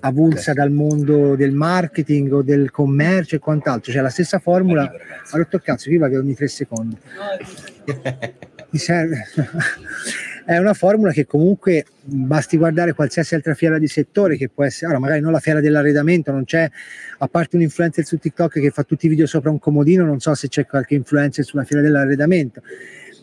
avulsa 0.00 0.52
dal 0.52 0.70
mondo 0.70 1.36
del 1.36 1.52
marketing 1.52 2.32
o 2.32 2.42
del 2.42 2.70
commercio 2.70 3.36
e 3.36 3.38
quant'altro, 3.38 3.92
cioè 3.92 4.02
la 4.02 4.10
stessa 4.10 4.38
formula, 4.38 4.82
ha 4.82 5.36
rotto 5.36 5.56
il 5.56 5.62
cazzo, 5.62 5.88
viva 5.88 6.08
che 6.08 6.18
ogni 6.18 6.34
tre 6.34 6.48
secondi. 6.48 6.96
Mi 8.72 8.78
serve. 8.78 9.26
è 10.44 10.56
una 10.58 10.74
formula 10.74 11.12
che 11.12 11.26
comunque 11.26 11.86
basti 12.02 12.56
guardare 12.56 12.92
qualsiasi 12.92 13.34
altra 13.34 13.54
fiera 13.54 13.78
di 13.78 13.86
settore 13.86 14.36
che 14.36 14.48
può 14.48 14.64
essere, 14.64 14.90
ora 14.90 14.98
magari 14.98 15.20
non 15.20 15.32
la 15.32 15.40
fiera 15.40 15.60
dell'arredamento, 15.60 16.32
non 16.32 16.44
c'è, 16.44 16.68
a 17.18 17.28
parte 17.28 17.56
un 17.56 17.62
influencer 17.62 18.04
su 18.04 18.18
TikTok 18.18 18.60
che 18.60 18.70
fa 18.70 18.82
tutti 18.82 19.06
i 19.06 19.08
video 19.08 19.26
sopra 19.26 19.50
un 19.50 19.58
comodino, 19.58 20.04
non 20.04 20.20
so 20.20 20.34
se 20.34 20.48
c'è 20.48 20.66
qualche 20.66 20.94
influencer 20.94 21.44
sulla 21.44 21.64
fiera 21.64 21.82
dell'arredamento, 21.82 22.62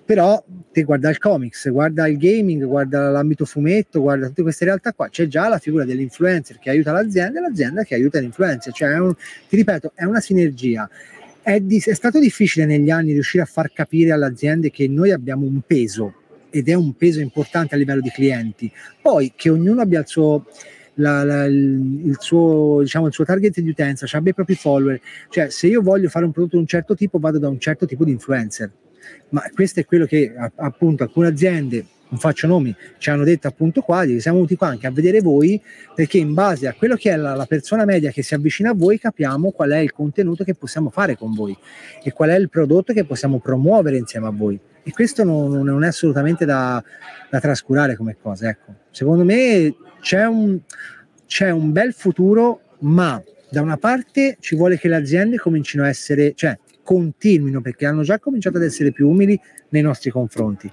però 0.08 0.42
te 0.72 0.84
guarda 0.84 1.10
il 1.10 1.18
comics, 1.18 1.70
guarda 1.70 2.08
il 2.08 2.18
gaming, 2.18 2.64
guarda 2.64 3.10
l'ambito 3.10 3.44
fumetto, 3.44 4.00
guarda 4.00 4.28
tutte 4.28 4.42
queste 4.42 4.64
realtà 4.64 4.94
qua, 4.94 5.10
c'è 5.10 5.28
già 5.28 5.50
la 5.50 5.58
figura 5.60 5.84
dell'influencer 5.84 6.60
che 6.60 6.70
aiuta 6.70 6.94
l'azienda 6.94 7.40
e 7.40 7.42
l'azienda 7.42 7.84
che 7.84 7.94
aiuta 7.96 8.18
l'influencer, 8.22 8.72
cioè 8.72 8.98
un, 9.00 9.14
ti 9.50 9.58
ripeto, 9.58 9.92
è 9.94 10.06
una 10.06 10.22
sinergia. 10.22 10.90
È, 11.42 11.60
di- 11.60 11.84
è 11.86 11.94
stato 11.94 12.20
difficile 12.22 12.66
negli 12.66 12.90
anni 12.90 13.12
riuscire 13.12 13.44
a 13.44 13.46
far 13.46 13.74
capire 13.74 14.12
alle 14.12 14.28
aziende 14.28 14.72
che 14.72 14.88
noi 14.88 15.12
abbiamo 15.12 15.46
un 15.46 15.60
peso 15.68 16.14
ed 16.52 16.70
è 16.70 16.74
un 16.74 16.94
peso 16.96 17.20
importante 17.20 17.76
a 17.76 17.78
livello 17.78 18.00
di 18.00 18.10
clienti. 18.10 18.72
Poi 19.02 19.34
che 19.36 19.50
ognuno 19.50 19.82
abbia 19.82 20.00
il 20.00 20.08
suo, 20.08 20.46
la- 20.96 21.26
la- 21.26 21.48
il 21.48 22.16
suo, 22.18 22.80
diciamo, 22.80 23.08
il 23.08 23.14
suo 23.14 23.26
target 23.26 23.60
di 23.60 23.68
utenza, 23.68 24.06
cioè 24.06 24.22
abbia 24.22 24.32
i 24.32 24.36
propri 24.36 24.56
follower. 24.56 25.02
Cioè, 25.28 25.50
se 25.50 25.68
io 25.68 25.82
voglio 25.82 26.08
fare 26.08 26.24
un 26.24 26.32
prodotto 26.32 26.56
di 26.56 26.62
un 26.62 26.68
certo 26.68 26.96
tipo, 26.96 27.20
vado 27.20 27.40
da 27.40 27.50
un 27.50 27.60
certo 27.60 27.86
tipo 27.86 28.06
di 28.06 28.12
influencer. 28.12 28.72
Ma 29.30 29.44
questo 29.54 29.80
è 29.80 29.86
quello 29.86 30.06
che 30.06 30.34
appunto 30.56 31.04
alcune 31.04 31.28
aziende, 31.28 31.86
non 32.10 32.20
faccio 32.20 32.48
nomi, 32.48 32.74
ci 32.98 33.10
hanno 33.10 33.24
detto 33.24 33.48
appunto 33.48 33.82
qua, 33.82 34.06
siamo 34.20 34.38
venuti 34.38 34.56
qua 34.56 34.68
anche 34.68 34.88
a 34.88 34.92
vedere 34.92 35.20
voi, 35.20 35.62
perché 35.94 36.18
in 36.18 36.34
base 36.34 36.68
a 36.68 36.74
quello 36.74 36.96
che 36.96 37.12
è 37.12 37.16
la, 37.18 37.36
la 37.36 37.46
persona 37.46 37.84
media 37.84 38.12
che 38.12 38.24
si 38.24 38.34
avvicina 38.34 38.70
a 38.70 38.74
voi, 38.74 38.98
capiamo 38.98 39.52
qual 39.52 39.72
è 39.72 39.78
il 39.80 39.92
contenuto 39.92 40.44
che 40.44 40.56
possiamo 40.56 40.90
fare 40.90 41.18
con 41.18 41.34
voi 41.34 41.58
e 42.02 42.12
qual 42.14 42.30
è 42.30 42.36
il 42.36 42.50
prodotto 42.50 42.94
che 42.94 43.04
possiamo 43.04 43.40
promuovere 43.40 43.98
insieme 43.98 44.28
a 44.28 44.32
voi. 44.32 44.58
E 44.84 44.92
questo 44.92 45.26
non, 45.26 45.52
non 45.52 45.84
è 45.84 45.88
assolutamente 45.88 46.46
da, 46.46 46.82
da 47.30 47.40
trascurare 47.42 47.98
come 47.98 48.16
cosa. 48.22 48.48
Ecco. 48.48 48.74
Secondo 48.90 49.26
me 49.26 49.76
c'è 50.00 50.26
un, 50.26 50.60
c'è 51.26 51.50
un 51.50 51.74
bel 51.74 51.94
futuro, 51.94 52.62
ma 52.80 53.22
da 53.50 53.62
una 53.62 53.76
parte 53.76 54.38
ci 54.40 54.56
vuole 54.56 54.78
che 54.78 54.88
le 54.88 54.96
aziende 54.96 55.38
comincino 55.38 55.84
a 55.84 55.90
essere, 55.90 56.34
cioè 56.36 56.58
continuino 56.88 57.60
perché 57.60 57.86
hanno 57.86 58.04
già 58.04 58.18
cominciato 58.18 58.56
ad 58.56 58.64
essere 58.64 58.94
più 58.94 59.10
umili 59.10 59.38
nei 59.72 59.82
nostri 59.82 60.10
confronti, 60.10 60.72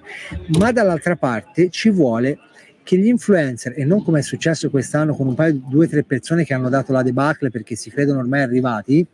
ma 0.61 0.71
dall'altra 0.71 1.17
parte 1.17 1.71
ci 1.71 1.91
vuole 1.91 2.39
che 2.85 2.97
gli 2.97 3.09
influencer, 3.09 3.73
e 3.77 3.85
non 3.85 4.05
come 4.05 4.21
è 4.21 4.23
successo 4.23 4.71
quest'anno 4.71 5.17
con 5.17 5.27
un 5.27 5.35
paio, 5.35 5.61
due 5.69 5.87
o 5.87 5.89
tre 5.89 6.05
persone 6.05 6.45
che 6.45 6.55
hanno 6.55 6.69
dato 6.69 6.93
la 6.93 7.03
debacle 7.03 7.51
perché 7.51 7.75
si 7.75 7.91
credono 7.91 8.21
ormai 8.21 8.43
arrivati, 8.43 9.05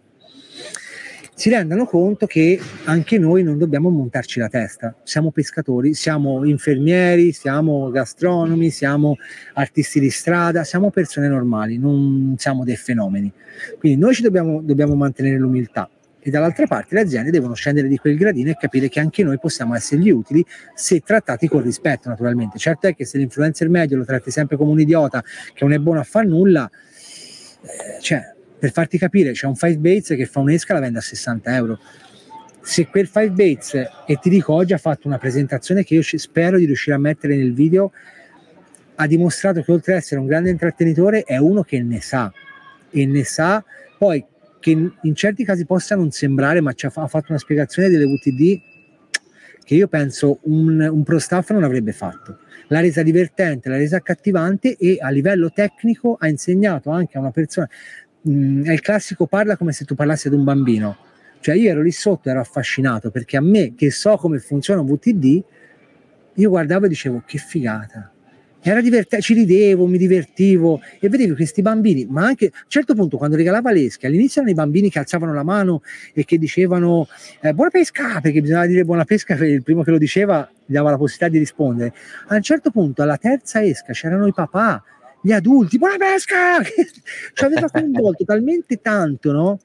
si 1.34 1.48
rendano 1.48 1.86
conto 1.86 2.26
che 2.26 2.60
anche 2.84 3.16
noi 3.16 3.42
non 3.44 3.56
dobbiamo 3.56 3.88
montarci 3.88 4.38
la 4.38 4.48
testa. 4.48 4.94
Siamo 5.02 5.30
pescatori, 5.30 5.94
siamo 5.94 6.44
infermieri, 6.44 7.32
siamo 7.32 7.88
gastronomi, 7.88 8.68
siamo 8.68 9.16
artisti 9.54 10.00
di 10.00 10.10
strada, 10.10 10.64
siamo 10.64 10.90
persone 10.90 11.28
normali, 11.28 11.78
non 11.78 12.34
siamo 12.36 12.62
dei 12.62 12.76
fenomeni. 12.76 13.32
Quindi 13.78 13.98
noi 13.98 14.12
ci 14.12 14.20
dobbiamo, 14.20 14.60
dobbiamo 14.60 14.94
mantenere 14.96 15.38
l'umiltà 15.38 15.88
e 16.20 16.30
dall'altra 16.30 16.66
parte 16.66 16.94
le 16.94 17.00
aziende 17.00 17.30
devono 17.30 17.54
scendere 17.54 17.88
di 17.88 17.96
quel 17.96 18.16
gradino 18.16 18.50
e 18.50 18.56
capire 18.58 18.88
che 18.88 19.00
anche 19.00 19.22
noi 19.22 19.38
possiamo 19.38 19.74
essergli 19.74 20.10
utili 20.10 20.44
se 20.74 21.00
trattati 21.00 21.48
con 21.48 21.62
rispetto 21.62 22.08
naturalmente. 22.08 22.58
Certo 22.58 22.86
è 22.86 22.94
che 22.94 23.04
se 23.04 23.18
l'influencer 23.18 23.68
medio 23.68 23.96
lo 23.96 24.04
tratti 24.04 24.30
sempre 24.30 24.56
come 24.56 24.70
un 24.70 24.80
idiota 24.80 25.22
che 25.22 25.64
non 25.64 25.72
è 25.72 25.78
buono 25.78 26.00
a 26.00 26.04
far 26.04 26.26
nulla, 26.26 26.70
eh, 27.62 28.00
cioè 28.00 28.34
per 28.58 28.72
farti 28.72 28.98
capire 28.98 29.32
c'è 29.32 29.46
un 29.46 29.54
5 29.54 29.78
Bates 29.78 30.16
che 30.16 30.26
fa 30.26 30.40
un'esca 30.40 30.74
la 30.74 30.80
vende 30.80 30.98
a 30.98 31.02
60 31.02 31.54
euro. 31.54 31.78
Se 32.60 32.86
quel 32.88 33.06
5 33.06 33.30
Bates, 33.30 33.74
e 34.06 34.18
ti 34.20 34.28
dico 34.28 34.52
oggi 34.52 34.74
ha 34.74 34.78
fatto 34.78 35.08
una 35.08 35.16
presentazione 35.16 35.82
che 35.82 35.94
io 35.94 36.02
spero 36.02 36.58
di 36.58 36.66
riuscire 36.66 36.94
a 36.94 36.98
mettere 36.98 37.36
nel 37.36 37.54
video, 37.54 37.90
ha 38.96 39.06
dimostrato 39.06 39.62
che 39.62 39.72
oltre 39.72 39.92
ad 39.92 39.98
essere 39.98 40.20
un 40.20 40.26
grande 40.26 40.50
intrattenitore 40.50 41.22
è 41.22 41.38
uno 41.38 41.62
che 41.62 41.82
ne 41.82 42.02
sa 42.02 42.30
e 42.90 43.06
ne 43.06 43.24
sa 43.24 43.64
poi 43.96 44.22
che 44.60 44.70
in, 44.70 44.92
in 45.02 45.14
certi 45.14 45.44
casi 45.44 45.64
possa 45.64 45.96
non 45.96 46.10
sembrare, 46.10 46.60
ma 46.60 46.70
ha, 46.70 46.92
ha 46.94 47.06
fatto 47.08 47.26
una 47.30 47.38
spiegazione 47.38 47.88
delle 47.88 48.04
VTD 48.04 48.60
che 49.64 49.74
io 49.74 49.88
penso 49.88 50.40
un, 50.42 50.80
un 50.80 51.02
pro 51.02 51.18
staff 51.18 51.50
non 51.50 51.64
avrebbe 51.64 51.92
fatto. 51.92 52.38
L'ha 52.68 52.80
resa 52.80 53.02
divertente, 53.02 53.68
l'ha 53.68 53.76
resa 53.76 53.96
accattivante 53.96 54.76
e 54.76 54.98
a 55.00 55.10
livello 55.10 55.50
tecnico 55.50 56.16
ha 56.18 56.28
insegnato 56.28 56.90
anche 56.90 57.16
a 57.16 57.20
una 57.20 57.30
persona. 57.30 57.68
mh, 58.22 58.64
è 58.64 58.72
il 58.72 58.80
classico 58.80 59.26
parla 59.26 59.56
come 59.56 59.72
se 59.72 59.84
tu 59.84 59.94
parlassi 59.94 60.28
ad 60.28 60.34
un 60.34 60.44
bambino. 60.44 60.96
Cioè 61.40 61.54
io 61.54 61.70
ero 61.70 61.82
lì 61.82 61.90
sotto, 61.90 62.28
ero 62.28 62.40
affascinato 62.40 63.10
perché 63.10 63.36
a 63.36 63.40
me 63.40 63.74
che 63.74 63.90
so 63.90 64.16
come 64.16 64.38
funziona 64.40 64.80
un 64.80 64.88
VTD, 64.88 65.42
io 66.34 66.48
guardavo 66.48 66.86
e 66.86 66.88
dicevo 66.88 67.22
che 67.24 67.38
figata. 67.38 68.12
Era 68.62 68.82
divertente, 68.82 69.24
ci 69.24 69.32
ridevo, 69.32 69.86
mi 69.86 69.96
divertivo 69.96 70.82
e 71.00 71.08
vedevo 71.08 71.34
questi 71.34 71.62
bambini, 71.62 72.06
ma 72.10 72.26
anche 72.26 72.46
a 72.46 72.50
un 72.52 72.68
certo 72.68 72.94
punto 72.94 73.16
quando 73.16 73.36
regalava 73.36 73.72
l'esche, 73.72 74.06
all'inizio 74.06 74.42
erano 74.42 74.54
i 74.54 74.56
bambini 74.56 74.90
che 74.90 74.98
alzavano 74.98 75.32
la 75.32 75.42
mano 75.42 75.80
e 76.12 76.26
che 76.26 76.36
dicevano 76.36 77.08
eh, 77.40 77.54
buona 77.54 77.70
pesca, 77.70 78.20
perché 78.20 78.42
bisognava 78.42 78.66
dire 78.66 78.84
buona 78.84 79.04
pesca, 79.04 79.34
il 79.46 79.62
primo 79.62 79.82
che 79.82 79.90
lo 79.90 79.96
diceva 79.96 80.46
gli 80.66 80.74
dava 80.74 80.90
la 80.90 80.98
possibilità 80.98 81.28
di 81.32 81.38
rispondere. 81.38 81.94
A 82.28 82.34
un 82.34 82.42
certo 82.42 82.70
punto, 82.70 83.02
alla 83.02 83.16
terza 83.16 83.64
esca, 83.64 83.94
c'erano 83.94 84.26
i 84.26 84.32
papà, 84.34 84.84
gli 85.22 85.32
adulti, 85.32 85.78
buona 85.78 85.96
pesca! 85.96 86.60
ci 87.32 87.44
aveva 87.44 87.66
coinvolto 87.70 88.24
talmente 88.24 88.80
tanto, 88.82 89.32
no? 89.32 89.58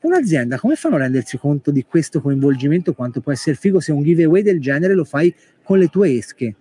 Un'azienda 0.00 0.58
come 0.58 0.76
fanno 0.76 0.94
a 0.94 1.00
rendersi 1.00 1.36
conto 1.36 1.70
di 1.70 1.84
questo 1.84 2.22
coinvolgimento? 2.22 2.94
Quanto 2.94 3.20
può 3.20 3.30
essere 3.30 3.56
figo 3.56 3.78
se 3.80 3.92
un 3.92 4.02
giveaway 4.02 4.42
del 4.42 4.60
genere 4.60 4.94
lo 4.94 5.04
fai 5.04 5.34
con 5.62 5.78
le 5.78 5.88
tue 5.88 6.16
esche? 6.16 6.54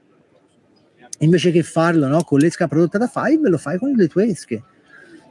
Invece 1.19 1.51
che 1.51 1.63
farlo 1.63 2.07
no, 2.07 2.23
con 2.23 2.39
l'esca 2.39 2.67
prodotta 2.67 2.97
da 2.97 3.07
Five, 3.07 3.49
lo 3.49 3.57
fai 3.57 3.77
con 3.77 3.91
le 3.91 4.07
tue 4.07 4.25
esche. 4.25 4.63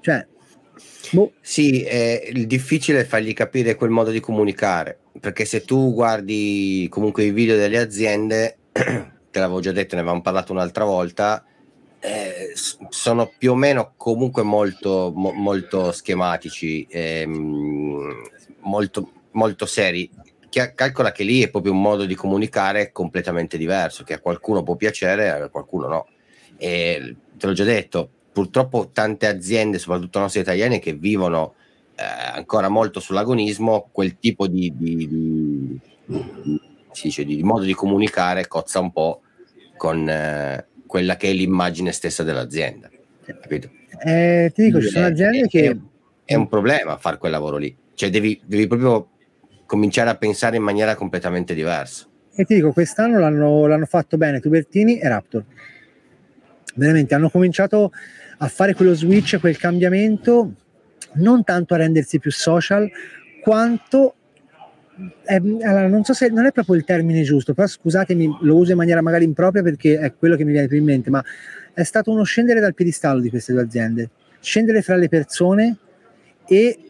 Cioè, 0.01 0.27
boh. 1.13 1.33
Sì, 1.41 1.83
è 1.83 2.29
il 2.33 2.47
difficile 2.47 3.01
è 3.01 3.05
fargli 3.05 3.33
capire 3.33 3.77
quel 3.77 3.91
modo 3.91 4.11
di 4.11 4.21
comunicare, 4.21 4.99
perché 5.21 5.45
se 5.45 5.65
tu 5.65 5.93
guardi 5.93 6.87
comunque 6.91 7.25
i 7.25 7.31
video 7.31 7.57
delle 7.57 7.79
aziende, 7.79 8.59
te 8.73 9.39
l'avevo 9.39 9.61
già 9.61 9.73
detto, 9.73 9.95
ne 9.95 10.01
avevamo 10.01 10.23
parlato 10.23 10.53
un'altra 10.53 10.85
volta, 10.85 11.45
eh, 12.01 12.53
sono 12.89 13.33
più 13.37 13.53
o 13.53 13.55
meno 13.55 13.95
comunque 13.97 14.43
molto, 14.43 15.13
mo, 15.15 15.33
molto 15.33 15.93
schematici, 15.93 16.87
ehm, 16.89 18.29
molto, 18.61 19.11
molto 19.33 19.67
seri. 19.67 20.11
Calcola 20.75 21.13
che 21.13 21.23
lì 21.23 21.43
è 21.43 21.51
proprio 21.51 21.73
un 21.73 21.83
modo 21.83 22.05
di 22.05 22.15
comunicare 22.15 22.91
completamente 22.91 23.59
diverso, 23.59 24.05
che 24.05 24.15
a 24.15 24.21
qualcuno 24.21 24.63
può 24.63 24.75
piacere, 24.75 25.31
a 25.31 25.49
qualcuno 25.49 25.87
no. 25.87 26.07
E 26.57 27.17
te 27.37 27.47
l'ho 27.47 27.53
già 27.53 27.65
detto, 27.65 28.09
purtroppo 28.33 28.91
tante 28.93 29.27
aziende, 29.27 29.79
soprattutto 29.79 30.19
nostre 30.19 30.41
italiane, 30.41 30.79
che 30.79 30.95
vivono 30.95 31.55
eh, 31.95 32.05
ancora 32.05 32.69
molto 32.69 33.01
sull'agonismo, 33.01 33.89
quel 33.93 34.19
tipo 34.19 34.47
di, 34.47 34.73
di, 34.75 34.97
di, 34.97 35.81
dice, 37.03 37.25
di, 37.25 37.43
modo 37.43 37.65
di 37.65 37.75
comunicare 37.75 38.47
cozza 38.47 38.81
un 38.81 38.93
po' 38.93 39.21
con 39.77 40.09
eh, 40.09 40.67
quella 40.87 41.17
che 41.17 41.31
è 41.31 41.33
l'immagine 41.33 41.93
stessa 41.93 42.23
dell'azienda. 42.23 42.89
Capito? 43.25 43.71
Eh, 44.05 44.51
ti 44.55 44.65
dico, 44.65 44.81
ci 44.81 44.89
sono 44.89 45.07
aziende 45.07 45.41
è, 45.41 45.49
che... 45.49 45.79
È 46.25 46.35
un 46.35 46.49
problema 46.49 46.97
fare 46.97 47.19
quel 47.19 47.31
lavoro 47.31 47.57
lì. 47.57 47.75
Cioè 47.95 48.11
devi, 48.11 48.41
devi 48.45 48.67
proprio 48.67 49.11
cominciare 49.67 50.11
a 50.11 50.17
pensare 50.17 50.57
in 50.57 50.63
maniera 50.63 50.95
completamente 50.95 51.55
diversa. 51.55 52.07
E 52.35 52.45
ti 52.45 52.55
dico, 52.55 52.73
quest'anno 52.73 53.19
l'hanno, 53.19 53.67
l'hanno 53.67 53.87
fatto 53.87 54.17
bene 54.17 54.41
Tubertini 54.41 54.99
e 54.99 55.09
Raptor. 55.09 55.45
Veramente 56.75 57.15
hanno 57.15 57.31
cominciato 57.31 57.93
a 58.39 58.49
fare 58.49 58.75
quello 58.75 58.95
switch, 58.95 59.39
quel 59.41 59.57
cambiamento, 59.57 60.53
non 61.15 61.45
tanto 61.45 61.75
a 61.75 61.79
rendersi 61.79 62.19
più 62.19 62.31
social, 62.31 62.91
quanto 63.43 64.15
eh, 65.25 65.37
allora, 65.37 65.89
non 65.89 66.05
so 66.05 66.15
se 66.15 66.29
non 66.29 66.47
è 66.47 66.53
proprio 66.53 66.77
il 66.77 66.85
termine 66.85 67.23
giusto, 67.23 67.53
però 67.53 67.67
scusatemi, 67.67 68.39
lo 68.43 68.57
uso 68.57 68.71
in 68.71 68.79
maniera 68.79 69.03
magari 69.03 69.25
impropria 69.25 69.63
perché 69.63 69.99
è 69.99 70.15
quello 70.15 70.37
che 70.37 70.45
mi 70.45 70.53
viene 70.53 70.69
più 70.69 70.79
in 70.79 70.85
mente, 70.85 71.11
ma 71.11 71.23
è 71.73 71.83
stato 71.83 72.11
uno 72.11 72.23
scendere 72.23 72.61
dal 72.61 72.75
piedistallo 72.75 73.21
di 73.21 73.29
queste 73.29 73.53
due 73.53 73.63
aziende, 73.63 74.11
scendere 74.41 74.81
fra 74.83 74.97
le 74.97 75.09
persone 75.09 75.77
e 76.47 76.86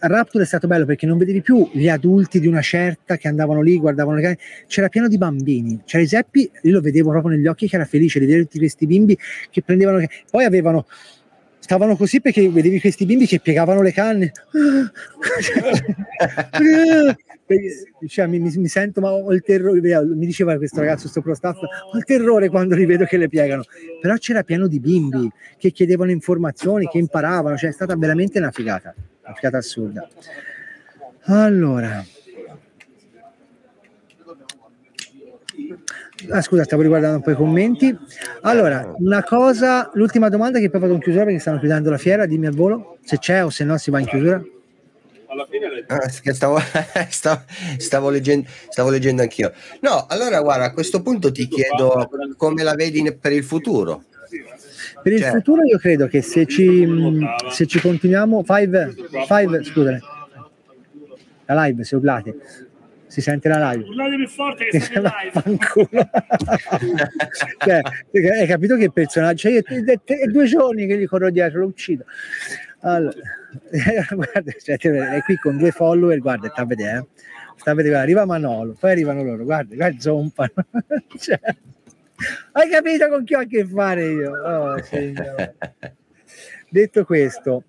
Rapture 0.00 0.44
è 0.44 0.46
stato 0.46 0.68
bello 0.68 0.84
perché 0.84 1.06
non 1.06 1.18
vedevi 1.18 1.40
più 1.40 1.68
gli 1.72 1.88
adulti 1.88 2.38
di 2.38 2.46
una 2.46 2.60
certa 2.60 3.16
che 3.16 3.26
andavano 3.26 3.62
lì, 3.62 3.78
guardavano 3.78 4.16
le 4.16 4.22
case, 4.22 4.38
c'era 4.68 4.88
pieno 4.88 5.08
di 5.08 5.18
bambini. 5.18 5.80
C'era 5.84 6.04
Giuseppe, 6.04 6.50
io 6.62 6.72
lo 6.72 6.80
vedevo 6.80 7.10
proprio 7.10 7.34
negli 7.34 7.48
occhi 7.48 7.68
che 7.68 7.74
era 7.74 7.84
felice 7.84 8.20
di 8.20 8.26
vedere 8.26 8.44
tutti 8.44 8.58
questi 8.58 8.86
bimbi 8.86 9.18
che 9.50 9.62
prendevano, 9.62 10.06
poi 10.30 10.44
avevano 10.44 10.86
stavano 11.58 11.96
così 11.96 12.20
perché 12.22 12.48
vedevi 12.48 12.80
questi 12.80 13.04
bimbi 13.04 13.26
che 13.26 13.40
piegavano 13.40 13.82
le 13.82 13.92
canne. 13.92 14.32
cioè, 18.06 18.26
mi, 18.26 18.38
mi, 18.38 18.68
sento, 18.68 19.02
ma 19.02 19.10
ho 19.10 19.30
il 19.32 19.42
terrore. 19.42 19.80
Mi 19.80 20.24
diceva 20.24 20.56
questo 20.56 20.80
ragazzo, 20.80 21.02
questo 21.02 21.20
pro 21.20 21.34
staff, 21.34 21.58
ho 21.58 21.96
il 21.96 22.04
terrore 22.04 22.48
quando 22.48 22.74
li 22.74 22.86
vedo 22.86 23.04
che 23.04 23.18
le 23.18 23.28
piegano. 23.28 23.64
Però 24.00 24.16
c'era 24.16 24.42
pieno 24.44 24.66
di 24.66 24.80
bimbi 24.80 25.30
che 25.58 25.70
chiedevano 25.70 26.10
informazioni, 26.10 26.86
che 26.86 26.96
imparavano, 26.96 27.58
cioè 27.58 27.68
è 27.68 27.74
stata 27.74 27.94
veramente 27.96 28.38
una 28.38 28.50
figata 28.50 28.94
una 29.28 29.34
figata 29.34 29.58
assurda. 29.58 30.08
Allora, 31.24 32.04
Ah, 36.30 36.42
scusa, 36.42 36.64
stavo 36.64 36.82
riguardando 36.82 37.16
un 37.18 37.22
po' 37.22 37.30
i 37.30 37.36
commenti. 37.36 37.96
Allora, 38.40 38.92
una 38.98 39.22
cosa, 39.22 39.88
l'ultima 39.94 40.28
domanda 40.28 40.58
che 40.58 40.68
poi 40.68 40.80
vado 40.80 40.94
in 40.94 41.00
chiusura 41.00 41.24
perché 41.24 41.38
stanno 41.38 41.60
chiudendo 41.60 41.90
la 41.90 41.96
fiera, 41.96 42.26
dimmi 42.26 42.46
al 42.46 42.54
volo 42.54 42.98
se 43.04 43.18
c'è 43.18 43.44
o 43.44 43.50
se 43.50 43.62
no 43.62 43.78
si 43.78 43.92
va 43.92 44.00
in 44.00 44.06
chiusura. 44.06 44.42
Ah, 45.86 46.08
stavo, 46.08 46.58
stavo, 47.08 47.42
stavo, 47.76 48.10
leggendo, 48.10 48.48
stavo 48.68 48.90
leggendo 48.90 49.22
anch'io. 49.22 49.52
No, 49.80 50.06
allora 50.08 50.40
guarda, 50.40 50.64
a 50.64 50.72
questo 50.72 51.02
punto 51.02 51.30
ti 51.30 51.46
chiedo 51.46 52.10
come 52.36 52.64
la 52.64 52.74
vedi 52.74 53.14
per 53.14 53.32
il 53.32 53.44
futuro. 53.44 54.04
Per 55.02 55.12
il 55.12 55.20
cioè. 55.20 55.30
futuro 55.30 55.64
io 55.64 55.78
credo 55.78 56.06
che 56.06 56.22
se 56.22 56.46
ci, 56.46 56.86
se 57.50 57.66
ci 57.66 57.80
continuiamo, 57.80 58.42
five, 58.42 58.94
five, 59.26 59.64
scusate, 59.64 60.00
la 61.46 61.64
live, 61.64 61.84
se 61.84 61.96
urlate, 61.96 62.36
si 63.06 63.20
sente 63.20 63.48
la 63.48 63.70
live. 63.70 63.88
Urlate 63.88 64.16
più 64.16 64.28
forte 64.28 64.64
che 64.66 64.80
siete 64.80 65.00
live. 65.00 65.58
cioè, 67.58 67.80
hai 68.38 68.46
capito 68.46 68.76
che 68.76 68.90
personaggio? 68.90 69.48
Cioè, 69.48 69.52
io, 69.52 69.62
è 70.04 70.26
due 70.26 70.46
giorni 70.46 70.86
che 70.86 70.98
gli 70.98 71.06
corro 71.06 71.30
dietro, 71.30 71.60
lo 71.60 71.66
uccido. 71.66 72.04
Allora, 72.80 73.16
guarda, 74.14 74.52
cioè, 74.62 74.76
è 74.76 75.22
qui 75.22 75.36
con 75.36 75.56
due 75.56 75.70
follower, 75.70 76.18
guarda, 76.18 76.48
sta 76.48 76.62
a 76.62 76.66
vedere. 76.66 76.98
Eh. 76.98 77.06
Sta 77.56 77.72
a 77.72 77.74
vedere, 77.74 77.96
arriva 77.96 78.24
Manolo, 78.24 78.76
poi 78.78 78.92
arrivano 78.92 79.24
loro, 79.24 79.44
guarda, 79.44 79.74
guarda, 79.74 79.98
zompano. 79.98 80.52
cioè, 81.18 81.40
hai 82.52 82.68
capito 82.68 83.08
con 83.08 83.24
chi 83.24 83.34
ho 83.34 83.40
a 83.40 83.44
che 83.44 83.64
fare 83.64 84.06
io? 84.06 84.32
Oh, 84.32 84.76
Detto 86.70 87.04
questo, 87.04 87.64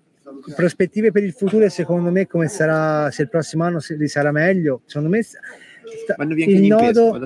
prospettive 0.54 1.10
per 1.10 1.24
il 1.24 1.32
futuro 1.32 1.68
secondo 1.68 2.10
me 2.10 2.26
come 2.26 2.48
sarà, 2.48 3.10
se 3.10 3.22
il 3.22 3.28
prossimo 3.28 3.64
anno 3.64 3.80
sarà 3.80 4.30
meglio, 4.30 4.82
secondo 4.84 5.08
me 5.08 5.22
sta, 5.22 5.38
il, 6.18 6.66
nodo, 6.66 7.18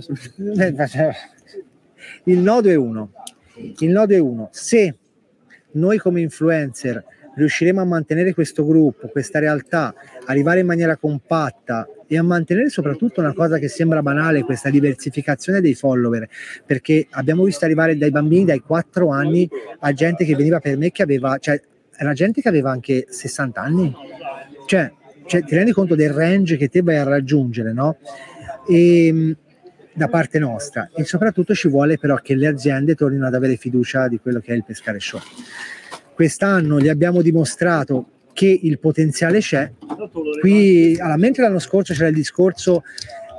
il 2.24 2.38
nodo 2.38 2.68
è 2.68 2.74
uno. 2.74 3.12
Il 3.56 3.90
nodo 3.90 4.14
è 4.14 4.18
uno. 4.18 4.48
Se 4.52 4.96
noi 5.72 5.98
come 5.98 6.20
influencer 6.20 7.04
riusciremo 7.34 7.80
a 7.80 7.84
mantenere 7.84 8.34
questo 8.34 8.64
gruppo, 8.66 9.08
questa 9.08 9.38
realtà, 9.38 9.94
arrivare 10.26 10.60
in 10.60 10.66
maniera 10.66 10.96
compatta 10.96 11.88
e 12.06 12.18
a 12.18 12.22
mantenere 12.22 12.68
soprattutto 12.68 13.20
una 13.20 13.32
cosa 13.32 13.58
che 13.58 13.68
sembra 13.68 14.02
banale, 14.02 14.42
questa 14.42 14.70
diversificazione 14.70 15.60
dei 15.60 15.74
follower, 15.74 16.28
perché 16.64 17.06
abbiamo 17.10 17.44
visto 17.44 17.64
arrivare 17.64 17.96
dai 17.96 18.10
bambini 18.10 18.44
dai 18.44 18.60
4 18.60 19.08
anni 19.08 19.48
a 19.80 19.92
gente 19.92 20.24
che 20.24 20.34
veniva 20.34 20.60
per 20.60 20.76
me 20.76 20.90
che 20.90 21.02
aveva, 21.02 21.38
cioè 21.38 21.60
era 21.96 22.12
gente 22.12 22.40
che 22.40 22.48
aveva 22.48 22.70
anche 22.70 23.06
60 23.08 23.60
anni, 23.60 23.94
cioè, 24.66 24.92
cioè 25.26 25.42
ti 25.44 25.54
rendi 25.54 25.72
conto 25.72 25.94
del 25.94 26.10
range 26.10 26.56
che 26.56 26.68
te 26.68 26.82
vai 26.82 26.96
a 26.96 27.04
raggiungere, 27.04 27.72
no? 27.72 27.98
E, 28.68 29.36
da 29.94 30.08
parte 30.08 30.40
nostra 30.40 30.90
e 30.92 31.04
soprattutto 31.04 31.54
ci 31.54 31.68
vuole 31.68 31.98
però 31.98 32.16
che 32.16 32.34
le 32.34 32.48
aziende 32.48 32.96
tornino 32.96 33.26
ad 33.26 33.34
avere 33.34 33.54
fiducia 33.54 34.08
di 34.08 34.18
quello 34.18 34.40
che 34.40 34.52
è 34.52 34.56
il 34.56 34.64
pescare 34.64 34.98
show. 34.98 35.20
Quest'anno 36.14 36.78
gli 36.78 36.88
abbiamo 36.88 37.22
dimostrato 37.22 38.06
che 38.32 38.58
il 38.62 38.78
potenziale 38.78 39.40
c'è. 39.40 39.70
Qui, 40.40 40.96
allora, 40.98 41.16
mentre 41.16 41.42
l'anno 41.42 41.58
scorso 41.58 41.92
c'era 41.92 42.08
il 42.08 42.14
discorso, 42.14 42.82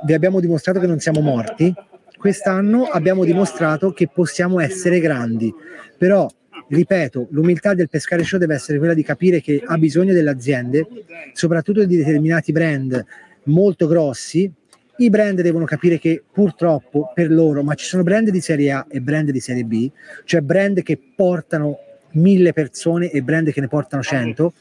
vi 0.04 0.12
abbiamo 0.12 0.40
dimostrato 0.40 0.80
che 0.80 0.86
non 0.86 0.98
siamo 0.98 1.20
morti, 1.20 1.72
quest'anno 2.18 2.84
abbiamo 2.84 3.24
dimostrato 3.24 3.92
che 3.92 4.08
possiamo 4.12 4.60
essere 4.60 5.00
grandi. 5.00 5.54
Però, 5.96 6.28
ripeto, 6.68 7.28
l'umiltà 7.30 7.72
del 7.74 7.88
pescare 7.88 8.24
show 8.24 8.38
deve 8.38 8.54
essere 8.54 8.78
quella 8.78 8.94
di 8.94 9.02
capire 9.02 9.40
che 9.40 9.62
ha 9.64 9.78
bisogno 9.78 10.12
delle 10.12 10.30
aziende, 10.30 10.86
soprattutto 11.32 11.84
di 11.84 11.96
determinati 11.96 12.52
brand 12.52 13.04
molto 13.44 13.86
grossi. 13.86 14.50
I 14.98 15.10
brand 15.10 15.40
devono 15.42 15.66
capire 15.66 15.98
che 15.98 16.22
purtroppo 16.30 17.12
per 17.14 17.30
loro, 17.30 17.62
ma 17.62 17.74
ci 17.74 17.84
sono 17.84 18.02
brand 18.02 18.30
di 18.30 18.40
serie 18.40 18.70
A 18.70 18.86
e 18.88 19.00
brand 19.00 19.30
di 19.30 19.40
serie 19.40 19.64
B, 19.64 19.90
cioè 20.24 20.40
brand 20.40 20.82
che 20.82 20.98
portano 21.14 21.78
mille 22.16 22.52
persone 22.52 23.10
e 23.10 23.22
brand 23.22 23.50
che 23.50 23.60
ne 23.60 23.68
portano 23.68 24.02
100 24.02 24.52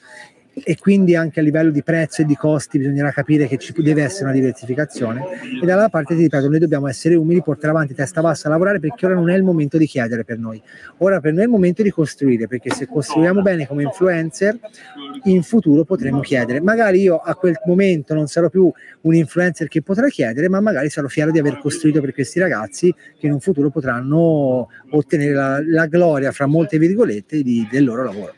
e 0.63 0.77
quindi 0.77 1.15
anche 1.15 1.41
a 1.41 1.43
livello 1.43 1.69
di 1.69 1.83
prezzo 1.83 2.21
e 2.21 2.25
di 2.25 2.35
costi 2.35 2.77
bisognerà 2.77 3.11
capire 3.11 3.47
che 3.47 3.57
ci 3.57 3.73
deve 3.73 4.03
essere 4.03 4.25
una 4.25 4.33
diversificazione 4.33 5.21
e 5.61 5.65
dall'altra 5.65 5.89
parte 5.89 6.15
ti 6.15 6.21
ripeto 6.21 6.47
noi 6.47 6.59
dobbiamo 6.59 6.87
essere 6.87 7.15
umili 7.15 7.41
portare 7.41 7.73
avanti 7.73 7.93
testa 7.93 8.21
bassa 8.21 8.47
lavorare 8.47 8.79
perché 8.79 9.05
ora 9.05 9.15
non 9.15 9.29
è 9.29 9.35
il 9.35 9.43
momento 9.43 9.77
di 9.77 9.85
chiedere 9.85 10.23
per 10.23 10.37
noi. 10.37 10.61
Ora 10.99 11.19
per 11.19 11.33
noi 11.33 11.41
è 11.41 11.45
il 11.45 11.49
momento 11.49 11.83
di 11.83 11.89
costruire 11.89 12.47
perché 12.47 12.71
se 12.71 12.87
costruiamo 12.87 13.41
bene 13.41 13.67
come 13.67 13.83
influencer 13.83 14.57
in 15.25 15.43
futuro 15.43 15.83
potremo 15.83 16.21
chiedere. 16.21 16.61
Magari 16.61 17.01
io 17.01 17.17
a 17.17 17.35
quel 17.35 17.59
momento 17.65 18.13
non 18.13 18.27
sarò 18.27 18.49
più 18.49 18.71
un 19.01 19.13
influencer 19.13 19.67
che 19.67 19.81
potrà 19.81 20.07
chiedere 20.07 20.47
ma 20.47 20.61
magari 20.61 20.89
sarò 20.89 21.07
fiero 21.07 21.31
di 21.31 21.39
aver 21.39 21.59
costruito 21.59 21.99
per 21.99 22.13
questi 22.13 22.39
ragazzi 22.39 22.93
che 23.19 23.25
in 23.25 23.33
un 23.33 23.39
futuro 23.39 23.69
potranno 23.69 24.69
ottenere 24.91 25.33
la, 25.33 25.61
la 25.65 25.85
gloria 25.87 26.31
fra 26.31 26.45
molte 26.45 26.77
virgolette 26.77 27.41
di, 27.41 27.67
del 27.69 27.83
loro 27.83 28.03
lavoro 28.03 28.33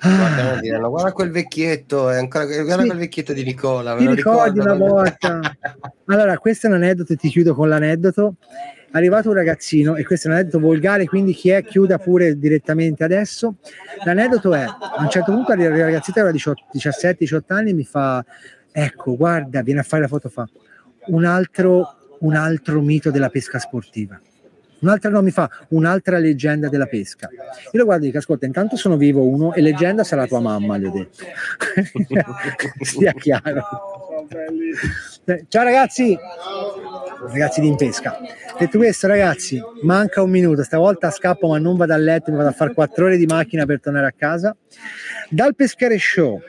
Guarda, 0.00 0.60
dirlo, 0.60 0.90
guarda 0.90 1.12
quel 1.12 1.30
vecchietto, 1.30 2.08
è 2.08 2.16
ancora, 2.16 2.44
guarda 2.44 2.82
Sì. 2.82 2.86
quel 2.86 2.98
vecchietto 2.98 3.32
di 3.32 3.42
Nicola. 3.42 3.96
Ti 3.96 4.14
ricordi 4.14 4.60
una 4.60 4.74
volta? 4.74 5.40
Allora, 6.06 6.38
questo 6.38 6.66
è 6.66 6.70
un 6.70 6.76
aneddoto 6.76 7.12
e 7.14 7.16
ti 7.16 7.28
chiudo 7.28 7.54
con 7.54 7.68
l'aneddoto. 7.68 8.36
È 8.90 8.96
arrivato 8.96 9.28
un 9.28 9.34
ragazzino, 9.34 9.96
e 9.96 10.04
questo 10.04 10.28
è 10.28 10.30
un 10.30 10.36
aneddoto 10.36 10.60
volgare, 10.60 11.04
quindi 11.04 11.34
chi 11.34 11.50
è 11.50 11.62
chiuda 11.62 11.98
pure 11.98 12.38
direttamente 12.38 13.04
adesso. 13.04 13.56
L'aneddoto 14.04 14.54
è, 14.54 14.62
a 14.62 14.96
un 14.98 15.10
certo 15.10 15.32
punto 15.32 15.52
il 15.52 15.68
ragazzino 15.68 16.26
aveva 16.26 16.30
17-18 16.72 17.52
anni 17.52 17.74
mi 17.74 17.84
fa, 17.84 18.24
ecco, 18.70 19.16
guarda, 19.16 19.62
viene 19.62 19.80
a 19.80 19.82
fare 19.82 20.02
la 20.02 20.08
foto, 20.08 20.28
fa 20.28 20.48
un 21.08 21.24
altro, 21.24 22.16
un 22.20 22.34
altro 22.34 22.80
mito 22.80 23.10
della 23.10 23.28
pesca 23.28 23.58
sportiva. 23.58 24.18
Un'altra 24.80 25.10
no, 25.10 25.22
mi 25.22 25.30
fa 25.30 25.50
un'altra 25.68 26.18
leggenda 26.18 26.68
della 26.68 26.86
pesca. 26.86 27.28
Io 27.30 27.78
lo 27.78 27.84
guardo 27.84 28.04
e 28.04 28.06
dico: 28.06 28.18
Ascolta, 28.18 28.46
intanto 28.46 28.76
sono 28.76 28.96
vivo 28.96 29.26
uno 29.26 29.52
e 29.54 29.60
leggenda 29.60 30.04
sarà 30.04 30.26
tua 30.26 30.40
mamma, 30.40 30.78
gli 30.78 30.84
ho 30.84 30.90
detto. 30.90 31.24
Stia 32.84 33.12
chiaro. 33.12 33.62
Ciao 35.48 35.62
ragazzi, 35.62 36.16
ragazzi 37.30 37.60
di 37.60 37.66
Impesca. 37.68 38.18
Detto 38.58 38.78
questo, 38.78 39.06
ragazzi, 39.06 39.60
manca 39.82 40.22
un 40.22 40.30
minuto. 40.30 40.62
Stavolta 40.62 41.10
scappo, 41.10 41.48
ma 41.48 41.58
non 41.58 41.76
vado 41.76 41.92
a 41.92 41.96
letto, 41.96 42.30
mi 42.30 42.36
vado 42.36 42.50
a 42.50 42.52
fare 42.52 42.72
quattro 42.72 43.06
ore 43.06 43.16
di 43.16 43.26
macchina 43.26 43.64
per 43.66 43.80
tornare 43.80 44.06
a 44.06 44.12
casa. 44.16 44.56
Dal 45.28 45.54
Pescare 45.54 45.98
Show, 45.98 46.40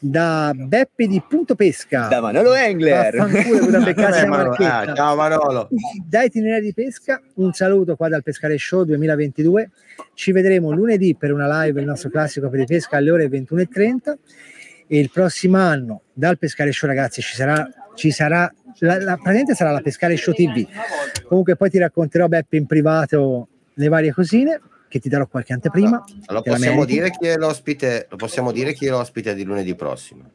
da 0.00 0.52
Beppe 0.54 1.06
di 1.06 1.22
Punto 1.26 1.54
Pesca. 1.54 2.08
Da 2.08 2.20
Manolo 2.20 2.54
Engler. 2.54 3.14
La 3.14 4.26
Manolo- 4.26 4.56
ah, 4.58 4.94
ciao 4.94 5.16
Manolo. 5.16 5.68
Da 6.06 6.22
itinerari 6.22 6.62
di 6.66 6.72
pesca, 6.74 7.20
un 7.34 7.52
saluto 7.52 7.96
qua 7.96 8.08
dal 8.08 8.22
Pescare 8.22 8.56
Show 8.58 8.84
2022. 8.84 9.70
Ci 10.14 10.32
vedremo 10.32 10.70
lunedì 10.72 11.14
per 11.16 11.32
una 11.32 11.64
live, 11.64 11.80
il 11.80 11.86
nostro 11.86 12.10
classico 12.10 12.48
per 12.48 12.60
di 12.60 12.66
pesca 12.66 12.96
alle 12.96 13.10
ore 13.10 13.26
21.30. 13.28 14.14
E 14.86 14.98
il 14.98 15.10
prossimo 15.10 15.58
anno 15.58 16.02
dal 16.12 16.38
Pescare 16.38 16.72
Show, 16.72 16.88
ragazzi, 16.88 17.20
ci 17.20 17.34
sarà, 17.34 17.68
ci 17.94 18.10
sarà 18.10 18.50
la, 18.80 18.94
la- 18.98 19.14
praticamente 19.14 19.54
sarà 19.54 19.70
la 19.72 19.80
Pescare 19.80 20.16
Show 20.16 20.32
TV. 20.32 20.66
Comunque, 21.26 21.56
poi 21.56 21.68
ti 21.70 21.78
racconterò, 21.78 22.26
Beppe, 22.28 22.56
in 22.56 22.66
privato 22.66 23.48
le 23.74 23.88
varie 23.88 24.12
cosine 24.12 24.60
che 24.88 24.98
ti 24.98 25.08
darò 25.08 25.26
qualche 25.26 25.52
anteprima. 25.52 26.02
Lo 26.28 26.42
Te 26.42 26.50
la 26.50 26.56
possiamo, 26.56 26.84
dire 26.84 27.10
chi 27.10 27.26
è 27.26 27.36
l'ospite, 27.36 28.06
lo 28.10 28.16
possiamo 28.16 28.52
dire 28.52 28.72
chi 28.72 28.86
è 28.86 28.90
l'ospite 28.90 29.34
di 29.34 29.44
lunedì 29.44 29.74
prossimo? 29.74 30.30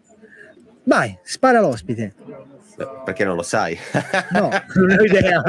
Vai, 0.84 1.18
spara 1.24 1.60
l'ospite. 1.60 2.14
Perché 3.06 3.24
non 3.24 3.36
lo 3.36 3.44
sai. 3.44 3.78
No, 4.32 4.50
non 4.76 4.98
ho 4.98 5.04
idea. 5.04 5.42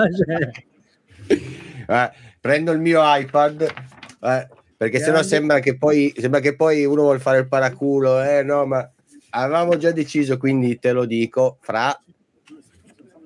Eh, 1.87 2.11
prendo 2.41 2.73
il 2.73 2.81
mio 2.81 3.01
iPad 3.03 3.63
eh, 3.63 4.49
perché 4.77 4.99
sennò 4.99 5.23
sembra 5.23 5.61
che 5.61 5.77
poi 5.77 6.13
sembra 6.17 6.41
che 6.41 6.55
poi 6.55 6.85
uno 6.85 7.03
vuole 7.03 7.19
fare 7.19 7.39
il 7.39 7.49
paraculo 7.49 8.23
eh 8.23 8.43
no 8.43 8.67
ma 8.67 8.87
avevamo 9.31 9.77
già 9.77 9.93
deciso 9.93 10.37
quindi 10.37 10.79
te 10.79 10.93
lo 10.93 11.07
dico 11.07 11.59
fra 11.61 11.99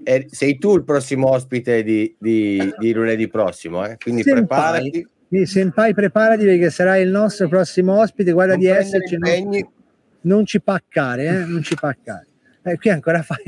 eh, 0.05 0.26
sei 0.31 0.59
tu 0.59 0.76
il 0.76 0.85
prossimo 0.85 1.31
ospite 1.31 1.83
di, 1.83 2.14
di- 2.18 2.72
di 2.79 2.93
lunedì 2.93 3.29
prossimo 3.29 3.85
eh? 3.85 3.97
quindi 3.97 4.22
Senpai. 4.22 4.47
preparati 4.47 5.09
Quindi, 5.29 5.47
Senpai, 5.47 5.95
preparati 5.95 6.45
perché 6.45 6.70
sarai 6.70 7.03
il 7.03 7.11
nostro 7.11 7.49
prossimo 7.49 8.01
ospite. 8.01 8.33
Guarda 8.33 8.55
non 8.55 8.62
di 8.62 8.68
esserci. 8.68 9.16
non- 9.18 9.68
non 10.22 10.45
ci 10.45 10.61
paccare, 10.61 11.26
eh? 11.26 11.45
non 11.45 11.62
ci 11.62 11.74
paccare. 11.74 12.26
Eh, 12.62 12.76
qui 12.76 12.91
ancora 12.91 13.22
fai. 13.22 13.39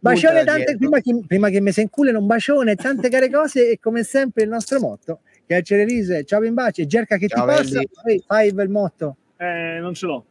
Bacione 0.00 0.44
tante, 0.44 0.76
prima 0.76 1.00
che, 1.00 1.20
prima 1.26 1.48
che 1.50 1.60
mi 1.60 1.72
se 1.72 1.82
inculino 1.82 2.18
un 2.18 2.26
bacione, 2.26 2.74
tante 2.74 3.08
care 3.08 3.30
cose 3.30 3.72
e 3.72 3.78
come 3.78 4.02
sempre 4.02 4.44
il 4.44 4.48
nostro 4.48 4.80
motto, 4.80 5.20
che 5.46 5.58
è 5.58 5.62
Cerelise, 5.62 6.24
ciao 6.24 6.42
in 6.44 6.54
baci, 6.54 6.82
e 6.82 6.86
Gerca 6.86 7.16
che 7.16 7.28
Ciao, 7.28 7.46
ti 7.46 7.54
passa, 7.54 7.78
Andy. 7.78 7.88
poi 8.02 8.24
fai 8.26 8.48
il 8.48 8.70
motto. 8.70 9.16
Eh, 9.36 9.78
non 9.80 9.94
ce 9.94 10.06
l'ho. 10.06 10.24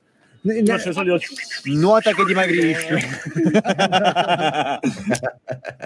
No, 0.43 0.77
solito... 0.79 1.19
Nuota 1.65 2.13
che 2.13 2.25
dimagrisce. 2.25 2.97